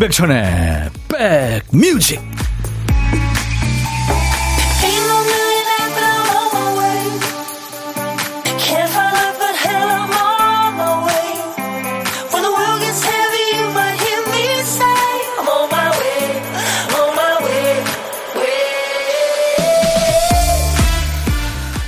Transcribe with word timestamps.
임백천의 0.00 0.90
백뮤직. 1.08 2.18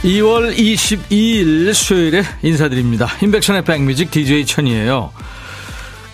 (2월 0.05 0.55
22일) 0.55 1.73
수요일에 1.73 2.23
인사드립니다. 2.43 3.09
임백천의 3.23 3.65
백뮤직 3.65 4.11
DJ 4.11 4.45
천이에요 4.45 5.22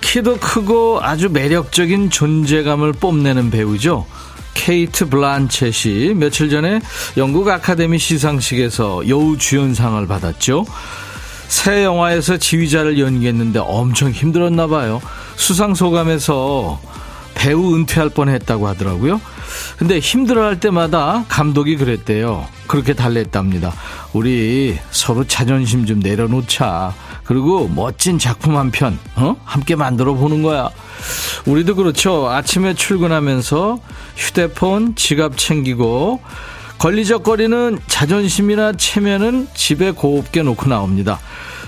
키도 0.08 0.38
크고 0.38 1.00
아주 1.02 1.28
매력적인 1.28 2.08
존재감을 2.08 2.94
뽐내는 2.94 3.50
배우죠. 3.50 4.06
케이트 4.54 5.06
블란쳇이 5.06 6.14
며칠 6.16 6.48
전에 6.48 6.80
영국 7.18 7.46
아카데미 7.46 7.98
시상식에서 7.98 9.06
여우 9.10 9.36
주연상을 9.36 10.06
받았죠. 10.06 10.64
새 11.48 11.84
영화에서 11.84 12.38
지휘자를 12.38 12.98
연기했는데 12.98 13.58
엄청 13.58 14.10
힘들었나 14.10 14.66
봐요. 14.66 15.02
수상 15.36 15.74
소감에서 15.74 16.80
배우 17.34 17.74
은퇴할 17.74 18.08
뻔 18.08 18.30
했다고 18.30 18.66
하더라고요. 18.66 19.20
근데 19.76 19.98
힘들어할 19.98 20.58
때마다 20.58 21.26
감독이 21.28 21.76
그랬대요. 21.76 22.46
그렇게 22.66 22.94
달랬답니다. 22.94 23.74
우리 24.14 24.78
서로 24.90 25.24
자존심 25.24 25.84
좀 25.84 26.00
내려놓자. 26.00 26.94
그리고 27.28 27.68
멋진 27.68 28.18
작품 28.18 28.56
한 28.56 28.70
편, 28.70 28.98
어? 29.14 29.36
함께 29.44 29.76
만들어 29.76 30.14
보는 30.14 30.42
거야. 30.42 30.70
우리도 31.44 31.74
그렇죠. 31.74 32.26
아침에 32.30 32.72
출근하면서 32.72 33.80
휴대폰, 34.16 34.94
지갑 34.94 35.36
챙기고, 35.36 36.22
걸리적거리는 36.78 37.80
자존심이나 37.86 38.72
체면은 38.78 39.46
집에 39.52 39.90
곱게 39.90 40.42
놓고 40.42 40.70
나옵니다. 40.70 41.20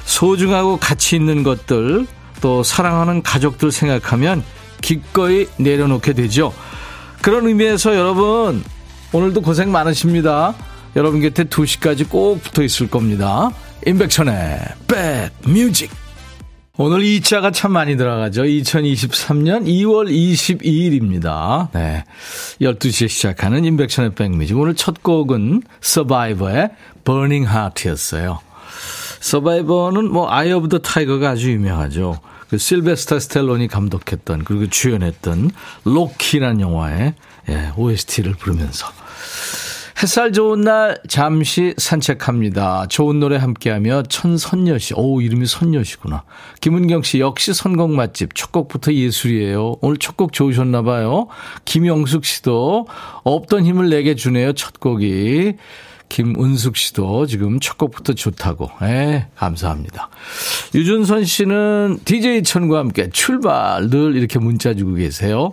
소중하고 0.06 0.78
가치 0.78 1.16
있는 1.16 1.42
것들, 1.42 2.06
또 2.40 2.62
사랑하는 2.62 3.22
가족들 3.22 3.70
생각하면 3.70 4.42
기꺼이 4.80 5.46
내려놓게 5.58 6.14
되죠. 6.14 6.54
그런 7.20 7.46
의미에서 7.46 7.94
여러분, 7.96 8.64
오늘도 9.12 9.42
고생 9.42 9.70
많으십니다. 9.70 10.54
여러분 10.96 11.20
곁에 11.20 11.44
2시까지 11.44 12.08
꼭 12.08 12.42
붙어 12.42 12.62
있을 12.62 12.88
겁니다. 12.88 13.50
임백천의 13.86 14.58
백뮤직 14.86 15.90
오늘 16.76 17.02
이 17.02 17.20
자가 17.20 17.50
참 17.50 17.72
많이 17.72 17.96
들어가죠. 17.96 18.42
2023년 18.42 19.66
2월 19.66 20.10
22일입니다. 20.10 21.70
네. 21.72 22.04
12시에 22.60 23.08
시작하는 23.08 23.66
임백천의 23.66 24.14
백뮤직. 24.14 24.56
오늘 24.56 24.74
첫 24.74 25.02
곡은 25.02 25.62
서바이버의 25.82 26.70
Burning 27.04 27.46
Heart였어요. 27.46 28.40
서바이버는 29.20 30.10
뭐 30.10 30.30
Eye 30.30 30.52
of 30.52 30.68
the 30.68 30.78
Tiger가 30.78 31.30
아주 31.30 31.50
유명하죠. 31.52 32.18
그 32.48 32.56
실베스터 32.56 33.18
스탤론이 33.18 33.68
감독했던 33.68 34.44
그리고 34.44 34.68
주연했던 34.68 35.50
로키라는 35.84 36.60
영화의 36.60 37.14
예, 37.50 37.72
OST를 37.76 38.32
부르면서 38.34 38.86
햇살 40.02 40.32
좋은 40.32 40.62
날 40.62 40.98
잠시 41.08 41.74
산책합니다. 41.76 42.86
좋은 42.88 43.20
노래 43.20 43.36
함께하며 43.36 44.04
천선녀 44.04 44.78
씨. 44.78 44.94
오 44.96 45.20
이름이 45.20 45.44
선녀시구나. 45.44 46.24
김은경 46.62 47.02
씨 47.02 47.20
역시 47.20 47.52
선곡 47.52 47.90
맛집. 47.90 48.34
첫 48.34 48.50
곡부터 48.50 48.94
예술이에요. 48.94 49.76
오늘 49.82 49.98
첫 49.98 50.16
곡 50.16 50.32
좋으셨나 50.32 50.82
봐요. 50.82 51.28
김영숙 51.66 52.24
씨도 52.24 52.86
없던 53.24 53.64
힘을 53.66 53.90
내게 53.90 54.14
주네요. 54.14 54.54
첫 54.54 54.80
곡이. 54.80 55.54
김은숙 56.08 56.76
씨도 56.76 57.26
지금 57.26 57.60
첫 57.60 57.78
곡부터 57.78 58.14
좋다고. 58.14 58.70
예, 58.82 59.26
감사합니다. 59.36 60.08
유준선 60.74 61.24
씨는 61.24 62.00
DJ 62.04 62.42
천과 62.42 62.78
함께 62.78 63.10
출발 63.10 63.88
늘 63.90 64.16
이렇게 64.16 64.38
문자 64.38 64.74
주고 64.74 64.94
계세요. 64.94 65.52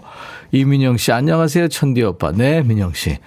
이민영 0.51 0.97
씨, 0.97 1.11
안녕하세요. 1.11 1.67
천디 1.67 2.03
오빠. 2.03 2.31
네, 2.31 2.61
민영 2.61 2.93
씨. 2.93 3.17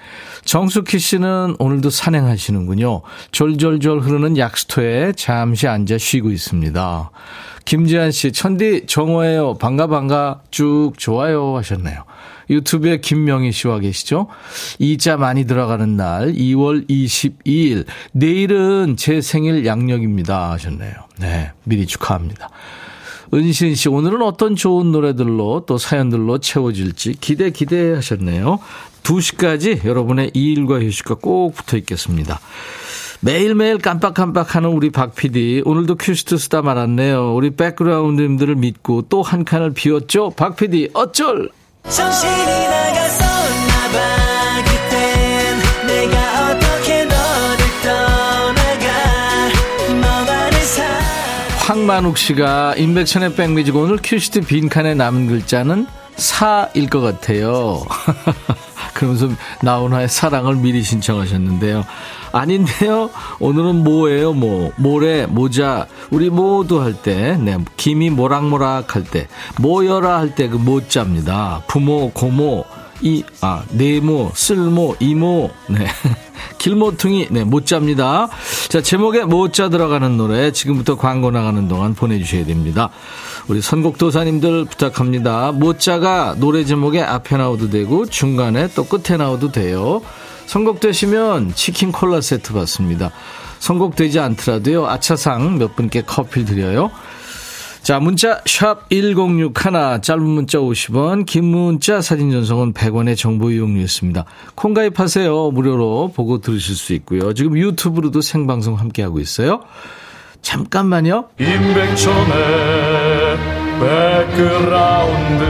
정숙희 0.44 0.98
씨는 0.98 1.56
오늘도 1.58 1.90
산행하시는군요. 1.90 3.02
졸졸졸 3.30 4.00
흐르는 4.00 4.38
약수터에 4.38 5.12
잠시 5.16 5.68
앉아 5.68 5.98
쉬고 5.98 6.30
있습니다. 6.30 7.10
김지한 7.66 8.10
씨, 8.10 8.32
천디 8.32 8.86
정호예요. 8.86 9.54
반가 9.54 9.86
반가 9.86 10.40
쭉 10.50 10.92
좋아요 10.96 11.56
하셨네요. 11.58 12.04
유튜브에 12.48 12.98
김명희 12.98 13.52
씨와 13.52 13.78
계시죠? 13.78 14.26
이자 14.80 15.16
많이 15.16 15.44
들어가는 15.46 15.96
날 15.96 16.32
2월 16.32 16.88
22일 16.88 17.86
내일은 18.12 18.96
제 18.96 19.20
생일 19.20 19.64
양력입니다 19.64 20.50
하셨네요. 20.52 20.92
네, 21.20 21.52
미리 21.62 21.86
축하합니다. 21.86 22.48
은신 23.32 23.74
씨, 23.76 23.88
오늘은 23.88 24.22
어떤 24.22 24.56
좋은 24.56 24.90
노래들로 24.90 25.64
또 25.66 25.78
사연들로 25.78 26.38
채워질지 26.38 27.14
기대 27.20 27.50
기대 27.50 27.92
하셨네요. 27.94 28.58
2시까지 29.04 29.84
여러분의 29.84 30.32
일과 30.34 30.80
휴식과 30.80 31.16
꼭 31.16 31.54
붙어 31.54 31.76
있겠습니다. 31.76 32.40
매일매일 33.20 33.78
깜빡깜빡하는 33.78 34.70
우리 34.70 34.90
박 34.90 35.14
PD. 35.14 35.62
오늘도 35.64 35.96
큐시트 35.96 36.38
쓰다 36.38 36.62
말았네요. 36.62 37.34
우리 37.34 37.50
백그라운드님들을 37.50 38.56
믿고 38.56 39.02
또 39.08 39.22
한 39.22 39.44
칸을 39.44 39.74
비웠죠? 39.74 40.30
박 40.30 40.56
PD, 40.56 40.90
어쩔! 40.94 41.50
정신이 41.88 42.32
나갔었나봐. 42.68 44.29
황만욱 51.70 52.18
씨가 52.18 52.74
인백천의 52.78 53.36
백미직 53.36 53.76
오늘 53.76 53.96
큐시트 54.02 54.40
빈칸에 54.40 54.94
남은 54.94 55.28
글자는 55.28 55.86
사일 56.16 56.90
것 56.90 57.00
같아요. 57.00 57.84
그러면서 58.92 59.28
나훈아의 59.62 60.08
사랑을 60.08 60.56
미리 60.56 60.82
신청하셨는데요. 60.82 61.84
아닌데요. 62.32 63.10
오늘은 63.38 63.84
뭐예요? 63.84 64.32
뭐 64.32 64.72
모래, 64.78 65.26
모자. 65.26 65.86
우리 66.10 66.28
모두 66.28 66.82
할 66.82 66.92
때, 66.92 67.36
네, 67.36 67.56
김이 67.76 68.10
모락모락 68.10 68.96
할 68.96 69.04
때, 69.04 69.28
모여라 69.60 70.18
할 70.18 70.34
때 70.34 70.48
그 70.48 70.56
모자입니다. 70.56 71.62
부모, 71.68 72.10
고모, 72.10 72.64
이, 73.02 73.24
아, 73.40 73.64
네모, 73.70 74.32
쓸모, 74.34 74.96
이모, 75.00 75.50
네. 75.68 75.86
길모퉁이, 76.58 77.28
네, 77.30 77.44
모자입니다. 77.44 78.28
자, 78.68 78.82
제목에 78.82 79.24
모자 79.24 79.68
들어가는 79.70 80.16
노래 80.16 80.52
지금부터 80.52 80.96
광고 80.96 81.30
나가는 81.30 81.66
동안 81.68 81.94
보내주셔야 81.94 82.44
됩니다. 82.44 82.90
우리 83.48 83.62
선곡도사님들 83.62 84.66
부탁합니다. 84.66 85.52
모자가 85.52 86.34
노래 86.38 86.64
제목에 86.64 87.00
앞에 87.00 87.36
나오도 87.36 87.70
되고 87.70 88.06
중간에 88.06 88.68
또 88.74 88.84
끝에 88.84 89.16
나오도 89.16 89.52
돼요. 89.52 90.02
선곡되시면 90.46 91.54
치킨 91.54 91.92
콜라 91.92 92.20
세트 92.20 92.52
받습니다. 92.52 93.10
선곡되지 93.60 94.18
않더라도요. 94.20 94.86
아차상 94.86 95.58
몇 95.58 95.76
분께 95.76 96.02
커피 96.02 96.44
드려요. 96.44 96.90
자, 97.82 97.98
문자 97.98 98.40
샵 98.44 98.88
1061, 98.90 100.02
짧은 100.02 100.22
문자 100.22 100.58
50원, 100.58 101.24
긴 101.24 101.44
문자 101.44 102.02
사진 102.02 102.30
전송은 102.30 102.74
100원의 102.74 103.16
정보 103.16 103.50
이용료였습니다. 103.50 104.26
콩 104.54 104.74
가입하세요. 104.74 105.50
무료로 105.50 106.12
보고 106.14 106.40
들으실 106.40 106.76
수 106.76 106.92
있고요. 106.94 107.32
지금 107.32 107.56
유튜브로도 107.56 108.20
생방송 108.20 108.78
함께하고 108.78 109.18
있어요. 109.18 109.62
잠깐만요. 110.42 111.30
임백천의 111.38 112.36
백그라운드 113.80 115.44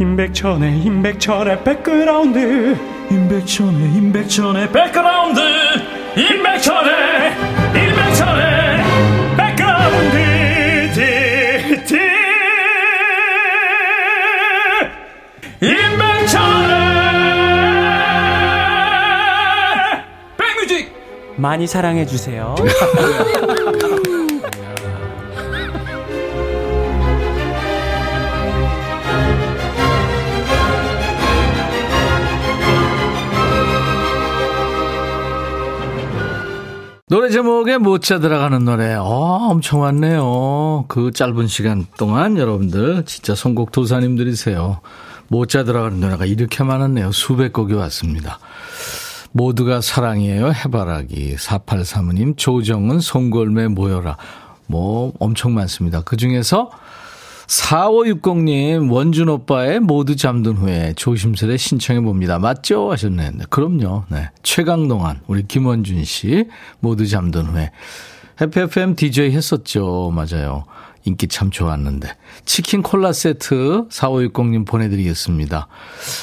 임백천의 0.00 0.82
임백천의 0.82 1.64
백그라운드 1.64 2.76
임백천의 3.10 3.94
임백천의 3.94 4.72
백그라운드 4.72 5.40
임백천의 6.16 7.63
많이 21.36 21.66
사랑해 21.66 22.06
주세요. 22.06 22.54
노래 37.06 37.28
제목에 37.30 37.78
못자 37.78 38.18
들어가는 38.18 38.64
노래, 38.64 38.94
어, 38.94 39.04
엄청 39.04 39.82
많네요. 39.82 40.86
그 40.88 41.12
짧은 41.12 41.46
시간 41.46 41.86
동안 41.96 42.36
여러분들 42.38 43.04
진짜 43.04 43.34
선곡 43.34 43.70
도사님들이세요. 43.70 44.80
못자 45.28 45.64
들어가는 45.64 46.00
노래가 46.00 46.24
이렇게 46.24 46.64
많았네요. 46.64 47.12
수백 47.12 47.52
곡이 47.52 47.74
왔습니다. 47.74 48.38
모두가 49.36 49.80
사랑이에요. 49.80 50.52
해바라기. 50.52 51.34
4835님, 51.34 52.36
조정은 52.36 53.00
송골매 53.00 53.66
모여라. 53.66 54.16
뭐, 54.68 55.12
엄청 55.18 55.54
많습니다. 55.54 56.02
그 56.02 56.16
중에서 56.16 56.70
4560님, 57.48 58.92
원준 58.92 59.28
오빠의 59.28 59.80
모두 59.80 60.14
잠든 60.14 60.52
후에 60.52 60.92
조심스레 60.94 61.56
신청해 61.56 62.00
봅니다. 62.02 62.38
맞죠? 62.38 62.92
하셨네. 62.92 63.30
네, 63.32 63.44
그럼요. 63.50 64.04
네. 64.08 64.30
최강동안, 64.44 65.20
우리 65.26 65.42
김원준 65.48 66.04
씨, 66.04 66.46
모두 66.78 67.04
잠든 67.08 67.46
후에. 67.46 67.72
해피 68.40 68.60
FM 68.60 68.96
DJ 68.96 69.32
했었죠. 69.32 70.12
맞아요. 70.14 70.64
인기 71.04 71.28
참 71.28 71.50
좋았는데. 71.50 72.08
치킨 72.46 72.82
콜라 72.82 73.12
세트 73.12 73.88
4560님 73.88 74.66
보내드리겠습니다. 74.66 75.68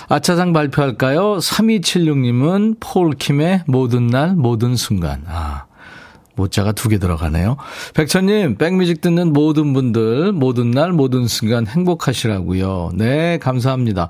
아차상 0.10 0.54
발표할까요? 0.54 1.38
3276님은 1.38 2.78
폴킴의 2.80 3.64
모든 3.68 4.08
날, 4.08 4.36
모든 4.36 4.76
순간. 4.76 5.24
아. 5.28 5.66
모자가 6.42 6.72
두 6.72 6.90
개 6.90 6.98
들어가네요. 6.98 7.58
백천님, 7.94 8.56
백뮤직 8.58 9.00
듣는 9.02 9.32
모든 9.32 9.74
분들, 9.74 10.32
모든 10.34 10.72
날, 10.72 10.92
모든 10.92 11.28
순간 11.28 11.68
행복하시라고요. 11.68 12.92
네, 12.96 13.38
감사합니다. 13.38 14.10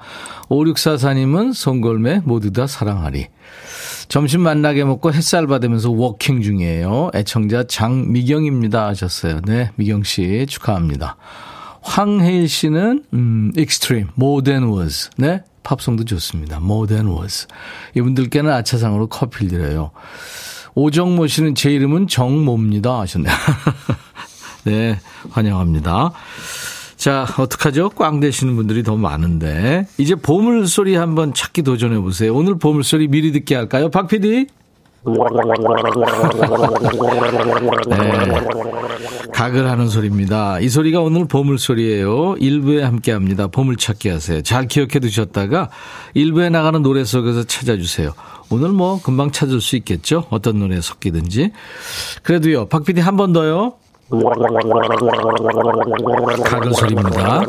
5644님은 0.50 1.54
송골매 1.54 2.22
모두 2.24 2.52
다 2.52 2.66
사랑하리. 2.68 3.28
점심 4.08 4.42
만나게 4.42 4.84
먹고 4.84 5.14
햇살 5.14 5.48
받으면서 5.48 5.92
walking 5.92 6.42
중이에요. 6.42 7.12
애청자 7.14 7.64
장미경입니다 7.68 8.88
하셨어요. 8.88 9.42
네, 9.46 9.72
미경 9.76 10.04
씨 10.04 10.46
축하합니다. 10.50 11.18
황혜일 11.82 12.48
씨는 12.48 13.04
음, 13.14 13.52
익스트림, 13.58 14.10
More 14.20 14.44
Than 14.44 14.70
Words. 14.72 15.10
네, 15.18 15.44
팝송도 15.64 16.06
좋습니다. 16.06 16.58
More 16.58 16.88
Than 16.88 17.08
Words. 17.08 17.48
이분들께는 17.96 18.52
아차상으로 18.52 19.08
커피를 19.08 19.48
드려요. 19.50 19.92
오정모 20.76 21.28
씨는 21.28 21.56
제 21.56 21.72
이름은 21.72 22.08
정모입니다 22.08 23.00
하셨네요. 23.02 23.34
네, 24.66 25.00
환영합니다. 25.30 26.12
자, 26.96 27.26
어떡하죠? 27.40 27.90
꽝 27.90 28.20
되시는 28.20 28.56
분들이 28.56 28.84
더 28.84 28.96
많은데. 28.96 29.88
이제 29.98 30.14
보물소리 30.14 30.96
한번 30.96 31.34
찾기 31.34 31.64
도전해 31.64 32.00
보세요. 32.00 32.36
오늘 32.36 32.60
보물소리 32.60 33.08
미리 33.08 33.32
듣게 33.32 33.56
할까요? 33.56 33.90
박 33.90 34.08
PD? 34.08 34.46
네. 37.90 37.98
각을 39.34 39.68
하는 39.68 39.90
소리입니다. 39.90 40.60
이 40.60 40.70
소리가 40.70 41.02
오늘 41.02 41.28
보물소리예요. 41.28 42.36
일부에 42.40 42.84
함께 42.84 43.12
합니다. 43.12 43.48
보물찾기 43.48 44.10
하세요. 44.10 44.44
잘 44.44 44.68
기억해 44.68 45.00
두셨다가 45.00 45.72
일부에 46.14 46.50
나가는 46.50 46.84
노래 46.84 47.04
속에서 47.04 47.44
찾아주세요. 47.44 48.14
오늘 48.52 48.70
뭐 48.70 49.02
금방 49.02 49.32
찾을 49.32 49.62
수 49.62 49.76
있겠죠? 49.78 50.26
어떤 50.30 50.60
노래 50.60 50.80
섞이든지. 50.82 51.52
그래도요, 52.24 52.68
박 52.68 52.84
PD 52.86 53.00
한 53.02 53.16
번 53.18 53.34
더요. 53.34 53.74
작은 56.46 56.74
소리입니다. 56.74 57.42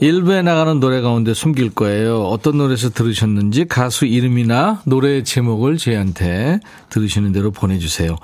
일부에 0.00 0.42
나가는 0.42 0.78
노래 0.80 1.00
가운데 1.00 1.34
숨길 1.34 1.74
거예요. 1.74 2.22
어떤 2.24 2.58
노래에서 2.58 2.90
들으셨는지 2.90 3.66
가수 3.66 4.04
이름이나 4.06 4.82
노래 4.86 5.22
제목을 5.22 5.76
저희한테 5.76 6.60
들으시는 6.90 7.32
대로 7.32 7.50
보내주세요. 7.50 8.16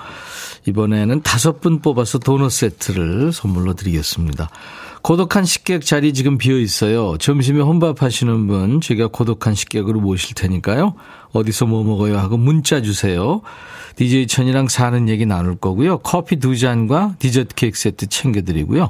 이번에는 0.66 1.22
다섯 1.22 1.60
분 1.60 1.80
뽑아서 1.80 2.18
도넛 2.18 2.50
세트를 2.50 3.32
선물로 3.32 3.74
드리겠습니다. 3.74 4.48
고독한 5.04 5.44
식객 5.44 5.84
자리 5.84 6.14
지금 6.14 6.38
비어 6.38 6.58
있어요. 6.58 7.18
점심에 7.18 7.60
혼밥 7.60 8.00
하시는 8.00 8.46
분 8.46 8.80
제가 8.80 9.08
고독한 9.08 9.54
식객으로 9.54 10.00
모실 10.00 10.34
테니까요. 10.34 10.94
어디서 11.34 11.66
뭐 11.66 11.84
먹어요 11.84 12.16
하고 12.16 12.38
문자 12.38 12.80
주세요. 12.80 13.42
DJ 13.96 14.26
천이랑 14.28 14.68
사는 14.68 15.06
얘기 15.10 15.26
나눌 15.26 15.56
거고요. 15.56 15.98
커피 15.98 16.36
두 16.36 16.56
잔과 16.56 17.16
디저트 17.18 17.54
케이크 17.54 17.78
세트 17.78 18.06
챙겨드리고요. 18.06 18.88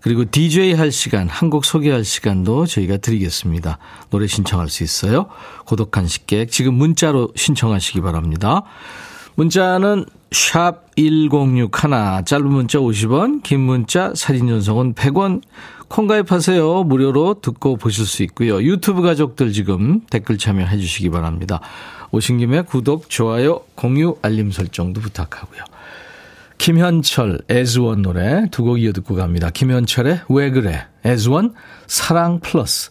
그리고 0.00 0.24
DJ 0.28 0.72
할 0.72 0.90
시간, 0.90 1.28
한곡 1.28 1.64
소개할 1.64 2.04
시간도 2.04 2.66
저희가 2.66 2.96
드리겠습니다. 2.96 3.78
노래 4.10 4.26
신청할 4.26 4.68
수 4.68 4.82
있어요. 4.82 5.28
고독한 5.64 6.08
식객 6.08 6.50
지금 6.50 6.74
문자로 6.74 7.30
신청하시기 7.36 8.00
바랍니다. 8.00 8.64
문자는 9.36 10.06
샵 10.30 10.94
1061, 10.96 12.24
짧은 12.24 12.46
문자 12.46 12.78
50원, 12.78 13.42
긴 13.42 13.60
문자 13.60 14.12
사진 14.14 14.48
전송은 14.48 14.94
100원, 14.94 15.42
콩 15.88 16.06
가입하세요. 16.06 16.84
무료로 16.84 17.40
듣고 17.40 17.76
보실 17.76 18.04
수 18.04 18.22
있고요. 18.24 18.62
유튜브 18.62 19.00
가족들 19.00 19.52
지금 19.52 20.00
댓글 20.10 20.36
참여해 20.36 20.76
주시기 20.76 21.08
바랍니다. 21.10 21.60
오신 22.10 22.38
김에 22.38 22.62
구독, 22.62 23.08
좋아요, 23.08 23.60
공유, 23.74 24.16
알림 24.22 24.50
설정도 24.50 25.00
부탁하고요. 25.00 25.62
김현철, 26.58 27.42
에즈원 27.48 28.02
노래 28.02 28.46
두 28.50 28.64
곡 28.64 28.80
이어 28.80 28.92
듣고 28.92 29.14
갑니다. 29.14 29.48
김현철의 29.50 30.22
왜 30.28 30.50
그래, 30.50 30.86
에즈원, 31.04 31.54
사랑 31.86 32.40
플러스. 32.40 32.90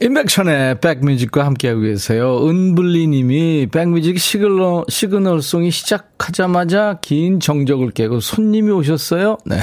임백천의 0.00 0.80
백뮤직과 0.80 1.44
함께하고 1.44 1.80
계세요. 1.80 2.46
은블리 2.46 3.08
님이 3.08 3.66
백뮤직 3.66 4.20
시그널, 4.20 4.84
시그널송이 4.88 5.72
시작하자마자 5.72 6.98
긴 7.00 7.40
정적을 7.40 7.90
깨고 7.90 8.20
손님이 8.20 8.70
오셨어요? 8.70 9.38
네. 9.44 9.58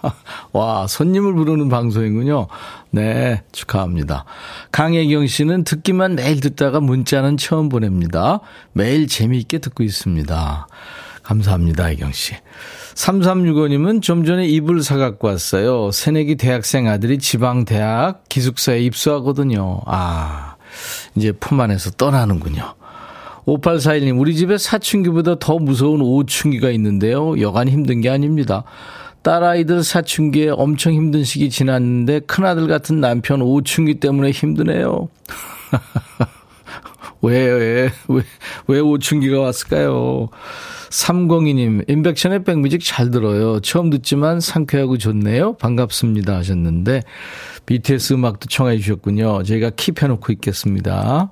와, 0.52 0.86
손님을 0.86 1.34
부르는 1.34 1.68
방송이군요. 1.68 2.46
네, 2.92 3.42
축하합니다. 3.52 4.24
강혜경 4.72 5.26
씨는 5.26 5.64
듣기만 5.64 6.14
매일 6.14 6.40
듣다가 6.40 6.80
문자는 6.80 7.36
처음 7.36 7.68
보냅니다. 7.68 8.40
매일 8.72 9.06
재미있게 9.06 9.58
듣고 9.58 9.82
있습니다. 9.82 10.66
감사합니다, 11.22 11.84
혜경 11.84 12.12
씨. 12.12 12.34
3365님은 12.94 14.02
좀 14.02 14.24
전에 14.24 14.46
이불 14.46 14.82
사갖고 14.82 15.28
왔어요. 15.28 15.90
새내기 15.90 16.36
대학생 16.36 16.88
아들이 16.88 17.18
지방대학 17.18 18.24
기숙사에 18.28 18.80
입수하거든요. 18.80 19.80
아, 19.86 20.56
이제 21.16 21.32
품 21.32 21.60
안에서 21.60 21.90
떠나는군요. 21.90 22.74
5841님, 23.46 24.18
우리 24.18 24.34
집에 24.34 24.56
사춘기보다 24.56 25.38
더 25.38 25.58
무서운 25.58 26.00
오춘기가 26.00 26.70
있는데요. 26.70 27.38
여간 27.40 27.68
힘든 27.68 28.00
게 28.00 28.08
아닙니다. 28.08 28.64
딸아이들 29.22 29.82
사춘기에 29.82 30.50
엄청 30.50 30.92
힘든 30.92 31.24
시기 31.24 31.50
지났는데 31.50 32.20
큰아들 32.20 32.68
같은 32.68 33.00
남편 33.00 33.42
오춘기 33.42 33.94
때문에 33.94 34.30
힘드네요. 34.30 35.08
왜, 37.24 37.46
왜, 37.48 37.90
왜, 38.08 38.22
왜 38.66 38.80
오춘기가 38.80 39.40
왔을까요? 39.40 40.28
302님, 40.90 41.88
인백션의 41.88 42.44
백뮤직 42.44 42.82
잘 42.84 43.10
들어요. 43.10 43.60
처음 43.60 43.90
듣지만 43.90 44.40
상쾌하고 44.40 44.98
좋네요. 44.98 45.54
반갑습니다. 45.54 46.36
하셨는데, 46.36 47.02
BTS 47.66 48.12
음악도 48.12 48.46
청해 48.48 48.78
주셨군요. 48.78 49.42
저희가 49.42 49.70
킵해놓고 49.70 50.30
있겠습니다. 50.34 51.30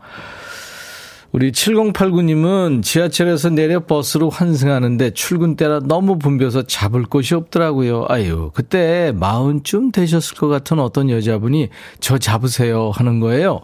우리 1.30 1.50
7089님은 1.50 2.82
지하철에서 2.82 3.48
내려 3.48 3.80
버스로 3.80 4.28
환승하는데 4.28 5.12
출근 5.12 5.56
때라 5.56 5.80
너무 5.80 6.18
붐벼서 6.18 6.64
잡을 6.66 7.04
곳이 7.04 7.34
없더라고요. 7.34 8.04
아유, 8.08 8.50
그때 8.52 9.12
마흔쯤 9.16 9.92
되셨을 9.92 10.36
것 10.36 10.48
같은 10.48 10.78
어떤 10.78 11.08
여자분이 11.08 11.70
저 12.00 12.18
잡으세요 12.18 12.90
하는 12.94 13.18
거예요. 13.20 13.62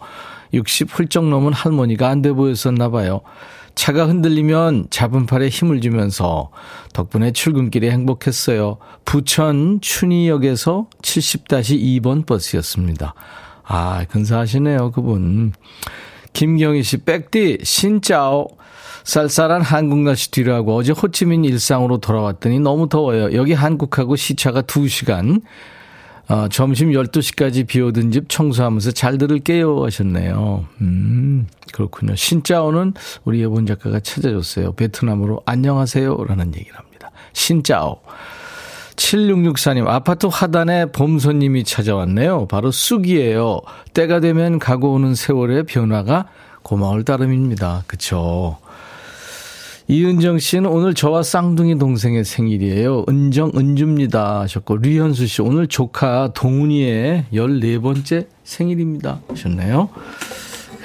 60 0.52 0.88
훌쩍 0.90 1.28
넘은 1.28 1.52
할머니가 1.52 2.09
안 2.09 2.23
돼 2.23 2.33
보였었나 2.33 2.90
봐요. 2.90 3.21
차가 3.75 4.07
흔들리면 4.09 4.88
잡은 4.90 5.26
팔에 5.26 5.49
힘을 5.49 5.81
주면서 5.81 6.50
덕분에 6.95 7.31
출근길에 7.31 7.90
행복했어요. 7.93 8.78
부천 9.05 9.81
춘희역에서 9.81 10.88
70-2번 11.00 12.26
버스였습니다. 12.26 13.14
아, 13.64 14.05
근사하시네요, 14.11 14.90
그분. 14.90 15.52
김경희 16.33 16.83
씨, 16.83 16.99
백디, 16.99 17.59
신짜오. 17.62 18.49
쌀쌀한 19.05 19.62
한국 19.62 20.00
날씨 20.00 20.31
뒤로 20.31 20.55
하고 20.55 20.76
어제 20.76 20.93
호치민 20.93 21.45
일상으로 21.45 21.99
돌아왔더니 21.99 22.61
너무 22.61 22.88
더워요. 22.88 23.33
여기 23.33 23.52
한국하고 23.55 24.17
시차가 24.17 24.62
2시간. 24.62 25.40
어, 26.29 26.47
점심 26.49 26.91
12시까지 26.91 27.67
비 27.67 27.81
오던 27.81 28.11
집 28.11 28.29
청소하면서 28.29 28.91
잘 28.91 29.17
들을게요 29.17 29.85
하셨네요. 29.85 30.67
음, 30.83 31.47
그렇군요. 31.73 32.15
신짜오는 32.15 32.93
우리 33.25 33.41
예본 33.41 33.67
작가가 33.67 33.99
찾아줬어요. 33.99 34.73
베트남으로 34.73 35.43
안녕하세요 35.47 36.25
라는 36.25 36.55
얘기를 36.55 36.77
합니다. 36.77 37.11
신짜오. 37.33 38.01
7664님, 38.97 39.87
아파트 39.87 40.27
화단에 40.27 40.87
봄 40.87 41.19
손님이 41.19 41.65
찾아왔네요. 41.65 42.47
바로 42.49 42.73
쑥이에요. 42.73 43.61
때가 43.95 44.21
되면 44.21 44.59
가고 44.59 44.93
오는 44.93 45.15
세월의 45.15 45.65
변화가 45.65 46.27
고마울 46.63 47.05
따름입니다. 47.05 47.85
그쵸. 47.87 48.59
이은정 49.90 50.38
씨는 50.38 50.68
오늘 50.68 50.92
저와 50.92 51.23
쌍둥이 51.23 51.78
동생의 51.78 52.23
생일이에요. 52.23 53.07
은정, 53.09 53.52
은주입니다. 53.57 54.40
하셨고, 54.40 54.76
류현수 54.76 55.26
씨, 55.26 55.40
오늘 55.40 55.66
조카 55.66 56.30
동훈이의 56.35 57.25
14번째 57.33 58.26
생일입니다. 58.45 59.21
하셨네요. 59.28 59.88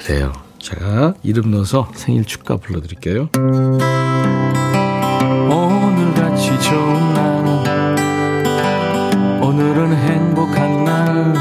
그래요. 0.06 0.32
제가 0.58 1.16
이름 1.22 1.52
넣어서 1.52 1.92
생일 1.96 2.24
축하 2.24 2.56
불러드릴게요. 2.56 3.28
오늘같이 5.52 6.62
좋은 6.62 7.14
날, 7.14 7.44
오늘은 9.44 9.98
행복한 9.98 10.86
날, 10.86 11.34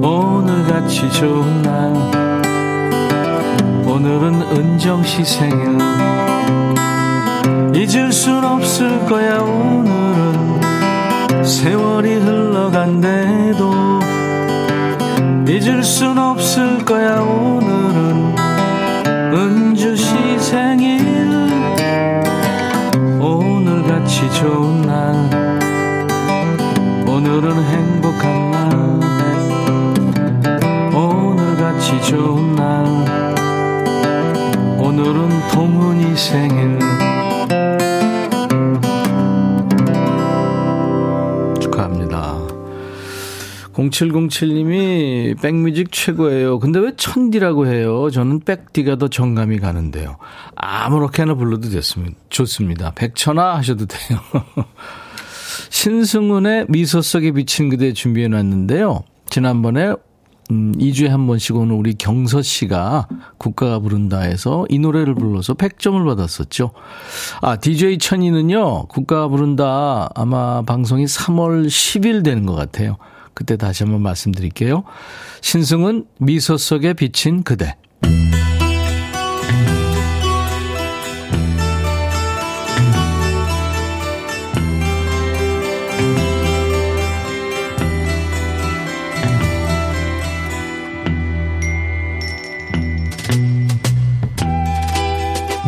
오늘같이 0.00 1.10
좋은 1.10 1.61
은정씨 4.82 5.24
생일 5.24 5.78
잊을 7.72 8.10
순 8.10 8.42
없을 8.44 9.06
거야 9.06 9.38
오늘은. 9.38 10.60
세월이 11.44 12.16
흘러간대도 12.16 13.72
잊을 15.46 15.84
순 15.84 16.18
없을 16.18 16.84
거야 16.84 17.20
오늘은. 17.20 18.34
은주씨 19.32 20.40
생일 20.40 21.28
오늘같이 23.20 24.28
좋은 24.32 24.82
날. 24.82 25.14
오늘은 27.06 27.54
행복한 27.54 28.50
날. 28.50 28.72
오늘같이 30.92 32.02
좋은 32.02 32.51
동훈이 36.12 36.16
생일 36.16 36.78
축하합니다 41.60 42.42
0707님이 43.72 45.40
백뮤직 45.40 45.90
최고예요. 45.90 46.58
근데 46.58 46.78
왜 46.78 46.92
천디라고 46.94 47.66
해요? 47.66 48.10
저는 48.10 48.40
백디가 48.40 48.96
더 48.96 49.08
정감이 49.08 49.60
가는데요. 49.60 50.18
아무렇게나 50.54 51.34
불러도 51.34 51.70
됐습니다. 51.70 52.16
좋습니다. 52.28 52.92
백천아 52.94 53.56
하셔도 53.56 53.86
돼요. 53.86 54.18
신승훈의 55.70 56.66
미소 56.68 57.00
속에 57.00 57.32
비친 57.32 57.70
그대 57.70 57.94
준비해 57.94 58.28
놨는데요. 58.28 59.04
지난번에 59.30 59.94
음, 60.52 60.72
2주에 60.76 61.08
한 61.08 61.26
번씩 61.26 61.56
오는 61.56 61.74
우리 61.74 61.94
경서 61.94 62.42
씨가 62.42 63.08
국가가 63.38 63.78
부른다 63.78 64.20
해서 64.20 64.66
이 64.68 64.78
노래를 64.78 65.14
불러서 65.14 65.54
100점을 65.54 66.04
받았었죠. 66.04 66.72
아, 67.40 67.56
DJ 67.56 67.96
천이는요, 67.98 68.88
국가가 68.88 69.28
부른다 69.28 70.10
아마 70.14 70.60
방송이 70.62 71.06
3월 71.06 71.66
10일 71.66 72.22
되는 72.22 72.44
것 72.44 72.54
같아요. 72.54 72.98
그때 73.32 73.56
다시 73.56 73.82
한번 73.82 74.02
말씀드릴게요. 74.02 74.84
신승은 75.40 76.04
미소 76.18 76.58
속에 76.58 76.92
비친 76.92 77.44
그대. 77.44 77.76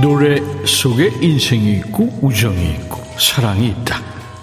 노래 0.04 0.38
속에 0.66 1.10
인생이 1.22 1.78
있고 1.78 2.18
우정이 2.20 2.72
있고 2.72 3.02
사랑이 3.18 3.68
있다. 3.68 4.02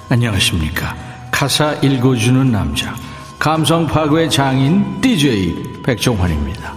안녕하십니까. 0.10 0.98
가사 1.30 1.74
읽어주는 1.84 2.52
남자. 2.52 2.96
감성 3.38 3.86
파괴 3.86 4.28
장인 4.28 5.00
DJ 5.02 5.84
백종환입니다. 5.84 6.74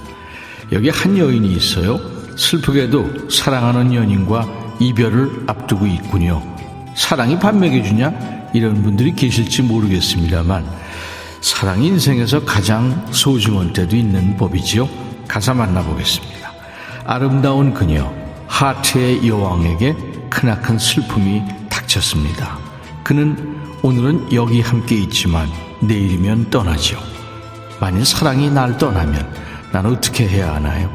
여기 0.73 0.91
한 0.91 1.17
여인이 1.17 1.51
있어요. 1.55 1.99
슬프게도 2.37 3.31
사랑하는 3.31 3.95
연인과 3.95 4.77
이별을 4.79 5.45
앞두고 5.47 5.87
있군요. 5.87 6.43
사랑이 6.95 7.39
밥 7.39 7.57
먹여주냐? 7.57 8.51
이런 8.53 8.83
분들이 8.83 9.15
계실지 9.15 9.63
모르겠습니다만 9.63 10.63
사랑이 11.41 11.87
인생에서 11.87 12.45
가장 12.45 13.07
소중한 13.13 13.73
때도 13.73 13.97
있는 13.97 14.37
법이지요. 14.37 14.87
가사 15.27 15.55
만나보겠습니다. 15.55 16.53
아름다운 17.07 17.73
그녀 17.73 18.24
하트의 18.55 19.27
여왕에게 19.27 19.97
크나큰 20.31 20.79
슬픔이 20.79 21.43
닥쳤습니다. 21.69 22.57
그는 23.03 23.61
오늘은 23.83 24.33
여기 24.33 24.61
함께 24.61 24.95
있지만 24.95 25.49
내일이면 25.81 26.51
떠나죠. 26.51 26.97
만일 27.81 28.05
사랑이 28.05 28.51
날 28.51 28.79
떠나면 28.79 29.29
난 29.73 29.87
어떻게 29.87 30.29
해야 30.29 30.55
하나요? 30.55 30.95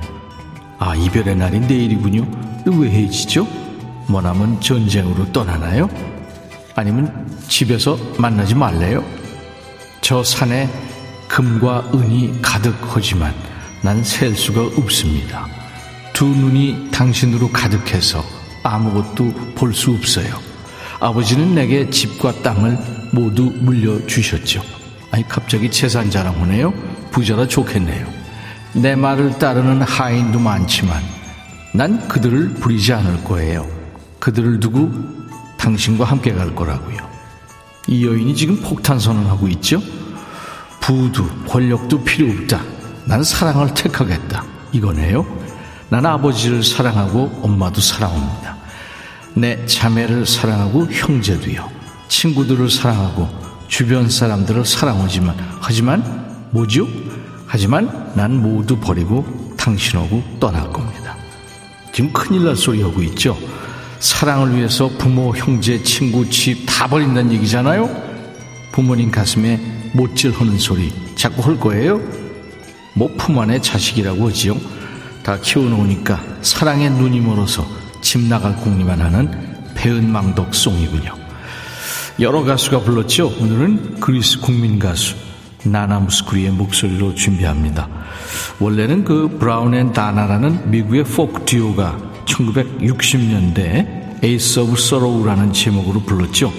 아, 0.79 0.95
이별의 0.95 1.35
날이 1.35 1.59
내일이군요. 1.59 2.25
의외해지죠? 2.65 3.45
뭐나면 4.07 4.61
전쟁으로 4.61 5.29
떠나나요? 5.33 5.89
아니면 6.75 7.29
집에서 7.49 7.97
만나지 8.17 8.55
말래요? 8.55 9.03
저 9.99 10.23
산에 10.23 10.69
금과 11.27 11.91
은이 11.93 12.41
가득하지만 12.41 13.33
난 13.83 14.01
셀 14.01 14.33
수가 14.33 14.61
없습니다. 14.81 15.58
두 16.19 16.27
눈이 16.27 16.89
당신으로 16.91 17.47
가득해서 17.47 18.21
아무것도 18.61 19.53
볼 19.55 19.73
수 19.73 19.91
없어요. 19.91 20.27
아버지는 20.99 21.55
내게 21.55 21.89
집과 21.89 22.41
땅을 22.41 22.77
모두 23.13 23.43
물려주셨죠. 23.43 24.61
아니, 25.11 25.25
갑자기 25.29 25.71
재산 25.71 26.11
자랑하네요. 26.11 26.73
부자라 27.11 27.47
좋겠네요. 27.47 28.05
내 28.73 28.97
말을 28.97 29.39
따르는 29.39 29.81
하인도 29.81 30.39
많지만 30.39 31.01
난 31.73 32.05
그들을 32.09 32.55
부리지 32.55 32.91
않을 32.91 33.23
거예요. 33.23 33.65
그들을 34.19 34.59
두고 34.59 34.91
당신과 35.57 36.03
함께 36.03 36.33
갈 36.33 36.53
거라고요. 36.53 36.97
이 37.87 38.05
여인이 38.05 38.35
지금 38.35 38.59
폭탄 38.61 38.99
선언하고 38.99 39.47
있죠? 39.47 39.81
부도 40.81 41.25
권력도 41.47 42.03
필요 42.03 42.29
없다. 42.33 42.61
난 43.05 43.23
사랑을 43.23 43.73
택하겠다. 43.73 44.43
이거네요. 44.73 45.25
난 45.89 46.05
아버지를 46.05 46.63
사랑하고 46.63 47.39
엄마도 47.43 47.81
사랑합니다. 47.81 48.57
내 49.33 49.65
자매를 49.65 50.25
사랑하고 50.25 50.87
형제도요. 50.91 51.69
친구들을 52.07 52.69
사랑하고 52.69 53.27
주변 53.67 54.09
사람들을 54.09 54.65
사랑하지만 54.65 55.35
하지만 55.59 56.47
뭐죠? 56.51 56.87
하지만 57.47 58.11
난 58.15 58.35
모두 58.41 58.77
버리고 58.79 59.25
당신하고 59.57 60.23
떠날 60.39 60.71
겁니다. 60.71 61.15
지금 61.93 62.11
큰일 62.13 62.45
날 62.45 62.55
소리 62.55 62.81
하고 62.81 63.01
있죠. 63.03 63.37
사랑을 63.99 64.55
위해서 64.55 64.89
부모, 64.97 65.35
형제, 65.35 65.81
친구, 65.83 66.27
집 66.29 66.65
다 66.65 66.87
버린다는 66.87 67.33
얘기잖아요. 67.33 67.89
부모님 68.71 69.11
가슴에 69.11 69.59
못질 69.93 70.31
하는 70.33 70.57
소리 70.57 70.93
자꾸 71.15 71.41
할 71.43 71.59
거예요. 71.59 71.99
뭐 72.93 73.09
품 73.17 73.37
안에 73.39 73.59
자식이라고 73.59 74.29
하지요. 74.29 74.55
다 75.23 75.39
키워놓으니까 75.39 76.19
사랑의 76.41 76.89
눈이 76.91 77.19
멀어서 77.21 77.65
집 78.01 78.21
나갈 78.21 78.55
궁리만 78.57 79.01
하는 79.01 79.31
배은망덕송이군요. 79.75 81.13
여러 82.19 82.43
가수가 82.43 82.81
불렀죠. 82.81 83.33
오늘은 83.39 83.99
그리스 83.99 84.39
국민 84.39 84.77
가수 84.79 85.15
나나무스쿠리의 85.63 86.51
목소리로 86.51 87.15
준비합니다. 87.15 87.87
원래는 88.59 89.03
그 89.03 89.37
브라운 89.39 89.73
앤 89.73 89.93
다나라는 89.93 90.69
미국의 90.69 91.03
포크 91.05 91.45
듀오가 91.45 91.97
1960년대 92.25 94.23
Ace 94.23 94.59
of 94.59 94.75
Sorrow라는 94.75 95.53
제목으로 95.53 96.01
불렀죠. 96.01 96.51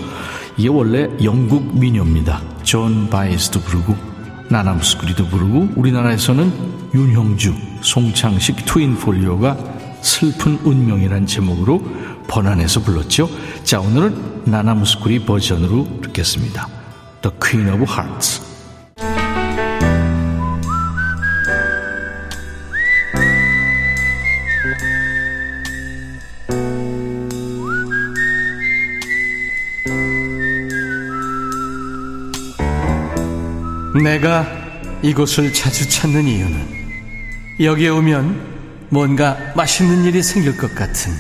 이게 0.57 0.69
원래 0.69 1.09
영국 1.23 1.79
민요입니다. 1.79 2.43
존 2.62 3.11
바에즈도 3.11 3.61
부르고 3.61 4.10
나나무스쿠리도 4.50 5.28
부르고 5.28 5.71
우리나라에서는 5.76 6.90
윤형주, 6.92 7.54
송창식 7.83 8.66
트윈폴리오가 8.66 9.57
슬픈 10.02 10.59
운명이란 10.64 11.26
제목으로 11.26 11.83
번안해서 12.26 12.80
불렀죠. 12.80 13.28
자 13.64 13.80
오늘은 13.80 14.42
나나무스쿠리 14.47 15.25
버전으로 15.25 16.00
듣겠습니다. 16.02 16.69
The 17.23 17.37
Queen 17.38 17.69
of 17.69 17.85
Hearts 17.90 18.50
내가 34.02 34.47
이곳을 35.02 35.52
자주 35.52 35.88
찾는 35.88 36.25
이유는 36.25 36.80
여기에 37.61 37.88
오면 37.90 38.88
뭔가 38.88 39.37
맛있는 39.54 40.04
일이 40.04 40.23
생길 40.23 40.57
것 40.57 40.75
같은 40.75 41.12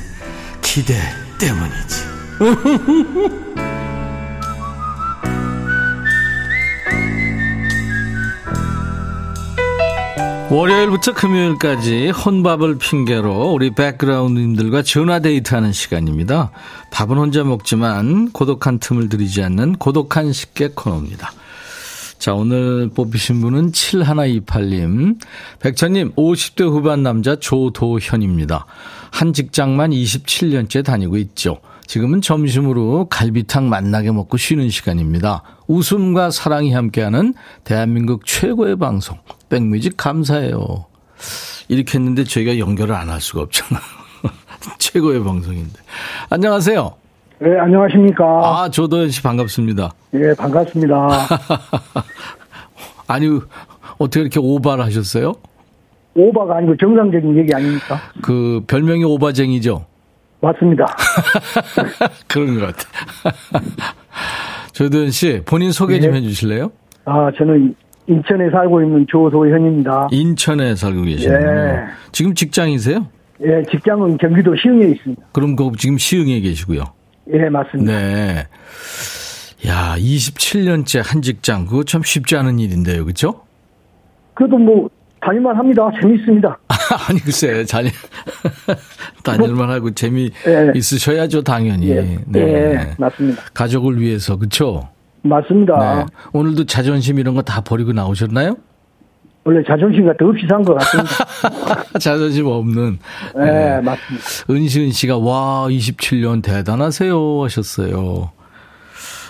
기대 0.62 0.94
때문이지. 1.38 2.10
월요일부터 10.50 11.12
금요일까지 11.14 12.10
혼밥을 12.10 12.78
핑계로 12.78 13.52
우리 13.52 13.70
백그라운드님들과 13.70 14.82
전화 14.82 15.20
데이트하는 15.20 15.72
시간입니다. 15.72 16.50
밥은 16.90 17.16
혼자 17.16 17.44
먹지만 17.44 18.32
고독한 18.32 18.80
틈을 18.80 19.08
들이지 19.08 19.44
않는 19.44 19.76
고독한 19.76 20.32
식객 20.32 20.74
코너입니다. 20.74 21.30
자, 22.20 22.34
오늘 22.34 22.90
뽑히신 22.94 23.40
분은 23.40 23.72
7128님. 23.72 25.18
백천님, 25.58 26.12
50대 26.16 26.64
후반 26.64 27.02
남자 27.02 27.36
조도현입니다. 27.36 28.66
한 29.10 29.32
직장만 29.32 29.90
27년째 29.92 30.84
다니고 30.84 31.16
있죠. 31.16 31.62
지금은 31.86 32.20
점심으로 32.20 33.06
갈비탕 33.08 33.70
만나게 33.70 34.12
먹고 34.12 34.36
쉬는 34.36 34.68
시간입니다. 34.68 35.42
웃음과 35.66 36.30
사랑이 36.30 36.72
함께하는 36.74 37.32
대한민국 37.64 38.26
최고의 38.26 38.76
방송. 38.76 39.16
백뮤직 39.48 39.96
감사해요. 39.96 40.84
이렇게 41.68 41.96
했는데 41.98 42.24
저희가 42.24 42.58
연결을 42.58 42.94
안 42.94 43.08
할 43.08 43.22
수가 43.22 43.40
없잖아. 43.40 43.80
최고의 44.78 45.24
방송인데. 45.24 45.80
안녕하세요. 46.28 46.99
네, 47.42 47.58
안녕하십니까. 47.58 48.24
아, 48.24 48.68
조도현 48.68 49.08
씨 49.08 49.22
반갑습니다. 49.22 49.90
예, 50.12 50.34
반갑습니다. 50.36 51.08
아니, 53.08 53.28
어떻게 53.98 54.20
이렇게 54.20 54.38
오바를 54.38 54.84
하셨어요? 54.84 55.32
오바가 56.14 56.58
아니고 56.58 56.76
정상적인 56.76 57.38
얘기 57.38 57.54
아닙니까? 57.54 57.98
그, 58.20 58.62
별명이 58.66 59.04
오바쟁이죠? 59.04 59.86
맞습니다. 60.42 60.84
그런 62.28 62.58
것 62.58 62.66
같아. 62.66 63.32
조도현 64.72 65.10
씨, 65.10 65.40
본인 65.46 65.72
소개 65.72 65.98
좀 65.98 66.10
네. 66.12 66.18
해주실래요? 66.18 66.70
아, 67.06 67.30
저는 67.38 67.74
인천에 68.06 68.50
살고 68.50 68.82
있는 68.82 69.06
조소현입니다. 69.08 70.08
인천에 70.10 70.74
살고 70.74 71.02
계시는군요. 71.04 71.50
예. 71.50 71.84
지금 72.12 72.34
직장이세요? 72.34 73.06
예, 73.46 73.62
직장은 73.70 74.18
경기도 74.18 74.54
시흥에 74.56 74.88
있습니다. 74.90 75.22
그럼 75.32 75.56
그 75.56 75.70
지금 75.78 75.96
시흥에 75.96 76.40
계시고요. 76.40 76.84
예, 77.32 77.48
맞습니다. 77.48 77.92
네. 77.92 78.46
야, 79.66 79.94
27년째 79.98 81.02
한 81.04 81.22
직장, 81.22 81.66
그거 81.66 81.84
참 81.84 82.02
쉽지 82.02 82.36
않은 82.36 82.58
일인데요, 82.58 83.04
그죠? 83.04 83.42
그래도 84.34 84.56
뭐, 84.56 84.88
다닐만 85.20 85.54
합니다. 85.56 85.88
재밌습니다. 86.00 86.58
아니, 87.08 87.20
글쎄, 87.20 87.64
다닐, 87.64 87.92
다닐만 89.22 89.68
하고 89.70 89.90
재미 89.90 90.30
예. 90.46 90.72
있으셔야죠, 90.74 91.42
당연히. 91.42 91.90
예, 91.90 92.18
네. 92.26 92.40
예, 92.40 92.94
맞습니다. 92.98 93.42
가족을 93.52 94.00
위해서, 94.00 94.36
그쵸? 94.36 94.88
맞습니다. 95.22 95.96
네. 95.96 96.06
오늘도 96.32 96.64
자존심 96.64 97.18
이런 97.18 97.34
거 97.34 97.42
다 97.42 97.60
버리고 97.60 97.92
나오셨나요? 97.92 98.56
원래 99.44 99.62
자존심 99.66 100.06
같은 100.06 100.26
없이 100.28 100.46
산 100.48 100.62
것 100.62 100.74
같습니다. 100.74 101.88
자존심 101.98 102.46
없는. 102.46 102.98
예, 103.36 103.40
네. 103.40 103.80
맞습니다. 103.80 104.26
은시은 104.50 104.90
씨가, 104.90 105.16
와, 105.18 105.66
27년 105.68 106.42
대단하세요. 106.42 107.42
하셨어요. 107.44 108.32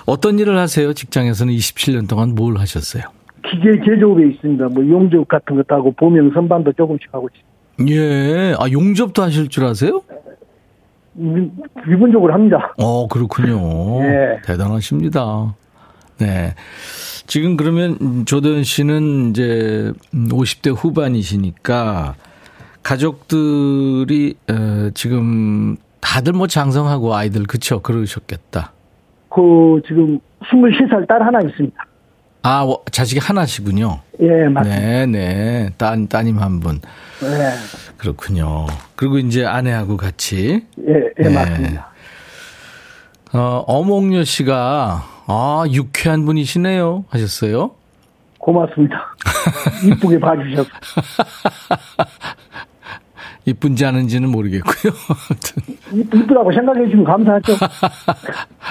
어떤 0.06 0.38
일을 0.40 0.58
하세요? 0.58 0.92
직장에서는 0.92 1.52
27년 1.54 2.08
동안 2.08 2.34
뭘 2.34 2.56
하셨어요? 2.58 3.04
기계 3.48 3.78
제조업에 3.84 4.26
있습니다. 4.30 4.66
뭐, 4.68 4.86
용접 4.88 5.28
같은 5.28 5.56
것도 5.56 5.74
하고, 5.76 5.92
보명 5.92 6.30
선반도 6.34 6.72
조금씩 6.72 7.08
하고 7.12 7.28
있습니다. 7.78 7.94
예. 7.94 8.54
아, 8.58 8.68
용접도 8.70 9.22
하실 9.22 9.48
줄 9.48 9.64
아세요? 9.64 10.02
미- 11.12 11.50
기본적으로 11.84 12.32
합니다. 12.34 12.74
어, 12.78 13.06
그렇군요. 13.06 14.02
예. 14.04 14.40
대단하십니다. 14.44 15.54
네. 16.18 16.54
지금 17.30 17.56
그러면 17.56 18.24
조던 18.26 18.64
씨는 18.64 19.30
이제 19.30 19.92
50대 20.12 20.74
후반이시니까 20.76 22.16
가족들이 22.82 24.34
어, 24.50 24.90
지금 24.94 25.76
다들 26.00 26.32
뭐 26.32 26.48
장성하고 26.48 27.14
아이들 27.14 27.44
그쵸 27.44 27.80
그러셨겠다. 27.82 28.72
그, 29.28 29.80
지금, 29.86 30.18
23살 30.40 31.06
딸 31.06 31.22
하나 31.24 31.38
있습니다. 31.46 31.86
아 32.42 32.64
워- 32.64 32.82
자식이 32.90 33.20
하나시군요. 33.20 34.00
예, 34.20 34.48
맞습니다. 34.48 34.80
네, 34.80 35.06
네. 35.06 35.70
따, 35.78 35.94
따님 36.08 36.36
한 36.40 36.58
분. 36.58 36.80
예, 37.22 37.52
그렇군요. 37.96 38.66
그리고 38.96 39.18
이제 39.18 39.44
아내하고 39.46 39.96
같이 39.96 40.64
예, 40.80 40.94
예, 41.20 41.22
네. 41.22 41.28
맞습니다. 41.32 41.90
어, 43.34 43.62
어몽여 43.68 44.24
씨가 44.24 45.19
아 45.32 45.62
유쾌한 45.70 46.24
분이시네요 46.26 47.04
하셨어요. 47.08 47.70
고맙습니다. 48.38 49.14
이쁘게 49.86 50.18
봐주셔서. 50.18 50.68
이쁜지 53.46 53.86
아는지는 53.86 54.28
모르겠고요. 54.30 54.92
이- 55.92 56.00
이쁘다고 56.00 56.52
생각해 56.52 56.84
주시면 56.86 57.04
감사하죠. 57.04 57.52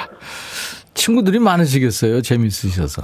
친구들이 0.94 1.40
많으시겠어요. 1.40 2.22
재밌으셔서. 2.22 3.04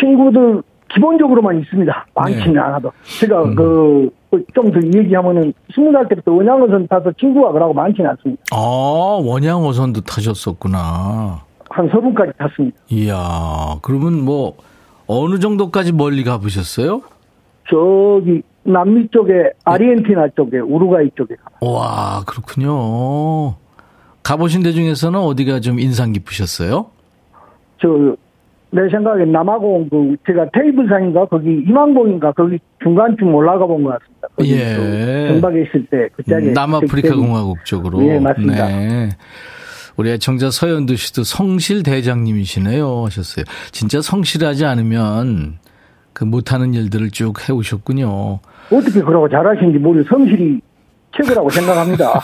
친구들 0.00 0.62
기본적으로만 0.94 1.60
있습니다. 1.60 2.06
많지는 2.14 2.54
네. 2.54 2.60
않아도. 2.60 2.90
제가 3.20 3.42
음. 3.44 3.54
그, 3.54 4.10
좀 4.54 4.70
더 4.72 4.80
얘기하면은, 4.98 5.52
스무 5.74 5.92
살 5.92 6.08
때부터 6.08 6.32
원양어선 6.32 6.88
타서 6.88 7.12
친구가 7.18 7.52
그러고 7.52 7.72
많지는 7.74 8.10
않습니다. 8.10 8.42
아 8.52 8.56
원양 8.56 9.64
어선도 9.64 10.00
타셨었구나. 10.02 11.42
한 11.70 11.88
서분까지 11.90 12.32
탔습니다. 12.38 12.76
이야 12.90 13.76
그러면 13.82 14.24
뭐 14.24 14.56
어느 15.06 15.38
정도까지 15.38 15.92
멀리 15.92 16.24
가보셨어요? 16.24 17.02
저기, 17.68 18.42
남미 18.62 19.08
쪽에, 19.10 19.50
아르헨티나 19.64 20.28
쪽에, 20.36 20.58
우루과이 20.58 21.10
쪽에. 21.16 21.34
가- 21.36 21.66
와 21.66 22.22
그렇군요. 22.26 23.54
가보신 24.22 24.62
데 24.62 24.72
중에서는 24.72 25.18
어디가 25.18 25.60
좀 25.60 25.78
인상 25.78 26.12
깊으셨어요? 26.12 26.86
저, 27.80 28.16
내 28.70 28.88
생각에 28.90 29.24
남아공, 29.24 29.88
그, 29.88 30.16
제가 30.26 30.46
테이블상인가, 30.52 31.26
거기, 31.26 31.62
이망봉인가, 31.68 32.32
거기 32.32 32.58
중간쯤 32.82 33.32
올라가 33.34 33.66
본 33.66 33.84
것 33.84 33.98
같습니다. 33.98 34.28
예. 34.42 34.76
그 34.76 35.28
전박에 35.34 35.62
있을 35.62 35.86
때, 35.86 36.08
그 36.16 36.22
짝에. 36.24 36.50
남아프리카 36.52 37.14
공화국 37.14 37.64
쪽으로. 37.64 38.02
예, 38.04 38.18
맞습니다. 38.18 38.66
네. 38.66 39.08
우리 39.96 40.10
애청자 40.10 40.50
서현두 40.50 40.96
씨도 40.96 41.24
성실 41.24 41.82
대장님이시네요 41.82 43.06
하셨어요. 43.06 43.44
진짜 43.72 44.00
성실하지 44.02 44.64
않으면 44.64 45.58
그 46.12 46.24
못하는 46.24 46.74
일들을 46.74 47.10
쭉 47.10 47.48
해오셨군요. 47.48 48.40
어떻게 48.72 49.02
그러고 49.02 49.28
잘하시는지 49.28 49.78
모르 49.78 50.02
성실히 50.04 50.60
최고라고 51.16 51.50
생각합니다. 51.50 52.20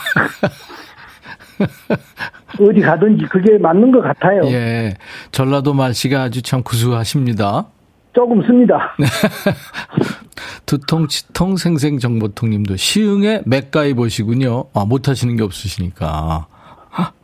어디 2.61 2.81
가든지 2.81 3.25
그게 3.27 3.57
맞는 3.59 3.93
것 3.93 4.01
같아요. 4.03 4.43
예. 4.47 4.95
전라도 5.31 5.73
말씨가 5.73 6.23
아주 6.23 6.43
참 6.43 6.63
구수하십니다. 6.63 7.67
조금 8.13 8.43
씁니다. 8.45 8.95
네. 8.99 9.07
두통, 10.67 11.09
치통, 11.09 11.57
생생정보통 11.57 12.51
님도 12.51 12.77
시흥에 12.77 13.43
맥가이 13.47 13.95
보시군요. 13.95 14.65
아, 14.75 14.85
못하시는 14.85 15.35
게 15.37 15.43
없으시니까. 15.43 16.47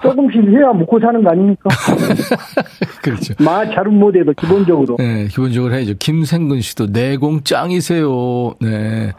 조금씩 0.03 0.43
해야 0.49 0.73
먹고 0.73 0.99
사는 1.01 1.23
거 1.23 1.31
아닙니까? 1.31 1.69
그렇죠. 3.03 3.35
마 3.39 3.65
잘은 3.69 3.99
못해도 3.99 4.33
기본적으로. 4.35 4.97
네, 4.99 5.27
기본적으로 5.29 5.75
해야죠. 5.75 5.95
김생근 5.99 6.61
씨도 6.61 6.87
내공 6.87 7.43
짱이세요. 7.45 8.55
네. 8.61 9.13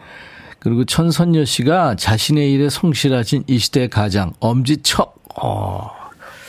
그리고 0.58 0.84
천선녀 0.84 1.44
씨가 1.44 1.94
자신의 1.96 2.52
일에 2.52 2.68
성실하신 2.68 3.44
이 3.46 3.58
시대 3.58 3.88
가장 3.88 4.32
엄지척. 4.40 5.14
어. 5.42 5.90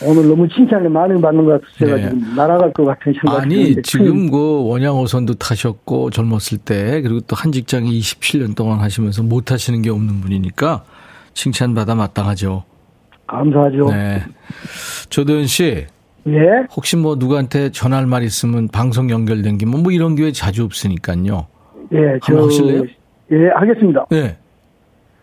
오늘 0.04 0.28
너무 0.28 0.48
칭찬을 0.50 0.90
많이 0.90 1.22
받는 1.22 1.46
것 1.46 1.62
같아서 1.62 1.78
제가 1.78 1.96
네. 1.98 2.02
지금 2.10 2.36
날아갈 2.36 2.74
것 2.74 2.86
같은 2.86 3.14
생각이 3.14 3.40
아니 3.42 3.56
드는데 3.56 3.82
지금 3.84 4.32
그 4.32 4.64
원양어선도 4.68 5.36
타셨고 5.36 6.10
젊었을 6.10 6.58
때 6.58 7.02
그리고 7.02 7.20
또 7.22 7.36
한 7.36 7.52
직장에 7.52 7.88
27년 7.88 8.56
동안 8.56 8.80
하시면서 8.80 9.22
못 9.22 9.52
하시는 9.52 9.80
게 9.84 9.92
없는 9.92 10.22
분이니까 10.22 10.84
칭찬받아 11.36 11.94
마땅하죠. 11.96 12.64
감사하죠. 13.32 13.90
네. 13.90 14.24
조도현 15.10 15.46
씨 15.46 15.86
예, 16.28 16.40
혹시 16.76 16.98
뭐 16.98 17.16
누구한테 17.16 17.72
전할 17.72 18.06
말 18.06 18.24
있으면 18.24 18.68
방송 18.68 19.10
연결된 19.10 19.58
게뭐 19.58 19.92
이런 19.92 20.16
기회 20.16 20.32
자주 20.32 20.64
없으니까요. 20.64 21.48
예, 21.94 22.20
저, 22.24 22.44
하실래요? 22.44 22.84
예, 23.32 23.48
하겠습니다. 23.56 24.06
네. 24.12 24.38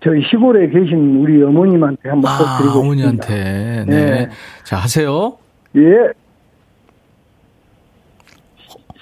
저희 0.03 0.23
시골에 0.31 0.69
계신 0.69 1.17
우리 1.17 1.43
어머님한테 1.43 2.09
한번 2.09 2.39
꼭 2.39 2.47
아, 2.47 2.59
드리고 2.59 2.79
어머니한테. 2.81 3.85
네. 3.87 4.11
네. 4.11 4.29
자, 4.65 4.77
하세요. 4.77 5.37
싶습니다. 5.75 5.77
예. 5.77 6.13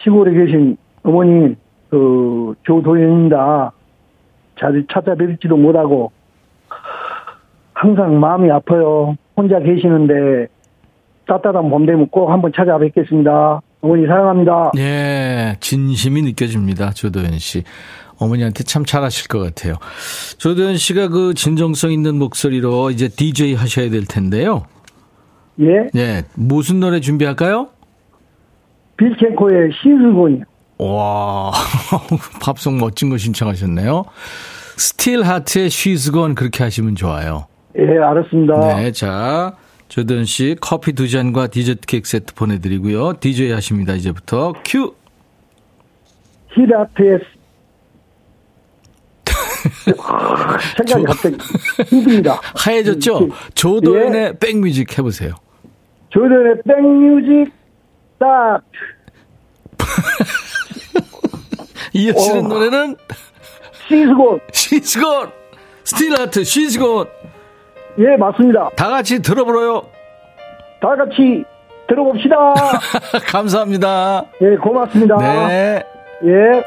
시골에 0.03 0.33
계신 0.33 0.77
어머님, 1.03 1.57
그, 1.91 2.55
조도현입니다. 2.63 3.73
자주 4.59 4.85
찾아뵙지도 4.91 5.57
못하고, 5.57 6.11
항상 7.77 8.19
마음이 8.19 8.51
아파요. 8.51 9.17
혼자 9.37 9.59
계시는데, 9.59 10.47
따뜻한 11.29 11.69
봄 11.69 11.85
되면 11.85 12.09
꼭 12.09 12.31
한번 12.31 12.53
찾아뵙겠습니다. 12.57 13.61
어머니 13.83 14.07
사랑합니다. 14.07 14.73
예, 14.79 15.57
진심이 15.61 16.23
느껴집니다. 16.23 16.93
조도현 16.93 17.39
씨. 17.39 17.65
어머니한테 18.19 18.65
참 18.65 18.87
잘하실 18.87 19.29
것 19.29 19.41
같아요. 19.41 19.75
조도현 20.39 20.79
씨가 20.79 21.09
그 21.09 21.35
진정성 21.35 21.93
있는 21.93 22.19
목소리로 22.19 22.91
이제 22.91 23.09
DJ 23.09 23.55
하셔야 23.55 23.91
될 23.91 24.07
텐데요. 24.07 24.65
예. 25.61 25.89
예, 25.95 26.23
무슨 26.35 26.81
노래 26.81 27.01
준비할까요? 27.01 27.69
빌켄코의 28.97 29.71
신수곤이요. 29.83 30.45
와, 30.79 31.53
팝송 32.41 32.79
멋진 32.79 33.11
거 33.11 33.19
신청하셨네요. 33.19 34.05
스틸 34.79 35.23
하트의 35.23 35.69
Gone 35.69 36.35
그렇게 36.35 36.65
하시면 36.65 36.97
좋아요. 36.97 37.47
예, 37.79 37.99
알았습니다. 37.99 38.77
네, 38.77 38.93
자, 38.93 39.55
조던 39.89 40.25
씨 40.25 40.57
커피 40.61 40.93
두 40.93 41.09
잔과 41.09 41.49
디저트 41.49 41.81
케이크 41.87 42.09
세트 42.09 42.35
보내드리고요. 42.35 43.15
DJ 43.21 43.53
하십니다. 43.53 43.95
이제부터 43.95 44.55
큐. 44.65 44.95
히라트의 46.55 47.19
생각이 50.77 51.05
갑자기 51.05 51.37
힘듭니다. 51.87 52.41
하얘졌죠? 52.55 53.29
조도연의 53.55 54.39
백뮤직 54.39 54.97
해보세요. 54.99 55.35
조던의 56.09 56.63
백뮤직 56.67 57.53
딱 58.19 58.63
이어지는 61.93 62.47
어. 62.47 62.49
노래는 62.49 62.97
She's 63.89 64.95
Gone. 64.99 65.31
스틸 65.85 66.19
하트 66.19 66.41
She's 66.41 66.79
Gone. 66.79 67.09
예 67.99 68.17
맞습니다. 68.17 68.71
다 68.77 68.91
같이 68.91 69.21
들어보러요. 69.23 69.83
다 70.81 70.95
같이 70.97 71.45
들어봅시다. 71.89 72.37
감사합니다. 73.29 74.25
예 74.43 74.57
고맙습니다. 74.57 75.17
네. 75.49 75.83
예. 76.25 76.63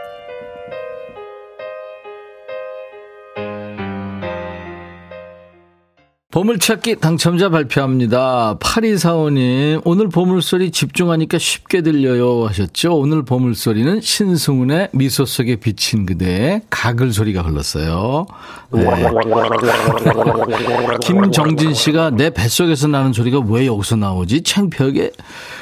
보물찾기 6.31 6.97
당첨자 6.97 7.49
발표합니다. 7.49 8.55
8245님, 8.59 9.81
오늘 9.83 10.09
보물소리 10.09 10.69
집중하니까 10.69 11.39
쉽게 11.39 11.81
들려요 11.81 12.45
하셨죠? 12.45 12.99
오늘 12.99 13.25
보물소리는 13.25 13.99
신승훈의 13.99 14.89
미소 14.93 15.25
속에 15.25 15.55
비친 15.55 16.05
그대의 16.05 16.61
가글 16.69 17.13
소리가 17.13 17.41
흘렀어요. 17.41 18.27
네. 18.71 18.85
김정진 21.01 21.73
씨가 21.73 22.11
내 22.11 22.29
뱃속에서 22.29 22.87
나는 22.87 23.11
소리가 23.11 23.39
왜 23.39 23.65
여기서 23.65 23.95
나오지? 23.95 24.43
창피하게. 24.43 25.11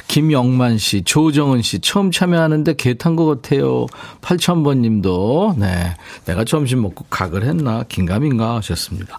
김영만 0.08 0.78
씨, 0.78 1.04
조정은 1.04 1.62
씨, 1.62 1.80
처음 1.80 2.12
참여하는데 2.12 2.76
개탄 2.76 3.16
것 3.16 3.26
같아요. 3.26 3.86
8000번 4.22 4.80
님도, 4.80 5.56
네. 5.58 5.96
내가 6.26 6.46
점심 6.46 6.82
먹고 6.82 7.06
각을 7.10 7.44
했나? 7.44 7.84
긴가민가 7.88 8.56
하셨습니다. 8.58 9.18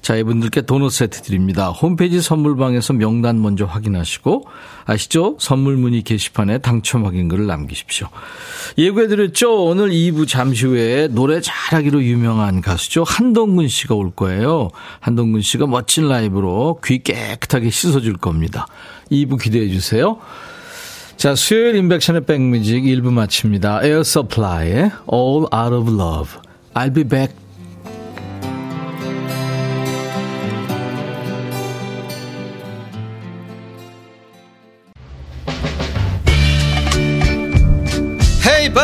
자, 0.00 0.16
이분들께 0.16 0.62
도넛 0.82 0.92
세트 0.92 1.22
드립니다. 1.22 1.68
홈페이지 1.68 2.20
선물방에서 2.20 2.94
명단 2.94 3.40
먼저 3.40 3.64
확인하시고, 3.64 4.44
아시죠? 4.84 5.36
선물 5.38 5.76
문의 5.76 6.02
게시판에 6.02 6.58
당첨 6.58 7.04
확인글을 7.06 7.46
남기십시오. 7.46 8.08
예고해드렸죠? 8.76 9.64
오늘 9.64 9.90
2부 9.90 10.26
잠시 10.26 10.66
후에 10.66 11.08
노래 11.08 11.40
잘하기로 11.40 12.02
유명한 12.02 12.60
가수죠. 12.60 13.04
한동근 13.04 13.68
씨가 13.68 13.94
올 13.94 14.10
거예요. 14.10 14.70
한동근 14.98 15.40
씨가 15.42 15.66
멋진 15.66 16.08
라이브로 16.08 16.80
귀 16.84 17.02
깨끗하게 17.02 17.70
씻어줄 17.70 18.16
겁니다. 18.16 18.66
2부 19.10 19.40
기대해 19.40 19.68
주세요. 19.68 20.18
자, 21.16 21.36
수요일 21.36 21.76
임백천의 21.76 22.24
백뮤직 22.24 22.82
1부 22.82 23.12
마칩니다. 23.12 23.84
에어 23.84 24.02
서플라이의 24.02 24.90
All 25.12 25.46
Out 25.54 25.74
of 25.74 25.94
Love. 25.94 26.40
I'll 26.74 26.92
be 26.92 27.04
back. 27.04 27.41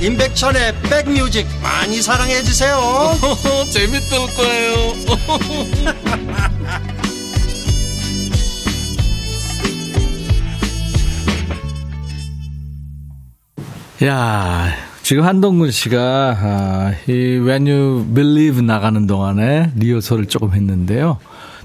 임백천의 0.00 0.74
백뮤직 0.82 1.46
많이 1.62 2.00
사랑해 2.02 2.42
주세요 2.42 2.78
재밌을 3.70 4.18
거예요 4.34 4.94
야 14.06 14.90
지금 15.02 15.24
한동근 15.24 15.70
씨가 15.72 16.38
아, 16.40 16.92
이 17.06 17.12
When 17.12 17.66
You 17.66 18.06
Believe 18.14 18.62
나가는 18.62 19.06
동안에 19.06 19.72
리허설을 19.74 20.26
조금 20.26 20.52
했는데요. 20.52 21.18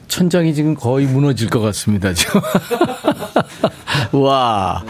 천장이 0.07 0.53
지금 0.55 0.73
거의 0.73 1.05
무너질 1.05 1.49
것 1.49 1.59
같습니다, 1.59 2.11
지금. 2.13 2.41
와. 4.19 4.83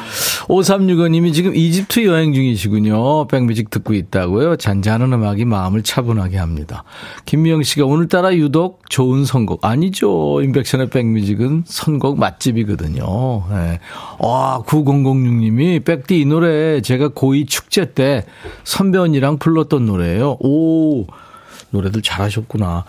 5365님이 0.48 1.34
지금 1.34 1.56
이집트 1.56 2.06
여행 2.06 2.34
중이시군요. 2.34 3.28
백뮤직 3.28 3.70
듣고 3.70 3.94
있다고요. 3.94 4.58
잔잔한 4.58 5.12
음악이 5.14 5.46
마음을 5.46 5.84
차분하게 5.84 6.38
합니다. 6.38 6.84
김미영 7.26 7.64
씨가 7.64 7.86
오늘따라 7.86 8.36
유독 8.36 8.90
좋은 8.90 9.26
선곡. 9.26 9.66
아니죠. 9.66 10.42
임백천의 10.42 10.90
백뮤직은 10.90 11.64
선곡 11.66 12.20
맛집이거든요. 12.20 13.06
네. 13.50 13.80
와, 14.20 14.62
9006님이 14.66 15.84
백디 15.84 16.20
이 16.20 16.26
노래 16.26 16.82
제가 16.82 17.10
고2 17.10 17.48
축제 17.48 17.94
때 17.94 18.26
선배 18.64 18.98
언니랑 18.98 19.38
불렀던 19.38 19.86
노래예요. 19.86 20.38
오, 20.40 21.06
노래들 21.72 22.02
잘하셨구나. 22.02 22.86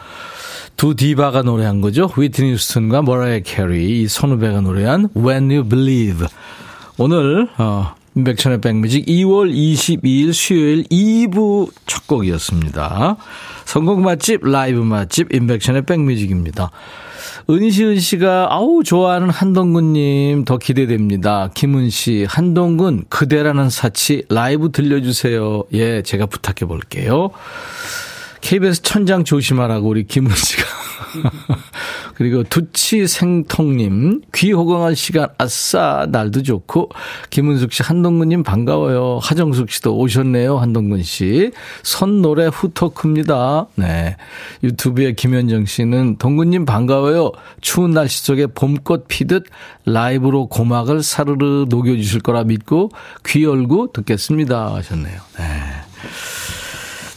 두 0.77 0.95
디바가 0.95 1.43
노래한 1.43 1.81
거죠. 1.81 2.11
휘트니 2.17 2.53
휴스턴과 2.53 3.03
머라이어 3.03 3.41
캐리, 3.45 4.03
이 4.03 4.09
선후배가 4.09 4.61
노래한 4.61 5.09
When 5.17 5.51
You 5.51 5.67
Believe. 5.67 6.27
오늘 6.99 7.47
어, 7.59 7.95
임백천의 8.15 8.63
백뮤직 8.63 9.05
2월 9.05 9.53
22일 9.53 10.33
수요일 10.33 10.85
2부 10.85 11.71
첫 11.87 12.07
곡이었습니다. 12.07 13.17
선곡 13.67 14.01
맛집, 14.01 14.43
라이브 14.43 14.81
맛집, 14.81 15.35
임백천의 15.35 15.83
백뮤직입니다. 15.83 16.71
은시은 17.51 17.99
씨가 17.99 18.49
아우 18.51 18.83
좋아하는 18.83 19.29
한동근님 19.29 20.47
더 20.47 20.57
기대됩니다. 20.57 21.51
김은 21.53 21.91
씨, 21.91 22.25
한동근 22.27 23.05
그대라는 23.11 23.69
사치 23.69 24.25
라이브 24.31 24.73
들려주세요. 24.73 25.65
예, 25.75 26.01
제가 26.01 26.25
부탁해 26.25 26.67
볼게요. 26.67 27.29
KBS 28.41 28.81
천장 28.81 29.25
조심하라고 29.25 29.87
우리 29.87 30.05
김은 30.05 30.35
씨가. 30.35 30.63
그리고 32.17 32.43
두치 32.45 33.07
생통님, 33.07 34.23
귀 34.35 34.53
호강할 34.53 34.97
시간, 34.97 35.29
아싸, 35.37 36.07
날도 36.11 36.43
좋고, 36.43 36.89
김은숙 37.29 37.75
씨, 37.75 37.83
한동근님 37.83 38.43
반가워요. 38.43 39.19
하정숙 39.23 39.71
씨도 39.71 39.99
오셨네요, 39.99 40.57
한동근 40.57 41.03
씨. 41.03 41.51
선 41.83 42.23
노래 42.23 42.47
후토크입니다. 42.47 43.67
네. 43.75 44.17
유튜브에 44.63 45.13
김현정 45.13 45.67
씨는, 45.67 46.17
동근님 46.17 46.65
반가워요. 46.65 47.33
추운 47.61 47.91
날씨 47.91 48.25
속에 48.25 48.47
봄꽃 48.47 49.09
피듯 49.09 49.45
라이브로 49.85 50.47
고막을 50.47 51.03
사르르 51.03 51.67
녹여주실 51.69 52.23
거라 52.23 52.45
믿고, 52.45 52.89
귀 53.27 53.45
열고 53.45 53.93
듣겠습니다. 53.93 54.75
하셨네요. 54.75 55.21
네. 55.39 55.45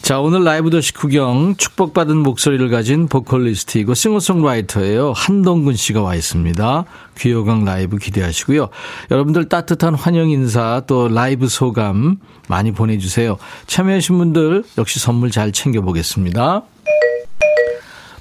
자, 0.10 0.20
오늘 0.20 0.44
라이브 0.44 0.72
더시 0.72 0.92
구경 0.92 1.54
축복받은 1.56 2.18
목소리를 2.18 2.68
가진 2.70 3.08
보컬리스트이고 3.08 3.94
싱어송라이터예요. 3.94 5.14
한동근 5.16 5.76
씨가 5.76 6.02
와 6.02 6.16
있습니다. 6.16 6.86
귀호강 7.16 7.64
라이브 7.64 7.98
기대하시고요. 7.98 8.70
여러분들 9.12 9.50
따뜻한 9.50 9.94
환영 9.94 10.32
인사 10.32 10.82
또 10.88 11.10
라이브 11.10 11.48
소감 11.48 12.18
많이 12.48 12.72
보내주세요. 12.72 13.38
참여하신 13.68 14.18
분들 14.18 14.64
역시 14.80 15.00
선물 15.00 15.30
잘 15.30 15.52
챙겨보겠습니다. 15.52 16.64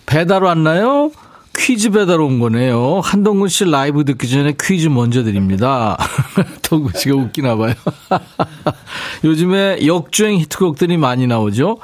배달 0.04 0.44
왔나요? 0.44 1.10
퀴즈 1.58 1.90
배달 1.90 2.20
온 2.20 2.38
거네요. 2.38 3.00
한동근 3.02 3.48
씨 3.48 3.64
라이브 3.64 4.04
듣기 4.04 4.28
전에 4.28 4.54
퀴즈 4.58 4.86
먼저 4.86 5.24
드립니다. 5.24 5.98
동근 6.62 6.92
씨가 6.94 7.16
웃기나 7.16 7.56
봐요. 7.56 7.74
요즘에 9.24 9.84
역주행 9.84 10.38
히트곡들이 10.38 10.96
많이 10.96 11.26
나오죠. 11.26 11.78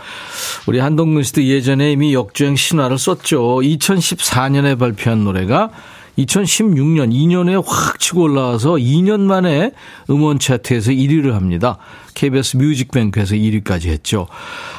우리 0.68 0.78
한동근 0.78 1.24
씨도 1.24 1.42
예전에 1.42 1.90
이미 1.90 2.14
역주행 2.14 2.54
신화를 2.54 2.98
썼죠. 2.98 3.60
2014년에 3.62 4.78
발표한 4.78 5.24
노래가 5.24 5.70
2016년 6.18 7.12
2년에 7.12 7.62
확 7.66 7.98
치고 7.98 8.22
올라와서 8.22 8.72
2년 8.74 9.20
만에 9.20 9.72
음원 10.10 10.38
차트에서 10.38 10.92
1위를 10.92 11.32
합니다. 11.32 11.78
KBS 12.14 12.56
뮤직뱅크에서 12.56 13.34
1위까지 13.34 13.86
했죠. 13.86 14.28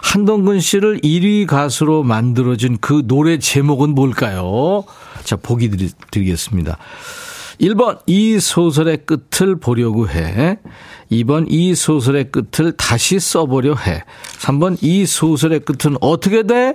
한동근 0.03 0.59
씨를 0.59 0.99
1위 1.01 1.45
가수로 1.45 2.03
만들어준 2.03 2.77
그 2.79 3.03
노래 3.05 3.37
제목은 3.37 3.91
뭘까요? 3.91 4.85
자, 5.23 5.35
보기 5.35 5.71
드리겠습니다. 6.11 6.77
1번, 7.59 7.99
이 8.05 8.39
소설의 8.39 9.05
끝을 9.05 9.57
보려고 9.57 10.09
해. 10.09 10.59
2번, 11.11 11.45
이 11.49 11.73
소설의 11.75 12.31
끝을 12.31 12.73
다시 12.73 13.19
써보려 13.19 13.75
해. 13.75 14.03
3번, 14.39 14.77
이 14.81 15.05
소설의 15.05 15.61
끝은 15.61 15.97
어떻게 16.01 16.43
돼? 16.43 16.73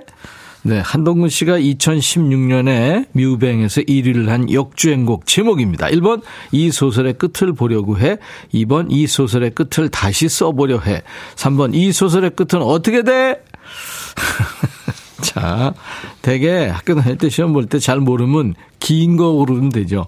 네, 0.63 0.77
한동근 0.79 1.29
씨가 1.29 1.57
2016년에 1.57 3.07
뮤뱅에서 3.13 3.81
1위를 3.81 4.27
한 4.27 4.51
역주행곡 4.51 5.25
제목입니다. 5.25 5.87
1번 5.87 6.21
이 6.51 6.69
소설의 6.69 7.13
끝을 7.13 7.53
보려고 7.53 7.97
해. 7.97 8.17
2번 8.53 8.87
이 8.91 9.07
소설의 9.07 9.51
끝을 9.55 9.89
다시 9.89 10.29
써보려 10.29 10.79
해. 10.81 11.01
3번 11.35 11.73
이 11.73 11.91
소설의 11.91 12.31
끝은 12.35 12.61
어떻게 12.61 13.01
돼? 13.03 13.43
자, 15.21 15.73
대개 16.21 16.67
학교 16.67 16.93
다닐 16.95 17.17
때 17.17 17.29
시험 17.29 17.53
볼 17.53 17.65
때 17.67 17.79
잘 17.79 17.99
모르면 17.99 18.53
긴 18.79 19.17
거 19.17 19.31
고르면 19.31 19.69
되죠. 19.69 20.05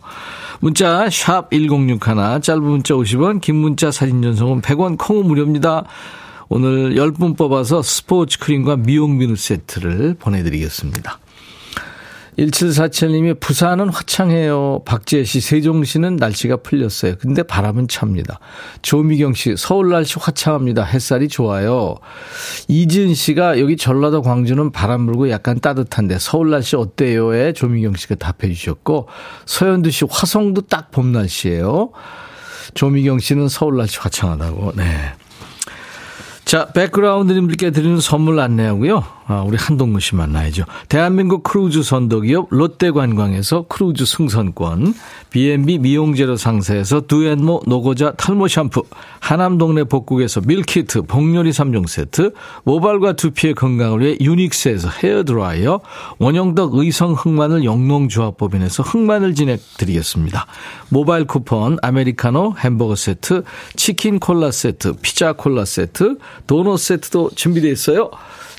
문자 0.60 1.10
샵 1.10 1.50
1061, 1.52 2.42
짧은 2.42 2.62
문자 2.64 2.94
50원, 2.94 3.42
긴 3.42 3.56
문자 3.56 3.92
사진 3.92 4.22
전송은 4.22 4.62
100원, 4.62 4.98
콩은 5.00 5.26
무료입니다. 5.26 5.84
오늘 6.50 6.96
10분 6.96 7.38
뽑아서 7.38 7.82
스포츠 7.82 8.40
크림과 8.40 8.78
미용 8.78 9.18
비누 9.20 9.36
세트를 9.36 10.16
보내드리겠습니다. 10.20 11.20
1747님이 12.38 13.40
부산은 13.40 13.90
화창해요. 13.90 14.82
박지혜 14.86 15.24
씨, 15.24 15.40
세종시는 15.40 16.16
날씨가 16.16 16.58
풀렸어요. 16.58 17.16
근데 17.20 17.44
바람은 17.44 17.88
찹니다. 17.88 18.40
조미경 18.82 19.36
씨, 19.36 19.56
서울 19.56 19.90
날씨 19.90 20.16
화창합니다. 20.20 20.84
햇살이 20.84 21.28
좋아요. 21.28 21.96
이지은 22.68 23.14
씨가 23.14 23.60
여기 23.60 23.78
전라도 23.78 24.24
광주는 24.24 24.72
바람 24.72 25.06
불고 25.06 25.30
약간 25.30 25.60
따뜻한데 25.60 26.18
서울 26.20 26.50
날씨 26.50 26.76
어때요?에 26.76 27.54
조미경 27.54 27.96
씨가 27.96 28.16
답해 28.16 28.52
주셨고 28.52 29.08
서현두 29.46 29.92
씨, 29.92 30.06
화성도 30.10 30.62
딱 30.62 30.90
봄 30.92 31.12
날씨예요. 31.12 31.92
조미경 32.74 33.20
씨는 33.20 33.48
서울 33.48 33.78
날씨 33.78 34.00
화창하다고. 34.00 34.74
네. 34.76 35.14
자, 36.54 36.68
백그라운드님들께 36.68 37.72
드리는 37.72 38.00
선물 38.00 38.40
안내하고요. 38.40 39.04
아, 39.26 39.42
우리 39.42 39.56
한동근 39.58 40.00
씨 40.02 40.16
만나야죠. 40.16 40.66
대한민국 40.90 41.44
크루즈 41.44 41.82
선도기업 41.82 42.48
롯데관광에서 42.50 43.66
크루즈 43.70 44.06
승선권, 44.06 44.94
B&B 45.30 45.78
미용재료 45.80 46.36
상사에서 46.36 47.02
두앤모 47.02 47.64
노고자 47.66 48.12
탈모 48.14 48.48
샴푸, 48.50 48.84
하남동네 49.22 49.86
복국에서 49.86 50.42
밀키트 50.42 51.04
복요리 51.04 51.52
3종 51.52 51.88
세트, 51.88 52.34
모발과 52.64 53.14
두피의 53.14 53.56
건강을 53.56 54.02
위해 54.02 54.18
유닉스에서 54.20 54.90
헤어드라이어, 54.90 55.80
원형덕 56.20 56.76
의성 56.76 57.14
흑마늘 57.14 57.64
영농조합법인에서 57.64 58.84
흑마늘 58.84 59.36
진액 59.36 59.58
드리겠습니다. 59.78 60.48
모바일 60.90 61.26
쿠폰, 61.26 61.78
아메리카노 61.82 62.56
햄버거 62.60 62.96
세트, 62.96 63.44
치킨 63.78 64.20
콜라 64.20 64.52
세트, 64.52 64.94
피자 65.02 65.34
콜라 65.34 65.64
세트, 65.64 66.18
도넛 66.46 66.80
세트도 66.80 67.32
준비되어 67.36 67.72
있어요. 67.72 68.12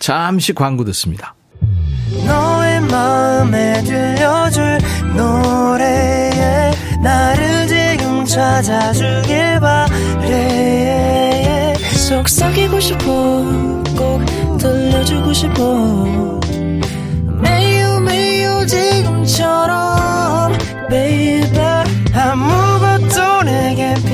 잠시 0.05 0.53
광고 0.53 0.85
듣습니다. 0.85 1.35
너의 2.27 2.83
마음에 2.83 3.83
들려줄 3.85 4.79
노래에 5.17 6.73
나를 7.03 7.67
지금 7.67 8.23
찾아주길 8.27 9.61
바래. 9.61 10.93
속삭이고 12.07 12.81
싶어 12.81 13.05
꼭 13.97 14.59
들려주고 14.59 15.33
싶어. 15.33 15.63
매우 17.41 17.99
매우 18.01 18.67
지금처럼 18.67 20.53
baby. 20.91 21.85
아무것도 22.13 23.43
내게 23.45 23.95
필요 23.95 24.14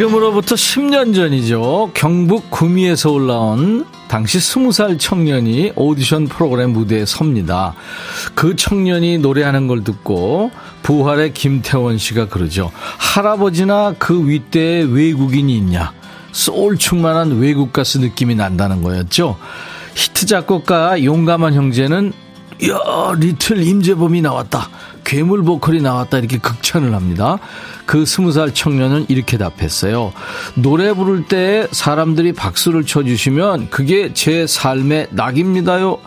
지금으로부터 0.00 0.54
10년 0.54 1.14
전이죠. 1.14 1.90
경북 1.92 2.50
구미에서 2.50 3.10
올라온 3.10 3.84
당시 4.08 4.38
20살 4.38 4.98
청년이 4.98 5.72
오디션 5.76 6.26
프로그램 6.26 6.70
무대에 6.70 7.04
섭니다. 7.04 7.74
그 8.34 8.56
청년이 8.56 9.18
노래하는 9.18 9.66
걸 9.66 9.84
듣고 9.84 10.52
부활의 10.82 11.34
김태원 11.34 11.98
씨가 11.98 12.28
그러죠. 12.28 12.70
할아버지나 12.98 13.96
그 13.98 14.26
윗대에 14.26 14.84
외국인이 14.84 15.54
있냐. 15.58 15.92
소울 16.32 16.78
충만한 16.78 17.38
외국 17.38 17.72
가수 17.72 18.00
느낌이 18.00 18.34
난다는 18.34 18.82
거였죠. 18.82 19.36
히트 19.94 20.24
작곡가 20.26 21.02
용감한 21.04 21.52
형제는 21.52 22.12
야 22.68 23.14
little 23.18 23.62
임재범이 23.62 24.22
나왔다. 24.22 24.70
괴물 25.10 25.42
보컬이 25.42 25.82
나왔다 25.82 26.18
이렇게 26.18 26.38
극찬을 26.38 26.94
합니다. 26.94 27.40
그 27.84 28.06
스무 28.06 28.30
살 28.30 28.54
청년은 28.54 29.06
이렇게 29.08 29.38
답했어요. 29.38 30.12
노래 30.54 30.92
부를 30.92 31.24
때 31.26 31.66
사람들이 31.72 32.32
박수를 32.32 32.86
쳐주시면 32.86 33.70
그게 33.70 34.12
제 34.14 34.46
삶의 34.46 35.08
낙입니다요. 35.10 35.98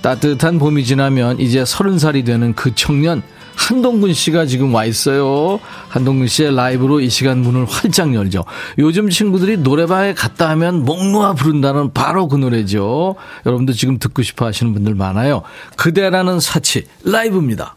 따뜻한 0.00 0.58
봄이 0.58 0.84
지나면 0.84 1.40
이제 1.40 1.66
서른 1.66 1.98
살이 1.98 2.24
되는 2.24 2.54
그 2.54 2.74
청년 2.74 3.22
한동근 3.54 4.14
씨가 4.14 4.46
지금 4.46 4.72
와 4.72 4.86
있어요. 4.86 5.60
한동근 5.88 6.26
씨의 6.28 6.54
라이브로 6.56 7.00
이 7.00 7.10
시간 7.10 7.40
문을 7.40 7.66
활짝 7.66 8.14
열죠. 8.14 8.46
요즘 8.78 9.10
친구들이 9.10 9.58
노래방에 9.58 10.14
갔다 10.14 10.48
하면 10.50 10.86
목 10.86 11.04
놓아 11.04 11.34
부른다는 11.34 11.92
바로 11.92 12.28
그 12.28 12.36
노래죠. 12.36 13.14
여러분도 13.44 13.74
지금 13.74 13.98
듣고 13.98 14.22
싶어 14.22 14.46
하시는 14.46 14.72
분들 14.72 14.94
많아요. 14.94 15.42
그대라는 15.76 16.40
사치 16.40 16.86
라이브입니다. 17.04 17.74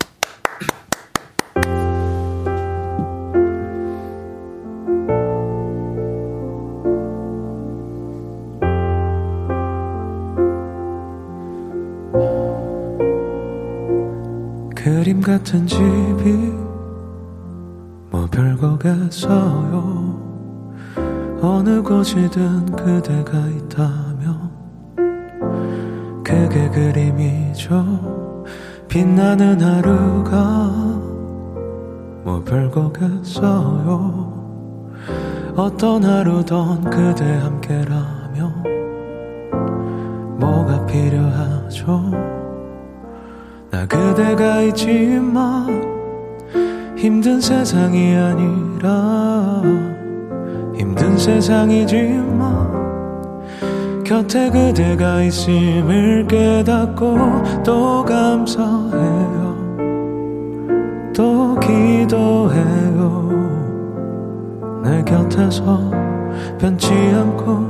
같은 15.31 15.65
집이 15.65 16.53
뭐 18.09 18.27
별거겠어요. 18.29 19.31
어느 21.41 21.81
곳이든 21.81 22.65
그대가 22.75 23.39
있다면 23.47 24.51
그게 26.21 26.69
그림이죠. 26.69 28.43
빛나는 28.89 29.61
하루가 29.61 30.67
뭐 32.25 32.43
별거겠어요. 32.43 34.01
어떤 35.55 36.03
하루던 36.03 36.89
그대 36.89 37.23
함께라면 37.37 38.63
뭐가 40.37 40.85
필요하죠 40.87 42.30
나 43.71 43.85
그대가 43.87 44.61
있지만 44.63 45.65
힘든 46.97 47.39
세상이 47.39 48.15
아니라 48.15 49.61
힘든 50.75 51.17
세상이지만 51.17 52.81
곁에 54.03 54.49
그대가 54.49 55.23
있음을 55.23 56.27
깨닫고 56.27 57.63
또 57.63 58.03
감사해요. 58.03 59.51
또 61.15 61.57
기도해요. 61.59 63.31
내 64.83 65.01
곁에서 65.03 65.89
변치 66.59 66.91
않고 66.93 67.69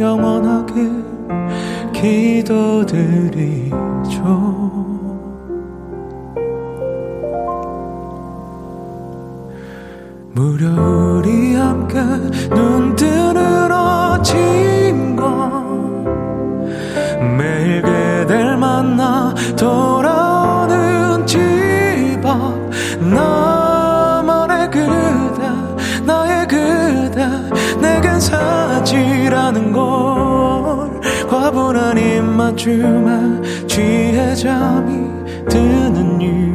영원하게 0.00 0.90
기도드리죠 1.92 2.98
무려 10.32 10.68
우리 10.68 11.54
함께 11.54 11.98
눈 12.50 12.94
뜨는 12.94 13.72
아침과 13.72 15.26
매일 17.36 17.82
그댈 17.82 18.56
만나 18.56 19.34
돌아오는 19.56 21.26
집 21.26 21.38
앞. 22.24 22.54
나만의 23.00 24.70
그대 24.70 26.02
나의 26.04 26.46
그대 26.46 27.26
내겐 27.80 28.20
사치라는 28.20 29.72
걸. 29.72 31.00
과분한 31.28 31.98
입맞춤에 31.98 33.66
취해 33.66 34.34
잠이 34.34 35.08
드는 35.48 36.20
일. 36.20 36.48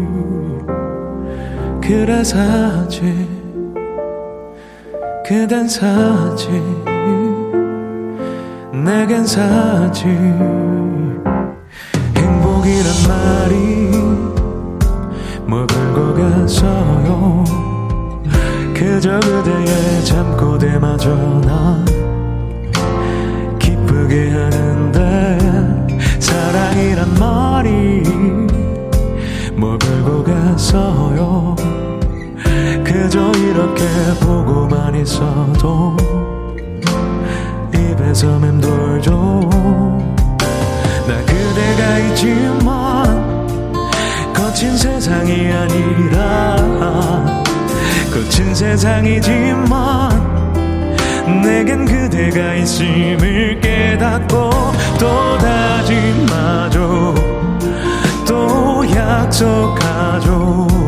그래 1.81 2.23
사치 2.23 3.22
그댄 5.33 5.67
사지 5.67 6.47
내겐 8.71 9.25
사지 9.25 10.05
행복이란 12.15 12.93
말이 13.07 13.89
뭐 15.47 15.65
별거겠어요? 15.65 17.43
그저 18.75 19.19
그대의 19.21 20.05
잠꼬대마저 20.05 21.09
나 21.41 21.83
기쁘게 23.57 24.29
하는데 24.29 25.39
사랑이란 26.19 27.11
말이 27.19 28.03
뭐 29.55 29.79
별거겠어요 29.79 31.62
그저 33.13 33.31
이렇게 33.37 33.85
보고만 34.21 34.95
있어도 34.95 35.95
입에서 37.71 38.39
맴돌죠. 38.39 39.11
나 41.07 41.19
그대가 41.23 41.99
있지만 41.99 43.47
거친 44.33 44.75
세상이 44.75 45.51
아니라 45.51 46.55
거친 48.11 48.55
세상이지만 48.55 50.09
내겐 51.43 51.85
그대가 51.85 52.55
있음을 52.55 53.59
깨닫고 53.61 54.49
또 54.99 55.37
다짐하죠. 55.37 57.13
또 58.27 58.83
약속하죠 58.89 60.82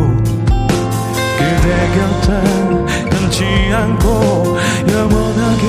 곁에 1.94 3.10
변치 3.10 3.44
않고 3.74 4.58
영원하게 4.92 5.64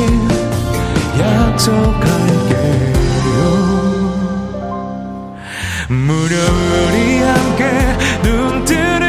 약속할게요. 1.20 2.96
무려 5.88 6.34
우리 6.88 7.18
함께 7.20 7.62
눈 8.22 8.64
뜨는 8.64 9.05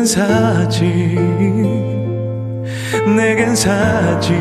그댄 0.00 0.06
사치 0.06 0.86
내겐 3.14 3.54
사치 3.54 4.32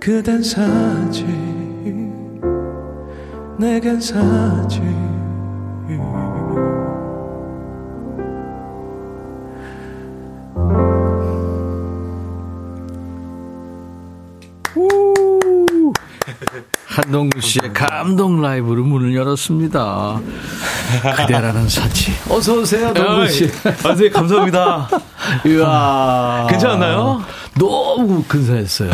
그댄 0.00 0.42
사지 0.42 1.24
내겐 3.58 4.00
사지 4.00 4.80
한동구 16.86 17.40
씨의 17.40 17.72
감동 17.72 18.40
라이브로 18.40 18.84
문을 18.84 19.14
열었습니다. 19.14 20.20
그대라는 21.16 21.68
사치. 21.68 22.12
어서 22.28 22.54
오세요, 22.54 22.92
동구 22.92 23.28
씨. 23.28 23.50
아, 23.84 23.94
네, 23.94 24.08
감사합니다. 24.10 24.88
이야. 25.46 26.46
괜찮았나요? 26.48 27.22
너무 27.60 28.24
근사했어요. 28.26 28.90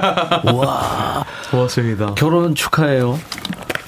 와. 0.54 1.24
고맙습니다. 1.50 2.14
결혼 2.14 2.54
축하해요. 2.54 3.18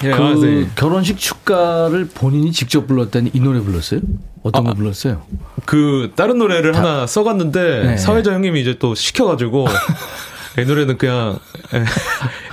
예, 0.05 0.11
그 0.11 0.23
아, 0.23 0.35
네. 0.35 0.69
결혼식 0.77 1.17
축가를 1.19 2.09
본인이 2.15 2.53
직접 2.53 2.87
불렀다니 2.87 3.31
이 3.33 3.41
노래 3.41 3.59
불렀어요? 3.61 4.01
어떤 4.43 4.65
거 4.65 4.75
불렀어요? 4.75 5.23
그 5.65 6.13
다른 6.15 6.39
노래를 6.39 6.77
하나 6.77 7.07
써갔는데 7.07 7.83
네. 7.85 7.97
사회자 7.97 8.33
형님이 8.33 8.61
이제 8.61 8.77
또 8.79 8.95
시켜가지고 8.95 9.67
이 10.61 10.65
노래는 10.65 10.99
그냥 10.99 11.39
예, 11.75 11.85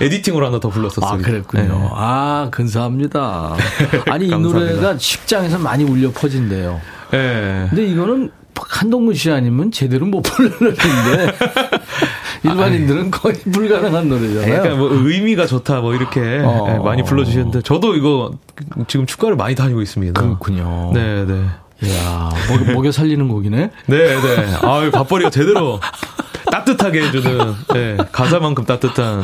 에디팅으로 0.04 0.46
하나 0.46 0.58
더 0.58 0.70
불렀었어요. 0.70 1.12
아, 1.12 1.16
그랬군요. 1.18 1.62
네. 1.64 1.88
아, 1.92 2.48
근사합니다. 2.50 3.54
아니, 4.10 4.26
이. 4.26 4.30
노래가 4.30 4.96
식장에서 4.98 5.58
많이 5.58 5.84
울려 5.84 6.10
퍼진대요. 6.10 6.80
예. 7.14 7.66
근데 7.68 7.84
이거는 7.86 8.30
한동근 8.68 9.14
씨 9.14 9.30
아니면 9.30 9.70
제대로 9.70 10.06
못 10.06 10.22
부르는 10.22 10.56
노래인데 10.58 11.34
일반인들은 12.44 13.10
거의 13.10 13.34
불가능한 13.34 14.08
노래잖아요. 14.08 14.54
약간 14.54 14.78
뭐 14.78 14.88
의미가 14.92 15.46
좋다 15.46 15.80
뭐 15.80 15.94
이렇게 15.94 16.40
어. 16.44 16.66
예, 16.68 16.78
많이 16.78 17.02
불러주셨는데 17.02 17.62
저도 17.62 17.94
이거 17.94 18.32
지금 18.88 19.06
축가를 19.06 19.36
많이 19.36 19.54
다니고 19.54 19.82
있습니다. 19.82 20.20
그렇군요. 20.20 20.92
네, 20.94 21.24
네. 21.24 21.44
이야, 21.82 22.30
목, 22.48 22.72
목에 22.72 22.90
살리는 22.90 23.28
곡이네. 23.28 23.70
네, 23.86 23.96
네. 23.98 24.56
아유, 24.62 24.90
밥벌이가 24.90 25.28
제대로 25.28 25.78
따뜻하게 26.50 27.02
해주는, 27.02 27.54
네, 27.74 27.96
가사만큼 28.12 28.64
따뜻한 28.64 29.22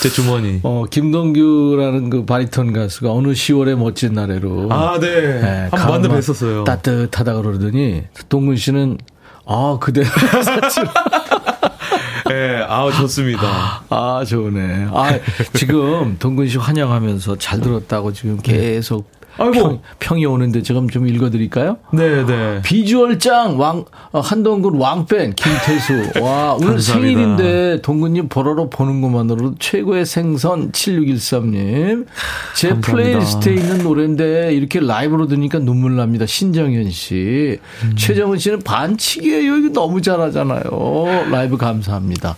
제 0.00 0.08
주머니. 0.08 0.60
어, 0.62 0.84
김동규라는 0.90 2.08
그 2.08 2.24
바리톤 2.24 2.72
가수가 2.72 3.12
어느 3.12 3.28
10월의 3.28 3.76
멋진 3.76 4.14
날에로. 4.14 4.68
아, 4.70 4.98
네. 4.98 5.40
네, 5.40 5.68
한번 5.72 6.00
만나 6.00 6.18
뵀었어요. 6.18 6.64
따뜻하다 6.64 7.34
그러더니 7.34 8.04
동근 8.30 8.56
씨는 8.56 8.96
아, 9.44 9.76
그대 9.78 10.02
사실 10.04 10.84
네, 12.28 12.64
아우, 12.66 12.90
좋습니다. 12.92 13.82
아, 13.90 14.24
좋네. 14.26 14.88
아, 14.92 15.18
지금 15.54 16.16
동근 16.18 16.48
씨 16.48 16.56
환영하면서 16.56 17.36
잘 17.36 17.60
들었다고 17.60 18.12
지금 18.12 18.38
계속 18.38 19.10
아이고. 19.40 19.52
평, 19.52 19.80
평이 19.98 20.26
오는데 20.26 20.62
지금 20.62 20.88
좀 20.88 21.08
읽어드릴까요? 21.08 21.78
네, 21.92 22.26
네. 22.26 22.60
비주얼 22.62 23.18
짱, 23.18 23.58
왕, 23.58 23.86
어, 24.12 24.20
한동근 24.20 24.74
왕팬, 24.74 25.34
김태수. 25.34 26.20
와, 26.20 26.54
오늘 26.54 26.74
감사합니다. 26.74 26.82
생일인데, 26.82 27.82
동근님 27.82 28.28
보러로 28.28 28.68
보는 28.68 29.00
것만으로도 29.00 29.54
최고의 29.58 30.04
생선 30.04 30.72
7613님. 30.72 32.06
제 32.54 32.68
감사합니다. 32.68 32.80
플레이리스트에 32.80 33.54
있는 33.54 33.82
노래인데, 33.82 34.52
이렇게 34.52 34.78
라이브로 34.78 35.26
들으니까 35.26 35.58
눈물 35.58 35.96
납니다. 35.96 36.26
신정현 36.26 36.90
씨. 36.90 37.58
음. 37.84 37.96
최정은 37.96 38.38
씨는 38.38 38.60
반칙이에요. 38.60 39.56
이거 39.56 39.72
너무 39.72 40.02
잘하잖아요. 40.02 41.28
라이브 41.30 41.56
감사합니다. 41.56 42.36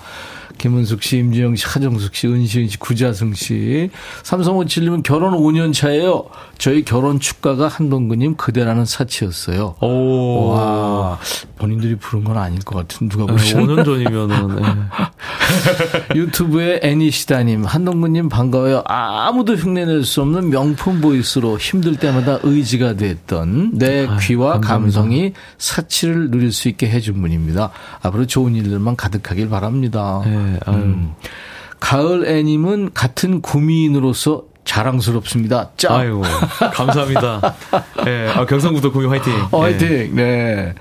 김은숙 0.63 1.03
씨, 1.03 1.19
임지영 1.19 1.57
씨, 1.57 1.67
하정숙 1.67 2.15
씨, 2.15 2.29
은시은 2.29 2.69
씨, 2.69 2.79
구자승 2.79 3.35
씨. 3.35 3.91
삼성오칠님은 4.23 5.03
결혼 5.03 5.35
5년 5.35 5.75
차예요. 5.75 6.27
저희 6.57 6.85
결혼 6.85 7.19
축가가 7.19 7.67
한동근님 7.67 8.37
그대라는 8.37 8.85
사치였어요. 8.85 9.75
오. 9.81 10.51
와, 10.51 11.19
본인들이 11.57 11.97
부른 11.97 12.23
건 12.23 12.39
아닐 12.39 12.61
것 12.61 12.77
같은 12.77 13.09
누가 13.09 13.25
네, 13.25 13.33
부르셨나? 13.33 13.75
5년 13.75 13.85
전이면은, 13.85 14.57
네. 14.63 14.63
유튜브에 16.15 16.79
애니시다님, 16.85 17.65
한동근님 17.65 18.29
반가워요. 18.29 18.85
아무도 18.87 19.57
흉내낼 19.57 20.05
수 20.05 20.23
없는 20.23 20.51
명품 20.51 21.01
보이스로 21.01 21.59
힘들 21.59 21.97
때마다 21.97 22.39
의지가 22.45 22.95
됐던 22.95 23.79
내 23.79 24.09
귀와 24.21 24.61
감성이 24.61 25.33
사치를 25.59 26.31
누릴 26.31 26.53
수 26.53 26.69
있게 26.69 26.89
해준 26.89 27.21
분입니다. 27.21 27.73
앞으로 28.01 28.27
좋은 28.27 28.55
일들만 28.55 28.95
가득하길 28.95 29.49
바랍니다. 29.49 30.23
네, 30.25 30.52
아유. 30.67 30.77
음. 30.77 31.15
가을 31.81 32.27
애님은 32.27 32.91
같은 32.95 33.43
구미인으로서 33.43 34.45
자랑스럽습니다. 34.65 35.71
짱! 35.77 35.95
아이고, 35.97 36.23
감사합니다. 36.73 37.55
예, 38.07 38.29
아, 38.35 38.47
경상구도 38.47 38.93
구미 38.93 39.07
화이팅. 39.07 39.33
어, 39.51 39.59
예. 39.59 39.63
화이팅. 39.63 40.15
네. 40.15 40.75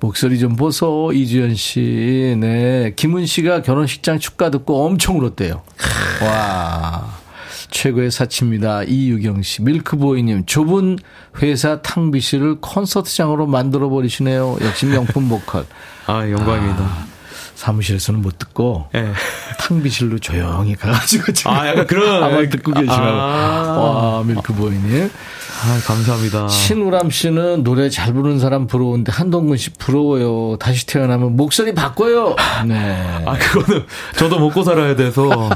목소리 0.00 0.38
좀 0.38 0.54
보소, 0.56 1.12
이주연 1.14 1.54
씨. 1.54 2.36
네. 2.38 2.92
김은 2.94 3.24
씨가 3.24 3.62
결혼식장 3.62 4.18
축가 4.18 4.50
듣고 4.50 4.84
엄청 4.84 5.18
울었대요. 5.18 5.62
와. 6.22 7.14
최고의 7.70 8.10
사치입니다. 8.10 8.84
이유경 8.84 9.42
씨. 9.42 9.62
밀크보이님. 9.62 10.44
좁은 10.46 10.98
회사 11.42 11.80
탕비실을 11.80 12.58
콘서트장으로 12.60 13.46
만들어 13.46 13.88
버리시네요. 13.88 14.58
역시 14.60 14.86
명품 14.86 15.28
보컬. 15.28 15.64
아, 16.06 16.28
영광입니다. 16.30 17.13
사무실에서는 17.54 18.20
못 18.20 18.38
듣고 18.38 18.88
예. 18.94 19.12
탕비실로 19.58 20.18
조용히 20.18 20.74
가가지고 20.74 21.32
지금 21.32 21.52
아, 21.52 21.68
약간 21.68 21.86
그런- 21.86 22.22
아마 22.22 22.48
듣고 22.48 22.72
계시라고. 22.72 23.02
아. 23.02 23.78
와, 23.78 24.22
밀크보이님. 24.24 25.10
아, 25.66 25.80
감사합니다. 25.86 26.48
신우람 26.48 27.10
씨는 27.10 27.62
노래 27.64 27.88
잘 27.88 28.12
부르는 28.12 28.38
사람 28.38 28.66
부러운데 28.66 29.12
한동근 29.12 29.56
씨 29.56 29.70
부러워요. 29.70 30.56
다시 30.58 30.84
태어나면 30.86 31.36
목소리 31.36 31.72
바꿔요. 31.74 32.36
네. 32.66 33.22
아, 33.24 33.32
그거는 33.38 33.84
저도 34.16 34.38
먹고 34.40 34.62
살아야 34.62 34.94
돼서. 34.96 35.48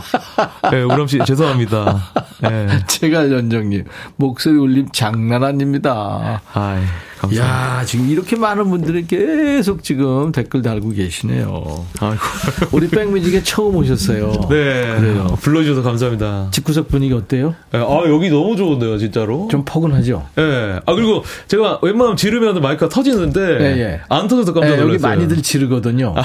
예, 0.72 0.80
우람 0.82 1.06
씨, 1.08 1.18
죄송합니다. 1.26 2.10
예. 2.44 2.68
제갈연정님 2.86 3.84
목소리 4.16 4.56
울림 4.56 4.88
장난 4.92 5.44
아닙니다. 5.44 6.40
아이, 6.54 6.80
감사합니다. 7.18 7.78
야 7.80 7.84
지금 7.84 8.08
이렇게 8.08 8.36
많은 8.36 8.68
분들이 8.70 9.06
계속 9.06 9.82
지금 9.82 10.32
댓글 10.32 10.62
달고 10.62 10.90
계시네요. 10.90 11.84
아이고. 12.00 12.22
우리 12.72 12.88
백뮤직에 12.88 13.42
처음 13.42 13.76
오셨어요. 13.76 14.32
네. 14.48 14.96
그래요. 14.98 15.36
불러주셔서 15.40 15.82
감사합니다. 15.82 16.48
집구석 16.50 16.88
분위기 16.88 17.12
어때요? 17.14 17.54
예, 17.74 17.78
아, 17.78 18.02
여기 18.06 18.30
너무 18.30 18.56
좋은데요, 18.56 18.98
진짜로. 18.98 19.48
좀 19.50 19.64
포근하죠? 19.64 20.26
예. 20.38 20.80
아, 20.86 20.94
그리고 20.94 21.24
제가 21.48 21.80
웬만하면 21.82 22.16
지르면 22.16 22.60
마이크가 22.60 22.88
터지는데. 22.88 23.40
예, 23.60 23.80
예. 23.80 24.00
안 24.08 24.28
터져서 24.28 24.52
깜짝 24.52 24.70
네, 24.70 24.76
놀랐어요. 24.76 24.94
여기 24.94 25.02
많이들 25.02 25.42
지르거든요. 25.42 26.14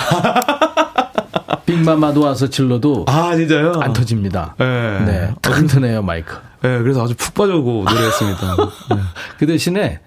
빅마마도 1.66 2.22
와서 2.22 2.48
질러도 2.50 3.06
아, 3.08 3.36
진짜요? 3.36 3.74
안 3.80 3.94
터집니다. 3.94 4.56
예. 4.60 4.64
네, 5.06 5.32
튼튼해요 5.42 6.02
마이크. 6.02 6.36
예, 6.66 6.78
그래서 6.80 7.04
아주 7.04 7.14
푹 7.16 7.34
빠져고 7.34 7.84
노래했습니다. 7.90 8.58
예. 8.96 9.00
그 9.38 9.46
대신에 9.46 10.00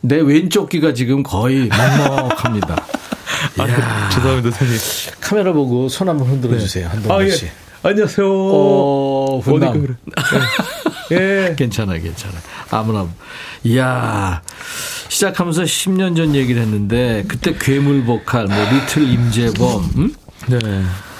내 0.00 0.16
왼쪽 0.16 0.68
귀가 0.70 0.94
지금 0.94 1.22
거의 1.22 1.68
먹먹합니다. 1.68 2.76
아, 3.58 4.08
죄송합니다, 4.10 4.50
선생님. 4.50 5.20
카메라 5.20 5.52
보고 5.52 5.88
손 5.88 6.08
한번 6.08 6.28
흔들어 6.28 6.58
주세요. 6.58 6.88
한동훈 6.88 7.22
아, 7.22 7.24
예. 7.24 7.30
씨. 7.30 7.46
안녕하세요. 7.82 8.26
어. 8.26 9.38
어디 9.38 9.78
그래. 9.78 9.94
예. 11.12 11.54
괜찮아요, 11.56 12.00
괜찮아요. 12.02 12.40
아무나. 12.70 13.06
이야. 13.64 14.42
시작하면서 15.08 15.62
10년 15.62 16.16
전 16.16 16.34
얘기를 16.34 16.60
했는데, 16.60 17.24
그때 17.28 17.54
괴물 17.58 18.04
보컬, 18.04 18.46
뭐, 18.46 18.56
리틀 18.70 19.08
임재범, 19.08 19.90
음? 19.96 20.14
네. 20.48 20.58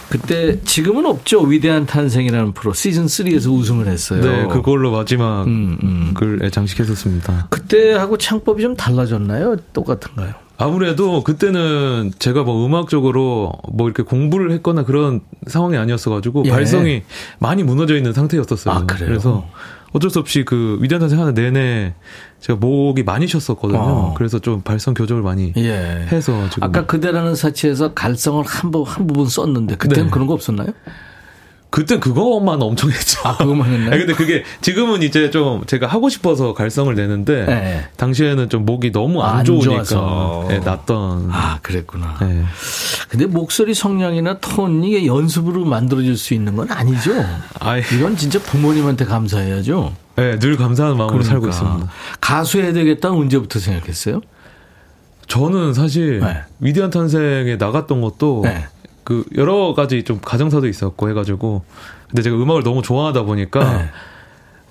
그때, 0.08 0.60
지금은 0.62 1.06
없죠. 1.06 1.42
위대한 1.42 1.86
탄생이라는 1.86 2.52
프로, 2.52 2.72
시즌 2.72 3.06
3에서 3.06 3.52
우승을 3.52 3.86
했어요. 3.86 4.22
네, 4.22 4.46
그걸로 4.48 4.90
마지막 4.90 5.44
음, 5.44 5.78
음. 5.82 6.14
글 6.14 6.50
장식했었습니다. 6.50 7.48
그때하고 7.50 8.16
창법이 8.16 8.62
좀 8.62 8.76
달라졌나요? 8.76 9.56
똑같은가요? 9.72 10.34
아무래도 10.60 11.22
그때는 11.22 12.10
제가 12.18 12.42
뭐 12.42 12.66
음악적으로 12.66 13.52
뭐 13.72 13.86
이렇게 13.86 14.02
공부를 14.02 14.50
했거나 14.50 14.82
그런 14.82 15.20
상황이 15.46 15.76
아니었어가지고 15.76 16.42
예. 16.46 16.50
발성이 16.50 17.04
많이 17.38 17.62
무너져 17.62 17.96
있는 17.96 18.12
상태였었어요. 18.12 18.74
아, 18.74 18.84
그래요? 18.84 19.08
그래서 19.08 19.48
어쩔 19.92 20.10
수 20.10 20.18
없이 20.18 20.44
그 20.44 20.78
위대한 20.80 21.00
탄생 21.00 21.20
하는 21.20 21.34
내내 21.34 21.94
제가 22.40 22.58
목이 22.58 23.02
많이 23.02 23.26
쉬었었거든요. 23.26 23.80
어. 23.80 24.14
그래서 24.16 24.38
좀 24.38 24.60
발성 24.60 24.94
교정을 24.94 25.22
많이 25.22 25.52
예. 25.56 26.06
해서 26.12 26.48
지금 26.50 26.64
아까 26.64 26.86
그대라는 26.86 27.34
사치에서 27.34 27.94
갈성을 27.94 28.44
한, 28.44 28.70
부, 28.70 28.82
한 28.82 29.06
부분 29.06 29.26
썼는데, 29.26 29.76
그때는 29.76 30.04
네. 30.04 30.10
그런 30.10 30.26
거 30.26 30.34
없었나요? 30.34 30.68
그때 31.70 31.98
그거만 31.98 32.62
엄청 32.62 32.90
했죠. 32.90 33.20
아, 33.24 33.36
그것만 33.36 33.70
했나요? 33.70 33.90
근데 34.00 34.14
그게 34.14 34.42
지금은 34.62 35.02
이제 35.02 35.30
좀 35.30 35.64
제가 35.66 35.86
하고 35.86 36.08
싶어서 36.08 36.54
갈성을 36.54 36.94
내는데 36.94 37.44
네. 37.44 37.88
당시에는 37.96 38.48
좀 38.48 38.64
목이 38.64 38.90
너무 38.90 39.22
안, 39.22 39.38
안 39.38 39.44
좋으니까. 39.44 40.46
네, 40.48 40.60
났던. 40.60 41.28
아, 41.30 41.58
그랬구나. 41.62 42.16
네. 42.20 42.44
근데 43.08 43.26
목소리 43.26 43.74
성량이나 43.74 44.38
톤 44.38 44.82
이게 44.82 45.06
연습으로 45.06 45.64
만들어질 45.66 46.16
수 46.16 46.32
있는 46.32 46.56
건 46.56 46.70
아니죠. 46.70 47.12
아이, 47.60 47.82
이건 47.94 48.16
진짜 48.16 48.38
부모님한테 48.38 49.04
감사해야죠. 49.04 49.94
네, 50.16 50.38
늘 50.38 50.56
감사한 50.56 50.96
마음으로 50.96 51.22
살고 51.22 51.42
그러니까. 51.42 51.64
있습니다. 51.66 51.92
가수 52.20 52.60
해야 52.60 52.72
되겠다는 52.72 53.16
언제부터 53.18 53.58
생각했어요? 53.58 54.20
저는 55.26 55.74
사실 55.74 56.20
네. 56.20 56.40
위대한 56.58 56.90
탄생에 56.90 57.56
나갔던 57.56 58.00
것도 58.00 58.40
네. 58.44 58.66
그 59.08 59.24
여러 59.38 59.72
가지 59.72 60.02
좀 60.02 60.20
가정사도 60.22 60.68
있었고 60.68 61.08
해가지고 61.08 61.62
근데 62.10 62.20
제가 62.20 62.36
음악을 62.36 62.62
너무 62.62 62.82
좋아하다 62.82 63.22
보니까 63.22 63.78
네. 63.78 63.88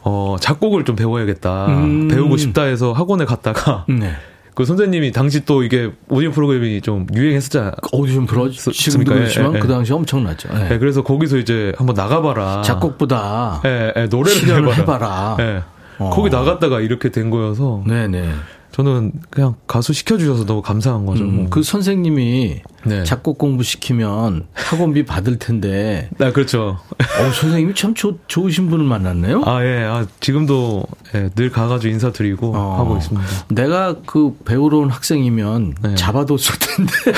어 0.03 0.35
작곡을 0.39 0.85
좀 0.85 0.95
배워야겠다 0.95 1.65
음. 1.69 2.07
배우고 2.07 2.37
싶다 2.37 2.61
해서 2.61 2.93
학원에 2.93 3.25
갔다가 3.25 3.85
네. 3.89 4.11
그 4.53 4.63
선생님이 4.63 5.11
당시 5.11 5.43
또 5.43 5.63
이게 5.63 5.91
오디오 6.07 6.29
프로그램이 6.29 6.81
좀 6.81 7.07
유행했었잖아요. 7.15 7.71
오디션 7.91 8.27
프로 8.27 8.51
지금도 8.51 8.73
습니까? 8.91 9.13
그렇지만 9.15 9.53
예, 9.53 9.55
예. 9.55 9.59
그 9.59 9.67
당시 9.67 9.93
엄청났죠. 9.93 10.49
예. 10.53 10.69
네, 10.69 10.77
그래서 10.77 11.01
거기서 11.01 11.37
이제 11.37 11.73
한번 11.75 11.95
나가봐라. 11.95 12.61
작곡보다 12.61 13.61
예, 13.65 13.93
예, 13.95 14.05
노래를 14.05 14.49
해봐라. 14.49 14.73
해봐라. 14.73 15.37
예. 15.39 15.63
어. 15.97 16.11
거기 16.11 16.29
나갔다가 16.29 16.79
이렇게 16.79 17.09
된 17.09 17.31
거여서 17.31 17.83
네네. 17.87 18.29
저는 18.77 19.11
그냥 19.31 19.55
가수 19.65 19.91
시켜주셔서 19.91 20.45
너무 20.45 20.61
감사한 20.61 21.07
거죠. 21.07 21.23
음, 21.23 21.49
그 21.49 21.63
선생님이 21.63 22.61
네. 22.85 23.03
작곡 23.05 23.39
공부 23.39 23.63
시키면 23.63 24.45
학원비 24.53 25.05
받을 25.05 25.39
텐데, 25.39 26.09
네, 26.19 26.31
그렇죠. 26.31 26.77
어, 26.99 27.31
선생님이 27.33 27.73
참 27.73 27.95
좋- 27.95 28.19
좋으신 28.27 28.69
분을 28.69 28.85
만났네요. 28.85 29.41
아, 29.47 29.63
예. 29.65 29.83
아, 29.83 30.05
지금도 30.19 30.85
예, 31.15 31.29
늘 31.35 31.49
가가지고 31.49 31.91
인사드리고 31.91 32.55
어. 32.55 32.77
하고 32.77 32.97
있습니다. 32.97 33.25
내가 33.49 33.95
그 34.05 34.37
배우러 34.45 34.77
온 34.77 34.89
학생이면 34.91 35.73
네. 35.81 35.95
잡아뒀을 35.95 36.37
텐데. 36.59 36.93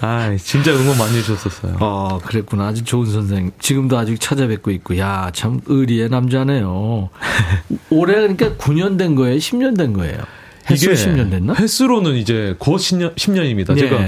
아, 0.00 0.36
진짜 0.36 0.72
응원 0.72 0.98
많이 0.98 1.16
해주셨었어요. 1.18 1.76
어, 1.80 2.18
그랬구나. 2.24 2.68
아주 2.68 2.84
좋은 2.84 3.06
선생님. 3.06 3.52
지금도 3.58 3.98
아직 3.98 4.20
찾아뵙고 4.20 4.70
있고, 4.72 4.98
야, 4.98 5.30
참 5.34 5.60
의리의 5.66 6.08
남자네요. 6.08 7.10
올해 7.90 8.14
그러니까 8.14 8.54
9년 8.56 8.98
된 8.98 9.14
거예요? 9.14 9.36
10년 9.36 9.76
된 9.76 9.92
거예요? 9.92 10.18
횟수 10.70 10.90
10년 10.90 11.30
됐나? 11.30 11.54
횟수로는 11.54 12.14
이제 12.14 12.54
곧 12.58 12.76
10년, 12.76 13.14
10년입니다. 13.16 13.74
네. 13.74 13.80
제가 13.80 13.98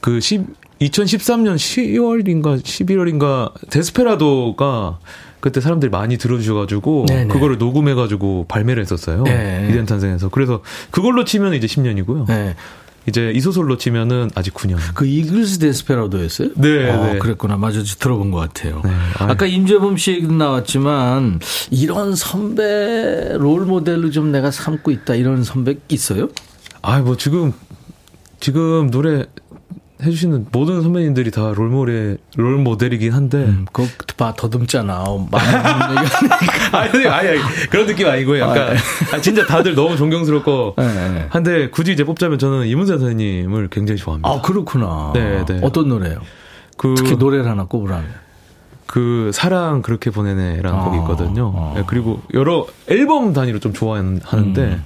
그 0.00 0.20
10, 0.20 0.46
2013년 0.80 1.56
10월인가 1.56 2.62
11월인가 2.62 3.52
데스페라도가 3.68 4.98
그때 5.40 5.60
사람들이 5.60 5.90
많이 5.90 6.18
들어주셔가지고 6.18 7.06
네네. 7.08 7.32
그거를 7.32 7.58
녹음해가지고 7.58 8.46
발매를 8.48 8.82
했었어요. 8.82 9.24
네. 9.24 9.68
이덴 9.70 9.86
탄생에서. 9.86 10.28
그래서 10.28 10.62
그걸로 10.90 11.24
치면 11.24 11.54
이제 11.54 11.66
10년이고요. 11.66 12.26
네. 12.28 12.54
이제 13.08 13.32
이소솔로 13.34 13.78
치면은 13.78 14.30
아직 14.34 14.54
9년. 14.54 14.76
그 14.94 15.06
이글스 15.06 15.58
데스페라도였어요? 15.58 16.50
네, 16.56 16.90
어, 16.90 17.12
네. 17.12 17.18
그랬구나. 17.18 17.56
맞아. 17.56 17.82
저 17.82 17.96
들어본 17.96 18.30
것 18.30 18.38
같아요. 18.38 18.82
네, 18.84 18.90
아유. 19.18 19.30
아까 19.30 19.46
임재범 19.46 19.96
씨 19.96 20.12
얘기도 20.12 20.32
나왔지만 20.32 21.40
이런 21.70 22.14
선배 22.14 23.32
롤 23.38 23.64
모델로 23.64 24.10
좀 24.10 24.30
내가 24.30 24.50
삼고 24.50 24.90
있다 24.90 25.14
이런 25.14 25.44
선배 25.44 25.76
있어요? 25.88 26.28
아, 26.82 26.98
뭐 27.00 27.16
지금 27.16 27.52
지금 28.38 28.90
노래 28.90 29.24
해주시는 30.02 30.46
모든 30.52 30.82
선배님들이 30.82 31.30
다 31.30 31.52
롤모델 31.54 32.18
롤 32.36 32.58
모델이긴 32.58 33.12
한데. 33.12 33.38
음, 33.38 33.66
그거 33.72 33.88
봐 34.16 34.34
더듬잖아. 34.36 35.04
어. 35.06 35.28
아니, 36.72 37.06
아니, 37.06 37.28
아니, 37.28 37.38
그런 37.70 37.86
느낌 37.86 38.08
아니고요. 38.08 38.40
약간 38.40 38.76
아, 39.12 39.20
진짜 39.20 39.46
다들 39.46 39.74
너무 39.74 39.96
존경스럽고 39.96 40.74
네, 40.78 40.86
네. 40.86 41.26
한데 41.30 41.70
굳이 41.70 41.92
이제 41.92 42.04
뽑자면 42.04 42.38
저는 42.38 42.66
이문세 42.66 42.98
선생님을 42.98 43.68
굉장히 43.68 43.98
좋아합니다. 43.98 44.28
아 44.28 44.40
그렇구나. 44.40 45.12
네, 45.14 45.44
네. 45.44 45.60
어떤 45.62 45.88
노래요? 45.88 46.20
그, 46.76 46.94
특히 46.96 47.16
노래를 47.16 47.48
하나 47.48 47.64
꼽으라면. 47.64 48.30
그 48.86 49.30
사랑 49.32 49.82
그렇게 49.82 50.10
보내네라는 50.10 50.78
아, 50.78 50.84
곡이 50.84 50.98
있거든요. 50.98 51.52
아. 51.56 51.72
네, 51.76 51.84
그리고 51.86 52.22
여러 52.34 52.66
앨범 52.88 53.32
단위로 53.32 53.60
좀 53.60 53.72
좋아하는데 53.72 54.62
음. 54.62 54.84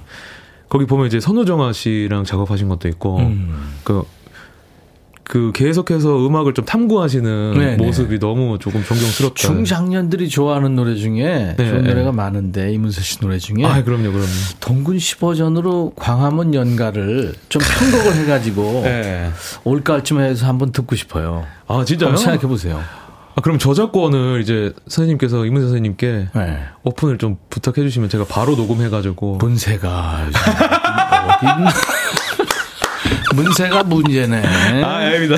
거기 0.69 0.85
보면 0.85 1.07
이제 1.07 1.19
선우정아 1.19 1.73
씨랑 1.73 2.23
작업하신 2.23 2.69
것도 2.69 2.87
있고 2.87 3.17
음. 3.17 3.73
그. 3.83 4.03
그 5.27 5.51
계속해서 5.53 6.25
음악을 6.27 6.53
좀 6.53 6.65
탐구하시는 6.65 7.53
네네. 7.57 7.75
모습이 7.77 8.19
너무 8.19 8.59
조금 8.59 8.83
존경스럽다. 8.83 9.33
중장년들이 9.35 10.29
좋아하는 10.29 10.75
노래 10.75 10.95
중에 10.95 11.55
네, 11.57 11.69
좋은 11.69 11.83
네. 11.83 11.89
노래가 11.89 12.11
많은데 12.11 12.71
이문세 12.71 13.01
씨 13.01 13.19
노래 13.19 13.39
중에 13.39 13.65
아, 13.65 13.83
그럼요, 13.83 14.11
그럼요. 14.11 14.27
동군 14.59 14.97
15전으로 14.97 15.93
광화문 15.95 16.53
연가를 16.53 17.33
좀 17.49 17.61
편곡을 17.61 18.15
해가지고 18.21 18.81
네. 18.83 19.31
올가을쯤 19.63 20.19
해서 20.19 20.45
한번 20.45 20.71
듣고 20.71 20.95
싶어요. 20.95 21.45
아, 21.67 21.83
진짜요? 21.83 22.09
한번 22.09 22.23
생각해 22.23 22.47
보세요. 22.47 22.79
아, 23.37 23.41
그럼 23.41 23.57
저작권을 23.57 24.41
이제 24.41 24.73
선생님께서 24.87 25.45
이문세 25.45 25.65
선생님께 25.65 26.27
네. 26.35 26.59
오픈을 26.83 27.17
좀 27.17 27.37
부탁해 27.49 27.81
주시면 27.81 28.09
제가 28.09 28.25
바로 28.29 28.55
녹음해가지고. 28.55 29.37
문세가 29.37 30.27
요즘 30.27 30.39
어디 31.27 31.45
있나? 31.61 31.69
문세가 33.35 33.83
문제네. 33.83 34.43
아, 34.83 34.87
아닙니다. 34.97 35.35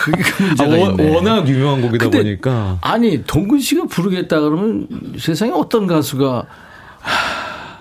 그게 0.00 0.22
그 0.22 0.44
아, 0.44 0.46
문제가 0.46 0.70
워- 0.76 0.90
있네. 0.90 1.14
워낙 1.14 1.48
유명한 1.48 1.82
곡이다 1.82 2.08
보니까. 2.10 2.78
아니 2.80 3.22
동근 3.24 3.60
씨가 3.60 3.84
부르겠다 3.86 4.40
그러면 4.40 4.86
세상에 5.18 5.50
어떤 5.52 5.86
가수가 5.86 6.44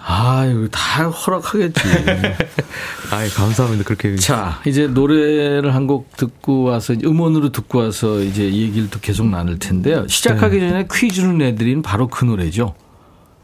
아유 0.04 0.68
다 0.72 1.04
허락하겠지. 1.10 1.80
아이, 3.12 3.30
감사합니다. 3.30 3.84
그렇게. 3.84 4.16
자 4.16 4.60
이제 4.66 4.88
노래를 4.88 5.76
한 5.76 5.86
곡 5.88 6.16
듣고 6.18 6.64
와서 6.64 6.94
음원으로 7.04 7.52
듣고 7.52 7.80
와서 7.80 8.20
이제 8.22 8.48
이 8.48 8.64
얘기를 8.64 8.90
또 8.90 9.00
계속 9.00 9.28
나눌 9.28 9.60
텐데요. 9.60 10.08
시작하기 10.08 10.58
네. 10.60 10.70
전에 10.70 10.88
퀴즈를 10.92 11.38
내드린 11.38 11.82
바로 11.82 12.08
그 12.08 12.26
노래죠. 12.26 12.76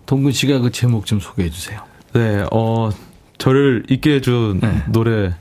동근 0.05 0.31
씨가 0.31 0.59
그 0.59 0.71
제목 0.71 1.05
좀 1.05 1.19
소개해 1.19 1.49
주세요. 1.49 1.81
네, 2.13 2.45
어, 2.51 2.89
저를 3.37 3.83
있게 3.89 4.15
해준 4.15 4.59
네. 4.61 4.83
노래. 4.87 5.33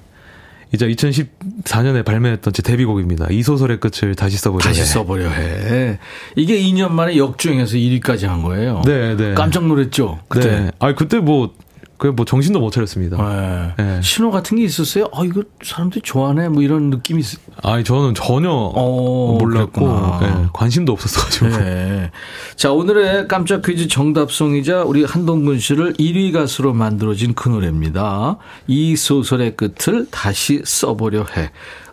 이제 0.74 0.86
2014년에 0.88 2.04
발매했던 2.04 2.52
제 2.52 2.60
데뷔곡입니다. 2.62 3.28
이 3.30 3.42
소설의 3.42 3.78
끝을 3.78 4.14
다시 4.16 4.36
써보려 4.36 4.64
다시 4.64 4.80
해. 4.80 4.84
써보려 4.84 5.28
해. 5.30 5.98
이게 6.34 6.58
2년 6.60 6.90
만에 6.90 7.16
역주행해서 7.16 7.76
1위까지 7.76 8.26
한 8.26 8.42
거예요. 8.42 8.82
네, 8.84 9.16
네. 9.16 9.34
깜짝 9.34 9.64
놀랐죠. 9.66 10.18
그때. 10.28 10.50
네. 10.50 10.70
아, 10.80 10.94
그때 10.94 11.18
뭐, 11.18 11.54
그뭐 11.98 12.24
정신도 12.26 12.60
못 12.60 12.70
차렸습니다. 12.70 13.16
네. 13.16 13.74
네. 13.76 14.00
신호 14.02 14.30
같은 14.30 14.56
게 14.56 14.64
있었어요? 14.64 15.08
아, 15.14 15.24
이거 15.24 15.42
사람들이 15.62 16.02
좋아하네. 16.02 16.50
뭐 16.50 16.62
이런 16.62 16.90
느낌이 16.90 17.20
있... 17.20 17.38
아니, 17.62 17.84
저는 17.84 18.14
전혀 18.14 18.50
어, 18.50 19.38
몰랐고. 19.38 20.18
네, 20.20 20.46
관심도 20.52 20.92
없었어가지고. 20.92 21.48
네. 21.48 22.10
자, 22.56 22.72
오늘의 22.72 23.28
깜짝 23.28 23.62
퀴즈 23.62 23.88
정답송이자 23.88 24.82
우리 24.84 25.04
한동근 25.04 25.58
씨를 25.58 25.94
1위 25.94 26.32
가수로 26.32 26.72
만들어진 26.72 27.34
그 27.34 27.48
노래입니다. 27.48 28.36
이 28.66 28.96
소설의 28.96 29.56
끝을 29.56 30.06
다시 30.10 30.62
써보려 30.64 31.26
해. 31.36 31.50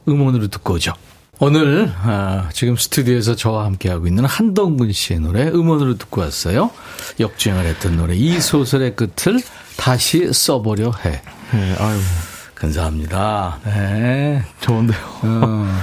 음원으로 0.08 0.48
듣고 0.48 0.74
오죠. 0.74 0.94
오늘 1.46 1.92
아, 2.04 2.48
지금 2.54 2.78
스튜디오에서 2.78 3.36
저와 3.36 3.66
함께하고 3.66 4.08
있는 4.08 4.24
한동근 4.24 4.94
씨의 4.94 5.20
노래 5.20 5.46
음원으로 5.50 5.98
듣고 5.98 6.22
왔어요. 6.22 6.72
역주행을 7.20 7.66
했던 7.66 7.98
노래 7.98 8.16
이 8.16 8.40
소설의 8.40 8.96
끝을 8.96 9.42
다시 9.76 10.32
써보려 10.32 10.94
해. 11.04 11.22
네, 11.52 11.76
아유, 11.80 12.00
감사합니다. 12.56 13.60
네. 13.66 14.42
좋은데요. 14.62 14.98
어, 15.24 15.82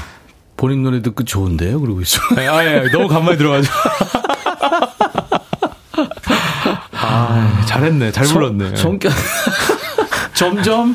본인 0.57 0.83
노래 0.83 1.03
듣고 1.03 1.25
좋은데요? 1.25 1.79
그러고 1.79 2.01
있어. 2.01 2.23
아, 2.39 2.41
아, 2.41 2.61
아, 2.61 2.91
너무 2.91 3.07
간만에 3.07 3.37
들어가지고. 3.37 3.75
아, 6.93 7.65
잘했네. 7.69 8.13
잘 8.13 8.25
불렀네. 8.25 8.77
성, 8.77 8.99
격 8.99 9.13
점점 10.41 10.95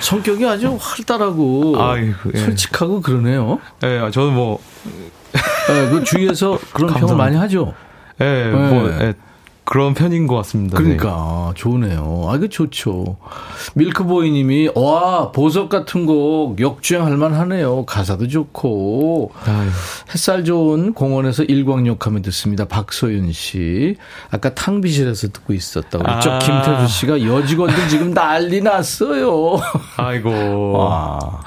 성격이 0.00 0.46
아주 0.46 0.78
활달하고 0.80 1.74
아이고, 1.78 2.30
예. 2.34 2.38
솔직하고 2.38 3.02
그러네요. 3.02 3.58
예, 3.84 3.98
아, 3.98 4.10
저는 4.10 4.32
뭐, 4.32 4.58
예, 4.86 5.90
그 5.90 6.02
주위에서 6.02 6.58
그런 6.72 6.94
평을 6.94 7.00
감사합니다. 7.00 7.16
많이 7.16 7.36
하죠. 7.36 7.74
예, 8.22 8.50
뭐, 8.50 8.88
예, 9.02 9.12
그런 9.66 9.94
편인 9.94 10.28
것 10.28 10.36
같습니다. 10.36 10.78
네. 10.78 10.84
그러니까 10.84 11.52
좋으네요. 11.56 12.28
아, 12.28 12.38
그 12.38 12.48
좋죠. 12.48 13.16
밀크보이 13.74 14.30
님이 14.30 14.70
와, 14.76 15.32
보석 15.32 15.68
같은 15.68 16.06
곡 16.06 16.60
역주행할 16.60 17.16
만하네요. 17.16 17.84
가사도 17.84 18.28
좋고. 18.28 19.32
아유. 19.44 19.68
햇살 20.14 20.44
좋은 20.44 20.94
공원에서 20.94 21.42
일광욕하며 21.42 22.22
듣습니다. 22.22 22.66
박소윤 22.66 23.32
씨. 23.32 23.96
아까 24.30 24.54
탕비실에서 24.54 25.28
듣고 25.32 25.52
있었다고. 25.52 26.08
아. 26.08 26.20
저 26.20 26.38
김태주 26.38 26.86
씨가 26.86 27.22
여직원들 27.22 27.88
지금 27.88 28.14
난리 28.14 28.60
났어요. 28.60 29.60
아이고. 29.96 30.72
와. 30.78 31.42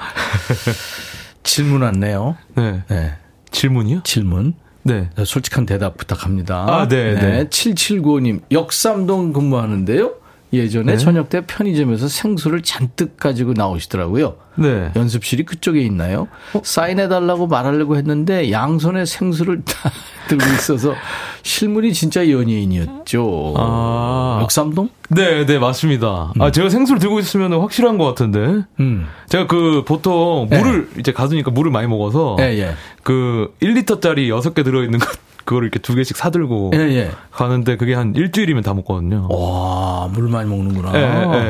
질문 1.42 1.80
왔네요. 1.80 2.36
네. 2.54 2.82
네. 2.88 3.14
질문이요? 3.50 4.02
질문. 4.04 4.52
네. 4.82 5.10
솔직한 5.24 5.66
대답 5.66 5.96
부탁합니다. 5.96 6.64
아, 6.68 6.88
네, 6.88 7.14
네. 7.14 7.44
7795님, 7.48 8.40
역삼동 8.50 9.32
근무하는데요. 9.32 10.19
예전에 10.52 10.92
네. 10.92 10.98
저녁 10.98 11.28
때 11.28 11.42
편의점에서 11.46 12.08
생수를 12.08 12.62
잔뜩 12.62 13.16
가지고 13.16 13.52
나오시더라고요. 13.52 14.36
네. 14.56 14.90
연습실이 14.96 15.44
그쪽에 15.44 15.80
있나요? 15.80 16.28
사인해달라고 16.62 17.46
말하려고 17.46 17.96
했는데 17.96 18.50
양손에 18.50 19.04
생수를 19.04 19.62
다 19.64 19.90
들고 20.28 20.44
있어서 20.54 20.94
실물이 21.42 21.94
진짜 21.94 22.28
연예인이었죠. 22.28 23.54
아. 23.56 24.40
역삼동? 24.42 24.90
네, 25.10 25.46
네, 25.46 25.58
맞습니다. 25.58 26.32
아, 26.38 26.50
제가 26.50 26.68
생수를 26.68 27.00
들고 27.00 27.20
있으면 27.20 27.52
확실한 27.52 27.96
것 27.98 28.04
같은데. 28.06 28.64
음. 28.80 29.06
제가 29.28 29.46
그 29.46 29.84
보통 29.86 30.48
물을 30.50 30.88
이제 30.98 31.12
가두니까 31.12 31.50
물을 31.50 31.70
많이 31.70 31.86
먹어서 31.86 32.36
예, 32.40 32.44
예. 32.58 32.74
그 33.02 33.54
1리터짜리 33.62 34.28
6개 34.28 34.64
들어있는 34.64 34.98
것 34.98 35.08
그거를 35.50 35.66
이렇게 35.66 35.80
두 35.80 35.96
개씩 35.96 36.16
사들고 36.16 36.70
예, 36.74 36.78
예. 36.78 37.10
가는데 37.32 37.76
그게 37.76 37.92
한 37.94 38.14
일주일이면 38.14 38.62
다 38.62 38.72
먹거든요. 38.72 39.26
와, 39.30 40.08
물 40.12 40.28
많이 40.28 40.48
먹는구나. 40.48 40.92
예, 40.94 41.00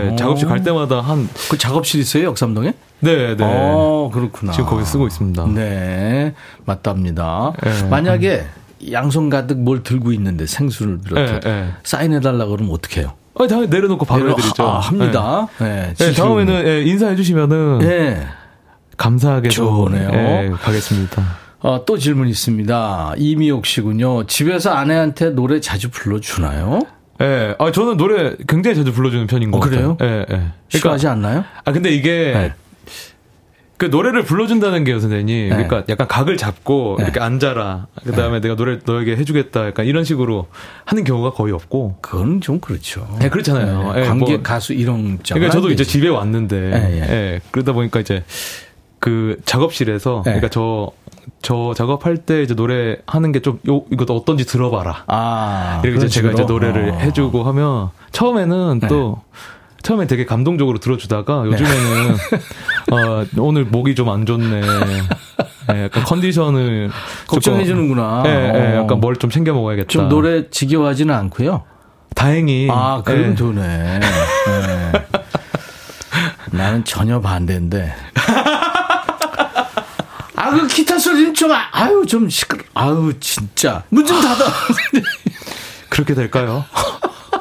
예. 0.06 0.08
어. 0.12 0.16
작업실 0.16 0.48
갈 0.48 0.62
때마다 0.62 1.00
한 1.02 1.28
그 1.50 1.58
작업실 1.58 2.00
있어요, 2.00 2.24
역삼동에? 2.24 2.72
네, 3.00 3.36
네. 3.36 3.44
어, 3.44 4.10
그렇구나. 4.12 4.52
지금 4.52 4.70
거기 4.70 4.84
쓰고 4.86 5.06
있습니다. 5.06 5.46
네, 5.48 6.32
맞답니다. 6.64 7.52
예. 7.66 7.88
만약에 7.88 8.46
양손 8.90 9.28
가득 9.28 9.58
뭘 9.58 9.82
들고 9.82 10.12
있는데 10.12 10.46
생수를 10.46 10.98
비롯해 11.04 11.40
예, 11.44 11.50
예. 11.50 11.68
사인해달라 11.82 12.46
그러면 12.46 12.72
어떻게 12.72 13.02
해요? 13.02 13.12
아, 13.38 13.46
다음에 13.46 13.66
내려놓고 13.66 14.06
바로 14.06 14.22
내려- 14.22 14.32
해드리죠. 14.36 14.62
아, 14.66 14.78
합니다. 14.80 15.46
네. 15.58 15.92
네, 15.98 16.12
다음에는 16.14 16.66
예, 16.66 16.82
인사해 16.84 17.16
주시면은 17.16 17.78
네. 17.80 18.26
감사하게 18.96 19.50
좀, 19.50 19.66
좋으네요. 19.66 20.08
예, 20.10 20.50
가겠습니다. 20.58 21.22
어, 21.60 21.84
또 21.84 21.98
질문 21.98 22.28
있습니다. 22.28 23.14
이미옥 23.18 23.66
씨군요. 23.66 24.26
집에서 24.26 24.70
아내한테 24.72 25.30
노래 25.30 25.60
자주 25.60 25.90
불러주나요? 25.90 26.80
예, 27.20 27.54
아 27.58 27.70
저는 27.70 27.98
노래 27.98 28.34
굉장히 28.48 28.76
자주 28.76 28.92
불러주는 28.94 29.26
편인 29.26 29.50
것 29.50 29.58
어, 29.58 29.60
같아요. 29.60 29.96
그래요? 29.98 30.24
예, 30.30 30.34
예. 30.34 30.42
싫어하지 30.68 31.06
않나요? 31.08 31.44
아 31.64 31.72
근데 31.72 31.90
이게 31.90 32.32
네. 32.34 32.52
그 33.76 33.86
노래를 33.86 34.22
불러준다는 34.24 34.84
게요, 34.84 35.00
선생님. 35.00 35.48
네. 35.48 35.54
그러니까 35.54 35.84
약간 35.90 36.06
각을 36.06 36.36
잡고 36.38 36.96
네. 36.98 37.04
이렇게 37.04 37.20
앉아라. 37.20 37.86
그 38.04 38.12
다음에 38.12 38.40
내가 38.40 38.54
노래 38.56 38.78
너에게 38.84 39.16
해주겠다. 39.16 39.66
약간 39.68 39.86
이런 39.86 40.04
식으로 40.04 40.48
하는 40.84 41.04
경우가 41.04 41.30
거의 41.32 41.52
없고. 41.54 41.96
그건 42.02 42.40
좀 42.42 42.60
그렇죠. 42.60 43.06
네, 43.20 43.28
그렇잖아요. 43.30 43.92
네, 43.94 44.00
예, 44.02 44.06
관객 44.06 44.32
뭐- 44.32 44.42
가수 44.42 44.72
이런 44.74 45.18
장 45.22 45.36
그러니까 45.36 45.52
저도 45.52 45.70
이제 45.70 45.82
집에 45.84 46.08
왔는데, 46.08 46.56
예, 46.56 46.92
예. 47.00 47.00
예, 47.10 47.40
그러다 47.50 47.72
보니까 47.72 48.00
이제 48.00 48.22
그 49.00 49.40
작업실에서, 49.44 50.18
예. 50.20 50.30
그러니까 50.30 50.48
저, 50.48 50.90
저 51.42 51.72
작업할 51.74 52.18
때 52.18 52.42
이제 52.42 52.54
노래 52.54 52.96
하는 53.06 53.32
게 53.32 53.40
좀, 53.40 53.58
요, 53.68 53.82
이것도 53.90 54.14
어떤지 54.14 54.44
들어봐라. 54.46 55.04
아, 55.08 55.80
이렇게 55.82 55.96
이제 55.98 56.08
제가 56.08 56.30
이제? 56.32 56.44
노래를 56.44 56.90
어. 56.90 56.94
해주고 56.98 57.42
하면 57.44 57.88
처음에는 58.12 58.80
네. 58.80 58.88
또 58.88 59.22
처음에 59.82 60.06
되게 60.06 60.26
감동적으로 60.26 60.78
들어주다가 60.78 61.46
요즘에는 61.46 62.14
어, 62.92 63.24
오늘 63.38 63.64
목이 63.64 63.94
좀 63.94 64.10
안 64.10 64.26
좋네. 64.26 64.60
예, 65.72 65.84
약간 65.84 66.04
컨디션을 66.04 66.90
걱정해 67.26 67.64
주는구나. 67.64 68.22
예, 68.26 68.30
예, 68.30 68.76
어. 68.76 68.82
약간 68.82 69.00
뭘 69.00 69.14
좀 69.16 69.30
챙겨 69.30 69.54
먹어야겠다. 69.54 69.88
좀 69.88 70.08
노래 70.10 70.50
지겨워하지는 70.50 71.14
않고요. 71.14 71.62
다행히 72.14 72.68
아, 72.70 73.00
그럼 73.04 73.30
예. 73.30 73.34
좋네. 73.34 73.60
네. 73.62 74.00
나는 76.52 76.84
전혀 76.84 77.20
반대인데. 77.20 77.94
아, 80.42 80.50
그 80.52 80.66
기타 80.68 80.98
소리는 80.98 81.34
좀, 81.34 81.52
아- 81.52 81.68
아유, 81.70 82.02
좀 82.08 82.28
시끄러, 82.30 82.62
아유, 82.74 83.12
진짜. 83.20 83.82
문 83.90 84.06
좀 84.06 84.20
닫아. 84.22 84.44
그렇게 85.90 86.14
될까요? 86.14 86.64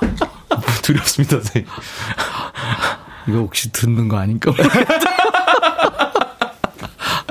두렵습니다, 0.84 1.38
선생님. 1.38 1.70
이거 3.30 3.38
혹시 3.38 3.72
듣는 3.72 4.10
거 4.10 4.18
아닐까? 4.18 4.52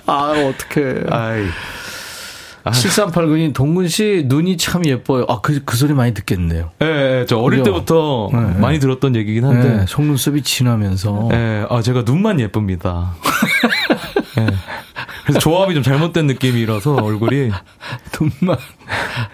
아, 0.06 0.30
어떡해. 0.32 1.04
아이. 1.10 1.44
7389님, 2.64 3.52
동근 3.54 3.88
씨 3.88 4.24
눈이 4.26 4.56
참 4.58 4.84
예뻐요. 4.86 5.24
아, 5.28 5.40
그, 5.40 5.60
그 5.64 5.76
소리 5.76 5.92
많이 5.94 6.12
듣겠네요. 6.14 6.70
예, 6.82 6.86
예, 7.20 7.26
저 7.26 7.38
어릴 7.38 7.60
그죠? 7.60 7.72
때부터 7.72 8.28
네, 8.32 8.40
네. 8.40 8.58
많이 8.58 8.78
들었던 8.80 9.16
얘기긴 9.16 9.44
한데. 9.44 9.68
네, 9.68 9.84
속눈썹이 9.86 10.42
진하면서. 10.42 11.28
예, 11.32 11.66
아, 11.68 11.80
제가 11.82 12.02
눈만 12.06 12.40
예쁩니다. 12.40 13.14
예. 14.38 14.46
그래서 15.28 15.40
조합이 15.40 15.74
좀 15.74 15.82
잘못된 15.82 16.26
느낌이라서 16.26 16.94
얼굴이. 16.94 17.50
눈만. 18.40 18.56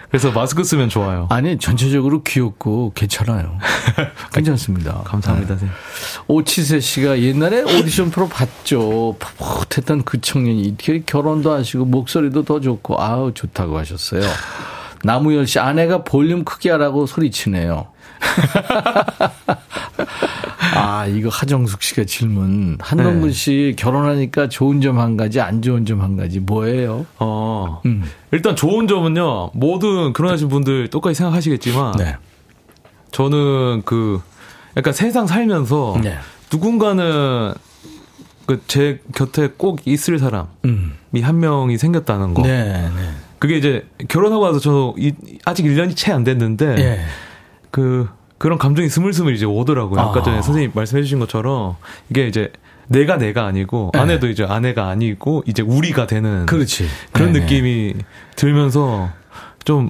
그래서 0.09 0.29
마스크 0.29 0.61
쓰면 0.61 0.89
좋아요. 0.89 1.27
아니, 1.29 1.57
전체적으로 1.57 2.21
귀엽고 2.21 2.91
괜찮아요. 2.93 3.57
괜찮습니다. 4.33 5.03
감사합니다, 5.05 5.55
선생님. 5.55 5.73
오치세 6.27 6.81
씨가 6.81 7.21
옛날에 7.21 7.61
오디션 7.61 8.11
프로 8.11 8.27
봤죠. 8.27 9.15
풋풋했던 9.19 10.03
그 10.03 10.19
청년이 10.19 10.75
결혼도 11.05 11.53
하시고 11.53 11.85
목소리도 11.85 12.43
더 12.43 12.59
좋고 12.59 13.01
아우 13.01 13.33
좋다고 13.33 13.77
하셨어요. 13.77 14.23
나무열 15.03 15.47
씨 15.47 15.59
아내가 15.59 16.03
볼륨 16.03 16.43
크게 16.43 16.71
하라고 16.71 17.05
소리치네요. 17.05 17.87
아 20.75 21.05
이거 21.07 21.29
하정숙 21.29 21.81
씨가 21.81 22.03
질문 22.05 22.77
한동근 22.81 23.27
네. 23.29 23.33
씨 23.33 23.73
결혼하니까 23.77 24.49
좋은 24.49 24.81
점 24.81 24.99
한 24.99 25.17
가지 25.17 25.39
안 25.41 25.61
좋은 25.61 25.85
점 25.85 26.01
한 26.01 26.15
가지 26.17 26.39
뭐예요? 26.39 27.05
어, 27.19 27.81
음. 27.85 28.03
일단 28.31 28.55
좋은 28.55 28.87
점은요, 28.87 29.51
모든 29.53 30.13
결혼하신 30.13 30.49
분들 30.49 30.89
똑같이 30.89 31.15
생각하시겠지만, 31.15 31.93
네. 31.97 32.15
저는 33.11 33.81
그, 33.85 34.21
약간 34.77 34.93
세상 34.93 35.27
살면서, 35.27 35.99
네. 36.03 36.17
누군가는 36.51 37.53
그 38.45 38.61
제 38.67 38.99
곁에 39.15 39.49
꼭 39.57 39.81
있을 39.85 40.19
사람이 40.19 40.47
음. 40.65 40.93
한 41.23 41.39
명이 41.39 41.77
생겼다는 41.77 42.33
거. 42.35 42.43
네. 42.43 42.89
네. 42.95 43.09
그게 43.39 43.57
이제 43.57 43.87
결혼하고 44.07 44.45
나서 44.45 44.59
저 44.59 44.93
이- 44.97 45.13
아직 45.45 45.63
1년이 45.65 45.95
채 45.95 46.11
안 46.11 46.23
됐는데, 46.23 46.75
예. 46.77 46.99
그, 47.75 48.07
그런 48.37 48.57
감정이 48.57 48.87
스물스물 48.87 49.33
이제 49.35 49.45
오더라고요. 49.45 49.99
아까 49.99 50.21
아. 50.21 50.23
전에 50.23 50.41
선생님 50.41 50.71
말씀해 50.73 51.03
주신 51.03 51.19
것처럼, 51.19 51.75
이게 52.09 52.25
이제 52.25 52.53
내가 52.87 53.17
내가 53.17 53.45
아니고, 53.45 53.89
네. 53.93 53.99
아내도 53.99 54.29
이제 54.29 54.45
아내가 54.45 54.87
아니고, 54.87 55.43
이제 55.45 55.61
우리가 55.61 56.07
되는. 56.07 56.45
그렇지. 56.45 56.85
그런 57.11 57.33
네네. 57.33 57.43
느낌이 57.45 57.93
들면서 58.37 59.09
좀 59.65 59.89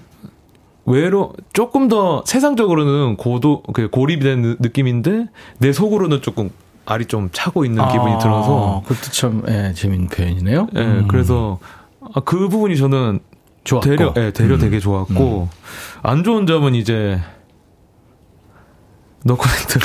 외로 0.87 1.33
조금 1.53 1.87
더 1.89 2.23
세상적으로는 2.25 3.17
고도 3.17 3.61
그 3.71 3.89
고립된 3.91 4.41
느- 4.41 4.55
느낌인데 4.59 5.27
내 5.59 5.71
속으로는 5.71 6.23
조금 6.23 6.49
알이 6.87 7.05
좀 7.05 7.29
차고 7.31 7.65
있는 7.65 7.87
기분이 7.91 8.17
들어서 8.19 8.81
아, 8.83 8.87
그것도 8.87 9.11
참 9.11 9.43
예, 9.47 9.73
재밌는 9.75 10.07
표현이네요. 10.09 10.67
예 10.75 10.79
음. 10.79 11.07
그래서 11.07 11.59
아, 12.13 12.19
그 12.23 12.49
부분이 12.49 12.77
저는 12.77 13.19
좋았고. 13.63 13.89
되려 13.89 14.13
예, 14.17 14.31
되려 14.31 14.55
음. 14.55 14.59
되게 14.59 14.79
좋았고 14.79 15.49
안 16.03 16.23
좋은 16.23 16.45
점은 16.45 16.75
이제 16.75 17.19
노 19.25 19.35
코멘트 19.35 19.79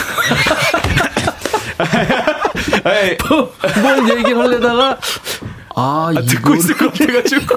에이, 2.84 3.16
뭘 3.80 4.18
얘기를 4.18 4.38
하려다가 4.38 4.98
아, 5.74 6.12
아, 6.14 6.20
듣고 6.20 6.54
있을 6.56 6.76
것 6.76 6.92
같아가지고 6.92 7.56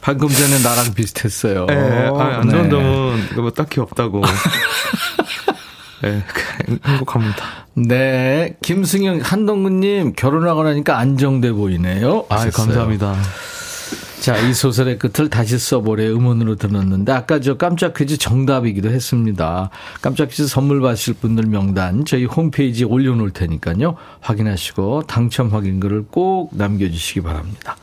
방금 0.00 0.28
전에 0.28 0.58
나랑 0.62 0.94
비슷했어요. 0.94 1.66
예, 1.68 1.74
아, 1.74 2.38
안 2.40 2.48
좋은 2.48 2.62
네. 2.62 2.70
점은 2.70 3.28
뭐 3.36 3.50
딱히 3.50 3.80
없다고 3.80 4.22
예, 6.04 6.24
행복합니다. 6.86 7.44
네, 7.74 8.56
김승영 8.62 9.20
한동근님 9.22 10.14
결혼하고 10.14 10.64
나니까 10.64 10.96
안정돼 10.96 11.52
보이네요. 11.52 12.24
아. 12.30 12.48
감사합니다. 12.48 13.16
자, 14.22 14.38
이 14.38 14.54
소설의 14.54 15.00
끝을 15.00 15.28
다시 15.28 15.58
써보래 15.58 16.06
음원으로 16.06 16.54
들었는데 16.54 17.10
아까 17.10 17.40
저 17.40 17.56
깜짝 17.56 17.92
퀴즈 17.92 18.16
정답이기도 18.18 18.88
했습니다. 18.88 19.68
깜짝 20.00 20.28
퀴즈 20.28 20.46
선물 20.46 20.80
받으실 20.80 21.14
분들 21.14 21.46
명단 21.46 22.04
저희 22.04 22.24
홈페이지에 22.24 22.86
올려놓을 22.86 23.32
테니까요. 23.32 23.96
확인하시고 24.20 25.08
당첨 25.08 25.48
확인글을 25.48 26.04
꼭 26.12 26.50
남겨주시기 26.56 27.22
바랍니다. 27.22 27.76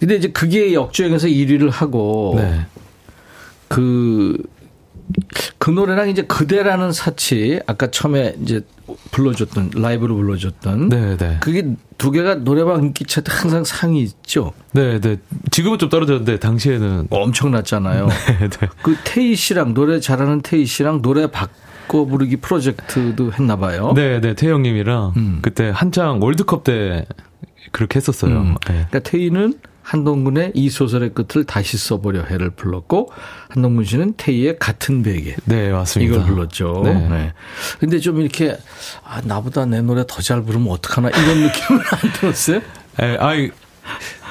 근데 0.00 0.16
이제 0.16 0.28
그게 0.28 0.72
역주행에서 0.72 1.26
1위를 1.26 1.70
하고 1.70 2.36
네. 2.38 2.64
그, 3.68 4.42
그 5.58 5.70
노래랑 5.70 6.08
이제 6.08 6.22
그대라는 6.22 6.92
사치, 6.92 7.60
아까 7.66 7.90
처음에 7.90 8.36
이제 8.42 8.60
불러줬던, 9.10 9.70
라이브로 9.74 10.14
불러줬던. 10.16 10.88
네, 10.88 11.16
네. 11.16 11.38
그게 11.40 11.74
두 11.96 12.10
개가 12.10 12.36
노래방 12.36 12.82
인기 12.82 13.04
차트 13.04 13.30
항상 13.30 13.64
상위 13.64 14.02
있죠. 14.02 14.52
네, 14.72 15.00
네. 15.00 15.16
지금은 15.50 15.78
좀 15.78 15.88
떨어졌는데 15.88 16.38
당시에는 16.38 17.08
엄청났잖아요. 17.10 18.08
네, 18.40 18.48
네. 18.48 18.68
그 18.82 18.96
태희 19.04 19.36
씨랑, 19.36 19.74
노래 19.74 20.00
잘하는 20.00 20.42
태희 20.42 20.66
씨랑 20.66 21.02
노래 21.02 21.26
바꿔 21.28 22.04
부르기 22.04 22.36
프로젝트도 22.36 23.32
했나 23.32 23.56
봐요. 23.56 23.92
네, 23.94 24.20
네. 24.20 24.34
태영님이랑 24.34 25.12
음. 25.16 25.38
그때 25.40 25.70
한창 25.74 26.20
월드컵 26.22 26.64
때 26.64 27.06
그렇게 27.72 27.96
했었어요. 27.96 28.36
음. 28.36 28.54
네. 28.66 28.86
그러니까 28.90 28.98
태희는 29.00 29.54
한동근의 29.84 30.52
이 30.54 30.70
소설의 30.70 31.12
끝을 31.14 31.44
다시 31.44 31.76
써보려 31.76 32.22
해를 32.24 32.50
불렀고 32.50 33.12
한동근 33.50 33.84
씨는 33.84 34.14
태희의 34.16 34.58
같은 34.58 35.02
베개 35.02 35.36
네, 35.44 35.70
맞습니다. 35.70 36.14
이걸 36.14 36.26
불렀죠. 36.26 36.80
네. 36.84 36.94
네. 37.08 37.32
근데 37.78 37.98
좀 38.00 38.20
이렇게 38.20 38.56
아 39.04 39.20
나보다 39.22 39.66
내 39.66 39.80
노래 39.82 40.04
더 40.08 40.22
잘 40.24 40.42
부르면 40.42 40.68
어떡하나 40.72 41.10
이런 41.10 41.40
느낌은 41.42 41.80
안 41.92 42.12
들었어요? 42.14 42.60
에, 43.00 43.16
아이, 43.18 43.50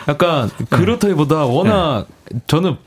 약간, 0.07 0.49
그렇다기보다 0.71 1.45
워낙, 1.45 2.07
저는 2.47 2.77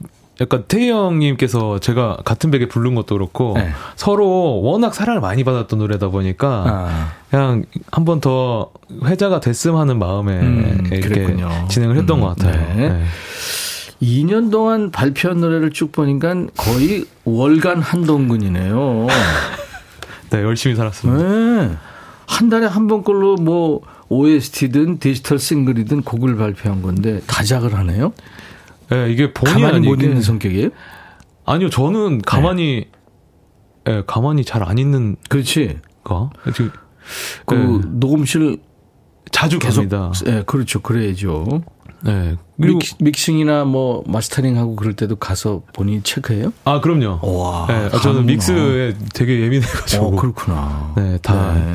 약간 0.41 0.65
태희 0.69 0.91
형님께서 0.91 1.79
제가 1.79 2.19
같은 2.25 2.51
베개 2.51 2.69
부른 2.69 2.95
것도 2.95 3.15
그렇고, 3.15 3.55
네. 3.57 3.71
서로 3.97 4.61
워낙 4.61 4.95
사랑을 4.95 5.21
많이 5.21 5.45
받았던 5.45 5.79
노래다 5.79 6.09
보니까, 6.09 6.65
아. 6.67 7.13
그냥 7.31 7.65
한 7.91 8.05
번 8.05 8.21
더 8.21 8.71
회자가 9.05 9.41
됐음 9.41 9.77
하는 9.77 9.99
마음에 9.99 10.39
음, 10.41 10.89
이렇게 10.93 11.01
그랬군요. 11.09 11.49
진행을 11.69 11.97
했던 11.97 12.19
음, 12.19 12.23
것 12.23 12.29
같아요. 12.37 12.75
네. 12.77 12.89
네. 12.91 13.05
2년 14.03 14.51
동안 14.51 14.91
발표한 14.91 15.41
노래를 15.41 15.71
쭉 15.71 15.91
보니까 15.91 16.35
거의 16.57 17.07
월간 17.25 17.81
한동근이네요. 17.81 19.07
네, 20.31 20.43
열심히 20.43 20.77
살았습니다. 20.77 21.23
네. 21.23 21.71
한 22.27 22.49
달에 22.51 22.67
한 22.67 22.89
번꼴로 22.89 23.37
뭐 23.37 23.81
OST든 24.09 24.99
디지털 24.99 25.39
싱글이든 25.39 26.03
곡을 26.03 26.37
발표한 26.37 26.83
건데 26.83 27.21
다작을 27.27 27.75
하네요. 27.75 28.13
네, 28.91 29.11
이게 29.11 29.33
본의 29.33 29.55
가만히 29.55 29.87
못 29.87 30.03
있는 30.03 30.23
성격이에요? 30.23 30.71
아니요, 31.45 31.71
저는 31.71 32.23
가만히, 32.23 32.87
예, 33.89 34.03
가만히 34.07 34.45
잘 34.45 34.63
안 34.63 34.79
있는 34.79 35.17
그렇지. 35.29 35.79
거. 36.05 36.31
지금, 36.55 36.71
그 37.47 37.55
예, 37.55 37.89
녹음실 37.99 38.59
자주 39.31 39.59
계속 39.59 39.89
갑니다. 39.89 40.13
예, 40.27 40.43
그렇죠. 40.47 40.81
그래야죠. 40.83 41.63
네. 42.05 42.37
그리고, 42.61 42.79
믹, 42.79 42.97
믹싱이나 43.01 43.65
뭐 43.65 44.05
마스터링하고 44.07 44.77
그럴 44.77 44.95
때도 44.95 45.17
가서 45.17 45.63
본인이 45.73 46.03
체크해요? 46.03 46.53
아, 46.65 46.81
그럼요. 46.81 47.19
와. 47.23 47.67
네, 47.69 47.89
아. 47.93 48.01
저는 48.01 48.27
믹스에 48.27 48.95
되게 49.15 49.41
예민해 49.41 49.67
가지고. 49.67 50.07
어, 50.07 50.11
그렇구나. 50.13 50.93
네, 50.97 51.19
다 51.23 51.55
네. 51.55 51.75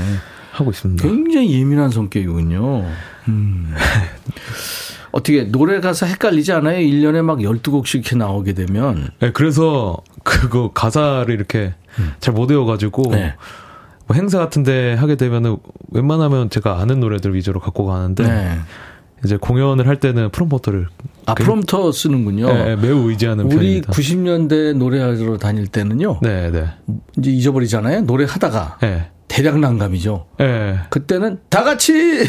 하고 0.53 0.71
있습니다. 0.71 1.01
굉장히 1.07 1.53
예민한 1.59 1.89
성격이군요. 1.89 2.85
음. 3.29 3.73
어떻게 5.11 5.43
노래 5.43 5.79
가사 5.79 6.05
헷갈리지 6.05 6.51
않아요? 6.53 6.79
1년에 6.79 7.21
막 7.21 7.39
12곡씩 7.39 7.95
이렇게 7.95 8.15
나오게 8.15 8.53
되면. 8.53 9.09
네, 9.19 9.31
그래서 9.31 9.97
그거 10.23 10.71
가사를 10.71 11.33
이렇게 11.33 11.73
잘못 12.19 12.49
외워가지고 12.49 13.09
음. 13.09 13.11
네. 13.11 13.35
뭐 14.07 14.15
행사 14.15 14.39
같은데 14.39 14.93
하게 14.93 15.15
되면은 15.15 15.57
웬만하면 15.91 16.49
제가 16.49 16.79
아는 16.79 16.99
노래들 16.99 17.33
위주로 17.33 17.59
갖고 17.59 17.85
가는데 17.85 18.23
네. 18.23 18.57
이제 19.23 19.37
공연을 19.37 19.87
할 19.87 19.99
때는 19.99 20.31
프롬프터를 20.31 20.87
아, 21.27 21.35
프롬프터 21.35 21.91
쓰는군요. 21.91 22.47
네, 22.47 22.63
네, 22.63 22.75
매우 22.75 23.09
의지하는 23.09 23.45
우리 23.45 23.55
편입니다. 23.55 23.91
90년대 23.93 24.73
노래하러 24.75 25.37
다닐 25.37 25.67
때는요. 25.67 26.19
네, 26.21 26.49
네, 26.49 26.65
이제 27.17 27.31
잊어버리잖아요. 27.31 28.01
노래 28.01 28.25
하다가 28.27 28.79
네, 28.81 29.11
대략 29.31 29.59
난감이죠. 29.59 30.27
네. 30.39 30.77
그때는 30.89 31.39
다 31.49 31.63
같이 31.63 32.27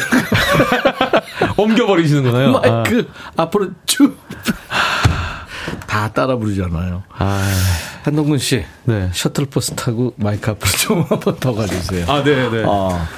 넘겨버리시는구나요. 1.58 2.52
마이크 2.52 3.08
앞으로 3.36 3.70
쭉. 3.86 4.16
다 5.88 6.12
따라 6.12 6.36
부르잖아요. 6.36 7.02
아, 7.18 7.52
한동근 8.04 8.38
씨, 8.38 8.64
네. 8.84 9.10
셔틀버스 9.12 9.74
타고 9.74 10.14
마이크 10.16 10.48
앞으로 10.52 10.70
좀 10.78 11.02
한번 11.02 11.36
더 11.40 11.52
가주세요. 11.52 12.06
아, 12.08 12.22
네, 12.22 12.48
네. 12.50 12.64
아, 12.66 13.08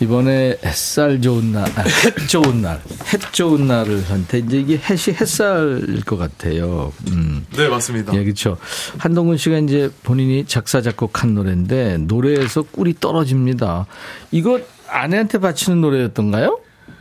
이번에 0.00 0.56
햇살 0.64 1.20
좋은 1.20 1.52
날, 1.52 1.64
아, 1.64 1.82
햇 1.82 2.28
좋은 2.28 2.62
날, 2.62 2.80
햇 3.12 3.20
좋은 3.32 3.66
날을 3.66 4.08
한테 4.08 4.38
이제 4.38 4.58
이게 4.58 4.74
햇이 4.78 5.16
햇살일 5.20 6.04
것 6.04 6.16
같아요. 6.16 6.92
음. 7.10 7.44
네, 7.56 7.68
맞습니다. 7.68 8.14
예, 8.14 8.22
그렇죠. 8.22 8.58
한동근 8.98 9.36
씨가 9.36 9.58
이제 9.58 9.90
본인이 10.04 10.44
작사 10.46 10.80
작곡한 10.80 11.34
노래인데 11.34 11.98
노래에서 11.98 12.62
꿀이 12.62 12.94
떨어집니다. 13.00 13.86
이거 14.30 14.60
아내한테 14.88 15.38
바치는 15.38 15.80
노래였던가요? 15.80 16.60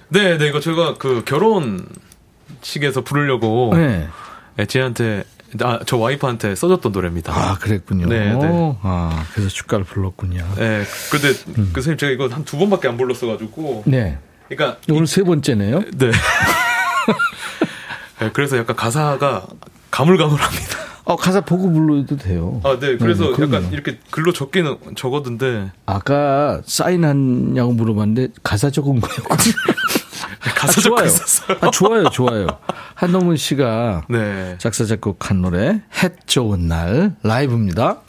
네, 0.09 0.37
네, 0.37 0.47
이거 0.47 0.59
제가 0.59 0.95
그 0.95 1.23
결혼식에서 1.23 3.03
부르려고 3.03 3.71
네. 3.75 4.07
네, 4.55 4.65
쟤한테 4.65 5.23
아, 5.61 5.79
저 5.85 5.97
와이프한테 5.97 6.55
써줬던 6.55 6.91
노래입니다. 6.91 7.33
아, 7.33 7.57
그랬군요. 7.57 8.07
네, 8.07 8.33
네. 8.33 8.75
아, 8.81 9.25
그래서 9.33 9.49
축가를 9.49 9.85
불렀군요. 9.85 10.45
네, 10.55 10.83
근데 11.11 11.29
그 11.53 11.81
선생님 11.81 11.97
제가 11.97 12.11
이거 12.11 12.27
한 12.27 12.43
두 12.43 12.57
번밖에 12.57 12.87
안 12.87 12.97
불렀어가지고, 12.97 13.83
네. 13.85 14.17
그러니까 14.49 14.79
오늘 14.89 15.07
세 15.07 15.23
번째네요. 15.23 15.83
네. 15.97 16.11
네, 18.19 18.29
그래서 18.33 18.57
약간 18.57 18.75
가사가 18.75 19.45
가물가물합니다. 19.91 20.77
어, 21.05 21.15
가사 21.15 21.39
보고 21.41 21.71
불러도 21.71 22.17
돼요. 22.17 22.59
아, 22.65 22.77
네, 22.79 22.97
그래서 22.97 23.31
네, 23.31 23.37
네. 23.37 23.43
약간 23.55 23.71
이렇게 23.71 23.97
글로 24.11 24.33
적기는 24.33 24.75
적었는데 24.95 25.71
아까 25.85 26.61
사인하냐고 26.65 27.71
물어봤는데 27.71 28.33
가사 28.43 28.69
적은 28.69 28.99
거였거든요. 28.99 29.53
가사 30.55 30.79
아, 30.79 30.83
좋아요. 30.83 31.05
있었어요. 31.05 31.57
아, 31.61 31.69
좋아요, 31.71 32.09
좋아요. 32.09 32.47
한동훈 32.95 33.37
씨가 33.37 34.03
네. 34.09 34.55
작사 34.57 34.85
작곡한 34.85 35.41
노래 35.41 35.81
햇 36.03 36.27
좋은 36.27 36.67
날 36.67 37.15
라이브입니다. 37.23 38.01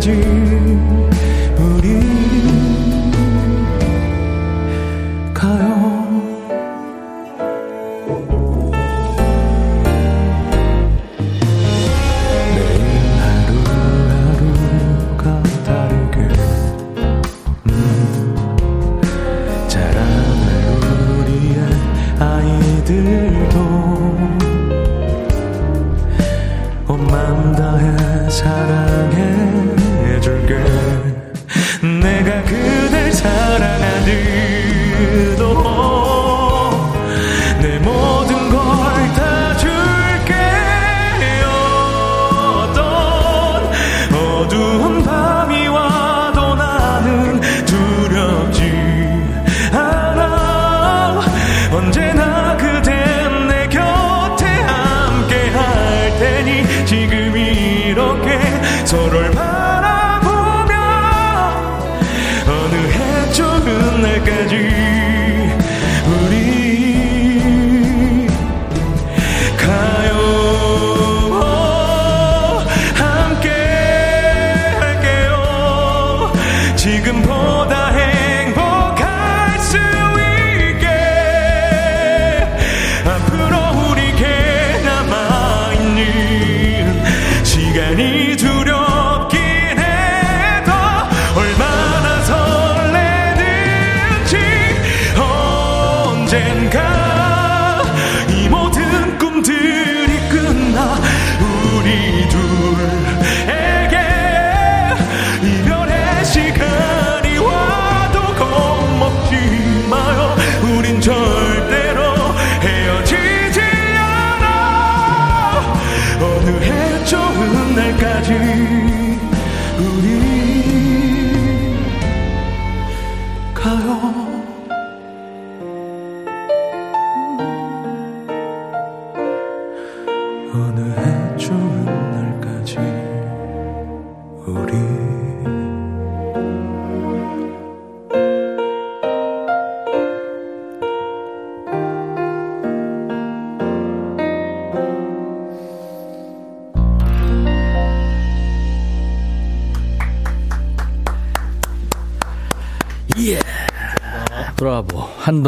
좋은 0.00 0.95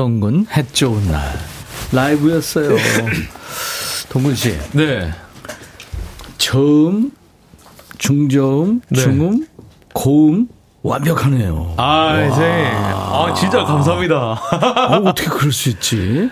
한동근 0.03 0.47
해 0.57 0.65
좋은 0.73 1.11
날 1.11 1.21
라이브였어요. 1.93 2.77
동근 4.09 4.37
씨 4.37 4.57
네. 4.73 5.11
저음, 6.39 7.11
중저음, 7.99 8.81
네. 8.91 9.01
중음, 9.01 9.47
고음 9.93 10.47
완벽하네요. 10.83 11.75
아, 11.79 12.13
네. 12.39 12.71
아, 12.73 13.35
진짜 13.37 13.65
감사합니다. 13.65 14.17
어, 14.17 15.03
어떻게 15.05 15.29
그럴 15.29 15.51
수 15.51 15.69
있지? 15.69 16.31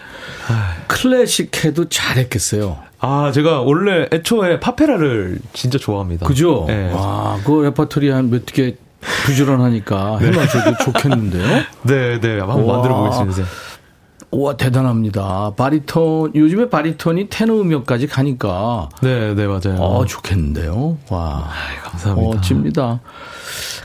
클래식 0.87 1.65
해도 1.65 1.89
잘했겠어요. 1.89 2.79
아, 3.01 3.33
제가 3.35 3.63
원래 3.63 4.07
애초에 4.13 4.61
팝페라를 4.61 5.41
진짜 5.53 5.77
좋아합니다. 5.77 6.25
그죠? 6.25 6.65
네. 6.69 6.93
와, 6.93 7.37
그 7.45 7.63
레퍼토리 7.63 8.11
한 8.11 8.31
몇 8.31 8.47
개 8.47 8.77
부지런하니까 9.01 10.19
해놔줘도 10.19 10.85
좋겠는데요? 10.85 11.63
네, 11.85 12.21
네. 12.21 12.39
한번 12.39 12.65
와. 12.65 12.75
만들어 12.75 12.97
보겠습니다. 12.97 13.51
와, 14.33 14.57
대단합니다. 14.57 15.53
바리톤, 15.57 16.33
요즘에 16.35 16.69
바리톤이 16.69 17.29
테너 17.31 17.61
음역까지 17.61 18.07
가니까, 18.09 18.89
네, 19.01 19.35
네, 19.35 19.47
맞아요. 19.47 19.77
어, 19.79 20.05
좋겠는데요? 20.05 20.99
와. 21.09 21.49
감사합니다. 21.85 22.35
멋집니다. 22.37 23.01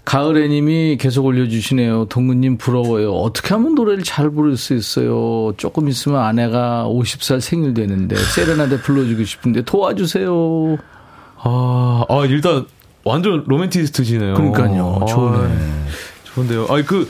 가을애님이 0.03 0.97
계속 0.99 1.25
올려주시네요. 1.25 2.05
동근님 2.05 2.57
부러워요. 2.57 3.13
어떻게 3.13 3.53
하면 3.53 3.75
노래를 3.75 4.03
잘 4.03 4.31
부를 4.31 4.57
수 4.57 4.73
있어요? 4.73 5.53
조금 5.57 5.87
있으면 5.87 6.21
아내가 6.21 6.85
50살 6.87 7.39
생일 7.39 7.73
되는데 7.75 8.15
세레나데 8.15 8.81
불러주고 8.81 9.23
싶은데 9.23 9.61
도와주세요. 9.61 10.77
아, 11.37 12.05
아, 12.09 12.25
일단 12.25 12.65
완전 13.03 13.43
로맨티스트시네요. 13.47 14.33
그러니까요. 14.35 14.99
아, 15.01 15.05
좋네. 15.05 15.47
좋은데요. 16.25 16.67
아니 16.69 16.85
그 16.85 17.07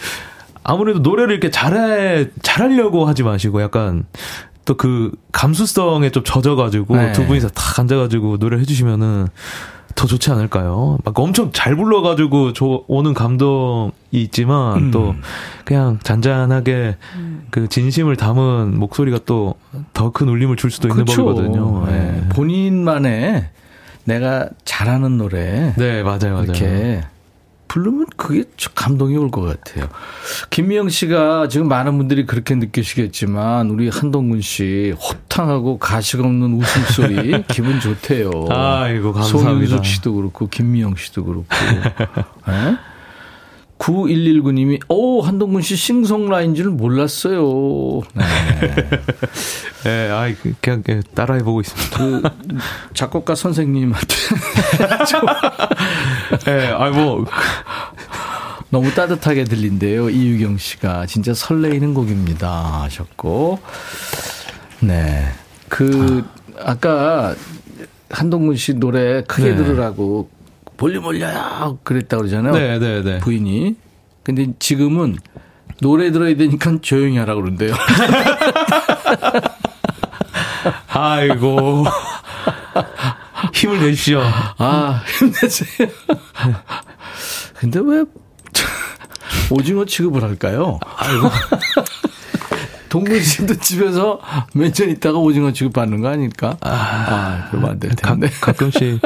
아무래도 0.63 0.99
노래를 0.99 1.31
이렇게 1.31 1.49
잘해 1.51 2.29
잘하려고 2.41 3.05
하지 3.05 3.23
마시고 3.23 3.61
약간 3.61 4.05
또 4.65 4.75
그 4.75 5.11
감수성에 5.31 6.11
좀 6.11 6.23
젖어가지고 6.23 6.95
네. 6.95 7.11
두 7.13 7.25
분이서 7.25 7.49
탁 7.49 7.79
앉아가지고 7.79 8.37
노래를 8.37 8.61
해주시면은 8.61 9.27
더 9.95 10.07
좋지 10.07 10.31
않을까요? 10.31 10.97
막 11.03 11.19
엄청 11.19 11.51
잘 11.51 11.75
불러가지고 11.75 12.53
저 12.53 12.83
오는 12.87 13.13
감동이 13.13 13.91
있지만 14.11 14.77
음. 14.77 14.91
또 14.91 15.13
그냥 15.65 15.99
잔잔하게 16.03 16.95
그 17.49 17.67
진심을 17.67 18.15
담은 18.15 18.79
목소리가 18.79 19.19
또 19.25 19.55
더 19.93 20.11
큰 20.11 20.29
울림을 20.29 20.55
줄 20.55 20.71
수도 20.71 20.87
있는 20.87 21.03
그쵸. 21.05 21.25
법이거든요. 21.25 21.85
네. 21.87 21.91
네. 21.91 22.29
본인만의 22.29 23.49
내가 24.05 24.49
잘하는 24.65 25.17
노래 25.17 25.73
네, 25.77 26.03
맞아요, 26.03 26.33
맞아요. 26.33 26.43
이렇게 26.43 27.03
부르면 27.67 28.07
그게 28.17 28.43
좀 28.57 28.73
감동이 28.75 29.15
올 29.15 29.31
것 29.31 29.41
같아요. 29.41 29.87
김미영 30.49 30.89
씨가 30.89 31.47
지금 31.47 31.69
많은 31.69 31.97
분들이 31.97 32.25
그렇게 32.25 32.53
느끼시겠지만 32.55 33.69
우리 33.69 33.87
한동근 33.87 34.41
씨 34.41 34.93
호탕하고 34.99 35.77
가식 35.79 36.19
없는 36.19 36.53
웃음소리 36.61 37.43
기분 37.47 37.79
좋대요. 37.79 38.29
아이고, 38.49 39.13
감사합니다. 39.13 39.51
송유숙 39.53 39.85
씨도 39.85 40.13
그렇고 40.15 40.47
김미영 40.47 40.95
씨도 40.97 41.23
그렇고. 41.23 41.45
네? 42.47 42.75
9119님이 43.81 44.79
오 44.89 45.21
한동근 45.21 45.63
씨 45.63 45.75
싱송라인 45.75 46.53
줄 46.53 46.69
몰랐어요. 46.69 48.01
네. 48.13 48.23
네, 49.83 50.11
아이 50.11 50.35
그- 50.35 50.53
그냥 50.61 50.83
그냥 50.83 51.01
따라해보고 51.15 51.61
있습니다. 51.61 51.97
그 51.97 52.21
작곡가 52.93 53.33
선생님한테 53.33 54.05
네, 56.45 56.67
아이 56.67 56.91
뭐 56.91 57.25
너무 58.69 58.93
따뜻하게 58.93 59.45
들린대요. 59.45 60.11
이유경 60.11 60.59
씨가 60.59 61.07
진짜 61.07 61.33
설레이는 61.33 61.95
곡입니다 61.95 62.83
하셨고 62.83 63.57
네. 64.81 65.25
그 65.69 66.23
아까 66.63 67.33
한동근 68.11 68.57
씨 68.57 68.75
노래 68.75 69.23
크게 69.23 69.51
네. 69.51 69.55
들으라고 69.55 70.29
볼륨 70.81 71.05
올려요 71.05 71.77
그랬다 71.83 72.17
그러잖아요. 72.17 72.53
네, 72.53 72.79
네, 72.79 73.03
네. 73.03 73.19
부인이. 73.19 73.75
근데 74.23 74.47
지금은 74.57 75.15
노래 75.79 76.11
들어야 76.11 76.35
되니까 76.35 76.79
조용히 76.81 77.19
하라 77.19 77.35
그런대요. 77.35 77.75
아이고 80.89 81.85
힘을 83.53 83.79
내주시오. 83.79 84.21
아, 84.57 85.03
힘내세요. 85.19 85.87
근데 87.59 87.79
왜 87.83 88.03
오징어 89.51 89.85
취급을 89.85 90.23
할까요? 90.23 90.79
아이고. 90.97 91.29
동근 92.89 93.21
씨도 93.21 93.59
집에서 93.59 94.19
몇 94.55 94.73
년 94.73 94.89
있다가 94.89 95.19
오징어 95.19 95.51
취급 95.53 95.73
받는 95.73 96.01
거 96.01 96.07
아닐까? 96.09 96.57
아, 96.61 97.47
그러면 97.51 97.69
안될 97.71 97.91
가, 98.01 98.09
텐데. 98.09 98.29
가 98.41 98.51
끔씩 98.51 98.99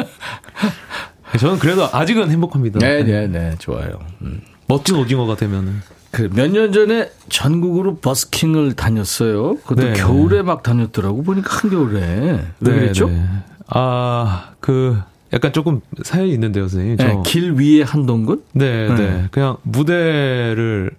저는 1.37 1.59
그래도 1.59 1.87
아직은 1.91 2.29
행복합니다. 2.31 2.79
네, 2.79 3.03
네, 3.03 3.27
네, 3.27 3.55
좋아요. 3.59 3.99
음. 4.21 4.41
멋진 4.67 4.95
오징어가 4.95 5.35
되면은 5.35 5.81
그 6.11 6.29
몇 6.33 6.49
년 6.49 6.71
전에 6.71 7.09
전국으로 7.29 7.97
버스킹을 7.97 8.73
다녔어요. 8.73 9.57
그것도 9.57 9.83
네. 9.83 9.93
겨울에 9.93 10.41
막 10.41 10.63
다녔더라고 10.63 11.23
보니까 11.23 11.53
한겨울에. 11.53 11.99
왜 11.99 12.37
네, 12.59 12.71
그랬죠? 12.71 13.09
네. 13.09 13.21
아, 13.67 14.51
그 14.61 14.97
약간 15.33 15.51
조금 15.51 15.81
사연이 16.03 16.31
있는데요, 16.31 16.67
선생님. 16.69 16.97
저 16.97 17.07
네, 17.07 17.21
길 17.25 17.51
위에 17.53 17.81
한동근? 17.83 18.41
네, 18.53 18.87
네. 18.87 18.95
네. 18.95 19.27
그냥 19.31 19.57
무대를 19.63 20.91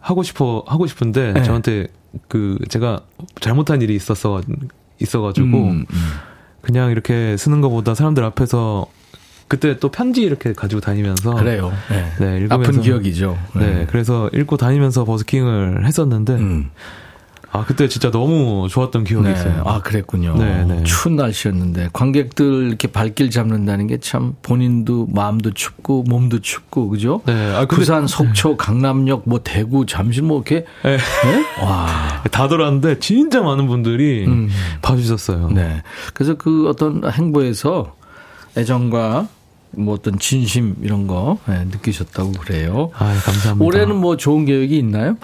하고 0.00 0.22
싶어 0.24 0.64
하고 0.66 0.86
싶은데 0.88 1.32
네. 1.34 1.42
저한테 1.44 1.86
그 2.28 2.58
제가 2.68 3.00
잘못한 3.40 3.80
일이 3.82 3.94
있었어 3.94 4.40
있어가지고 5.00 5.46
음, 5.46 5.86
음. 5.88 6.10
그냥 6.62 6.90
이렇게 6.90 7.36
쓰는 7.36 7.60
것보다 7.60 7.94
사람들 7.94 8.24
앞에서 8.24 8.86
그때 9.52 9.76
또 9.78 9.90
편지 9.90 10.22
이렇게 10.22 10.54
가지고 10.54 10.80
다니면서 10.80 11.34
그래요. 11.34 11.70
네. 11.90 12.06
네, 12.18 12.36
읽으면서 12.38 12.54
아픈 12.70 12.80
기억이죠. 12.80 13.36
네, 13.54 13.86
그래서 13.90 14.30
읽고 14.32 14.56
다니면서 14.56 15.04
버스킹을 15.04 15.84
했었는데 15.84 16.32
음. 16.32 16.70
아 17.50 17.62
그때 17.66 17.86
진짜 17.86 18.10
너무 18.10 18.66
좋았던 18.70 19.04
기억이 19.04 19.28
네. 19.28 19.34
있어요. 19.34 19.62
아, 19.66 19.82
그랬군요. 19.82 20.36
네, 20.38 20.64
네. 20.64 20.82
추운 20.84 21.16
날씨였는데 21.16 21.90
관객들 21.92 22.68
이렇게 22.68 22.88
발길 22.88 23.30
잡는다는 23.30 23.88
게 23.88 23.98
참 24.00 24.36
본인도 24.40 25.08
마음도 25.12 25.52
춥고 25.52 26.04
몸도 26.04 26.38
춥고 26.40 26.88
그죠? 26.88 27.20
네, 27.26 27.54
아, 27.54 27.66
부산, 27.66 28.06
속초, 28.06 28.56
강남역, 28.56 29.24
뭐 29.26 29.42
대구, 29.44 29.84
잠실 29.84 30.22
뭐 30.22 30.38
이렇게 30.38 30.64
네. 30.82 30.96
네? 30.96 31.62
와. 31.62 32.22
다 32.32 32.48
돌았는데 32.48 33.00
진짜 33.00 33.42
많은 33.42 33.66
분들이 33.66 34.24
음. 34.26 34.48
봐주셨어요. 34.80 35.50
네. 35.50 35.82
그래서 36.14 36.36
그 36.36 36.70
어떤 36.70 37.02
행보에서 37.04 37.96
애정과 38.56 39.28
뭐 39.72 39.94
어떤 39.94 40.18
진심 40.18 40.76
이런 40.82 41.06
거 41.06 41.38
네, 41.46 41.64
느끼셨다고 41.64 42.32
그래요. 42.32 42.90
아, 42.94 43.14
감사합니다. 43.24 43.64
올해는 43.64 43.96
뭐 43.96 44.16
좋은 44.16 44.44
계획이 44.44 44.76
있나요? 44.78 45.16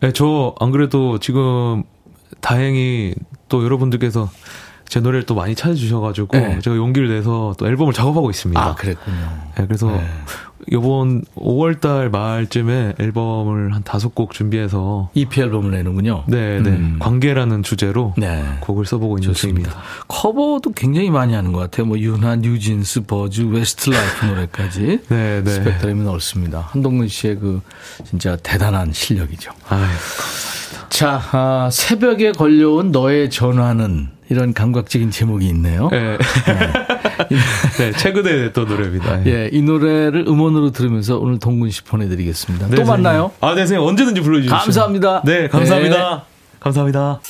네, 0.00 0.12
저 0.12 0.54
안 0.60 0.70
그래도 0.70 1.18
지금 1.18 1.82
다행히 2.40 3.14
또 3.48 3.64
여러분들께서 3.64 4.30
제 4.88 5.00
노래를 5.00 5.24
또 5.24 5.34
많이 5.34 5.54
찾아주셔가지고 5.54 6.36
네. 6.36 6.58
제가 6.60 6.76
용기를 6.76 7.08
내서 7.08 7.54
또 7.58 7.66
앨범을 7.66 7.92
작업하고 7.92 8.30
있습니다. 8.30 8.60
아, 8.60 8.74
그랬군요. 8.74 9.16
네, 9.56 9.66
그래서 9.66 9.90
네. 9.90 10.06
이번 10.68 11.22
5월달 11.36 12.10
말쯤에 12.10 12.94
앨범을 12.98 13.74
한 13.74 13.82
다섯 13.84 14.14
곡 14.14 14.32
준비해서 14.32 15.10
EP 15.14 15.40
앨범을 15.40 15.70
내는군요. 15.70 16.24
네, 16.26 16.60
네 16.60 16.70
음. 16.70 16.96
관계라는 16.98 17.62
주제로 17.62 18.14
네. 18.16 18.42
곡을 18.60 18.84
써보고 18.86 19.18
있는. 19.18 19.34
중입니다. 19.34 19.72
커버도 20.08 20.72
굉장히 20.72 21.10
많이 21.10 21.34
하는 21.34 21.52
것 21.52 21.58
같아요. 21.58 21.86
뭐 21.86 21.98
윤하, 21.98 22.36
뉴진스, 22.36 23.02
버즈, 23.02 23.42
웨스트라이프 23.42 24.26
노래까지 24.26 25.00
네, 25.08 25.42
네. 25.44 25.50
스펙트럼이 25.50 26.02
넓습니다. 26.02 26.68
한동근 26.70 27.08
씨의 27.08 27.38
그 27.38 27.60
진짜 28.04 28.36
대단한 28.36 28.92
실력이죠. 28.92 29.52
아유, 29.68 29.84
자, 30.88 31.20
아, 31.32 31.68
새벽에 31.70 32.32
걸려온 32.32 32.90
너의 32.90 33.30
전화는 33.30 34.15
이런 34.28 34.52
감각적인 34.52 35.10
제목이 35.10 35.46
있네요. 35.48 35.88
네. 35.90 36.18
네, 37.78 37.92
최근에 37.92 38.52
또 38.52 38.64
노래입니다. 38.64 39.26
예, 39.26 39.48
이 39.52 39.62
노래를 39.62 40.24
음원으로 40.26 40.70
들으면서 40.72 41.18
오늘 41.18 41.38
동근 41.38 41.70
씨 41.70 41.82
보내드리겠습니다. 41.84 42.66
네, 42.66 42.76
또 42.76 42.84
선생님. 42.84 43.02
만나요. 43.04 43.30
아, 43.40 43.54
네, 43.54 43.60
선생님 43.60 43.86
언제든지 43.86 44.20
불러주십시오. 44.20 44.56
감사합니다. 44.58 45.22
네, 45.24 45.48
감사합니다. 45.48 46.24
감사합니다. 46.60 47.20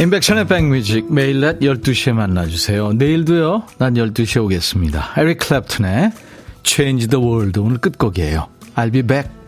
인백션의 0.00 0.46
백뮤직 0.48 1.12
매일 1.12 1.40
낮 1.40 1.60
12시에 1.60 2.12
만나주세요. 2.12 2.92
내일도요. 2.94 3.64
난 3.78 3.94
12시에 3.94 4.42
오겠습니다. 4.44 5.12
에릭 5.16 5.38
클랩튼의 5.38 6.12
Change 6.64 7.08
the 7.08 7.24
World 7.24 7.60
오늘 7.60 7.78
끝곡이에요. 7.78 8.48
I'll 8.74 8.92
be 8.92 9.02
back. 9.02 9.41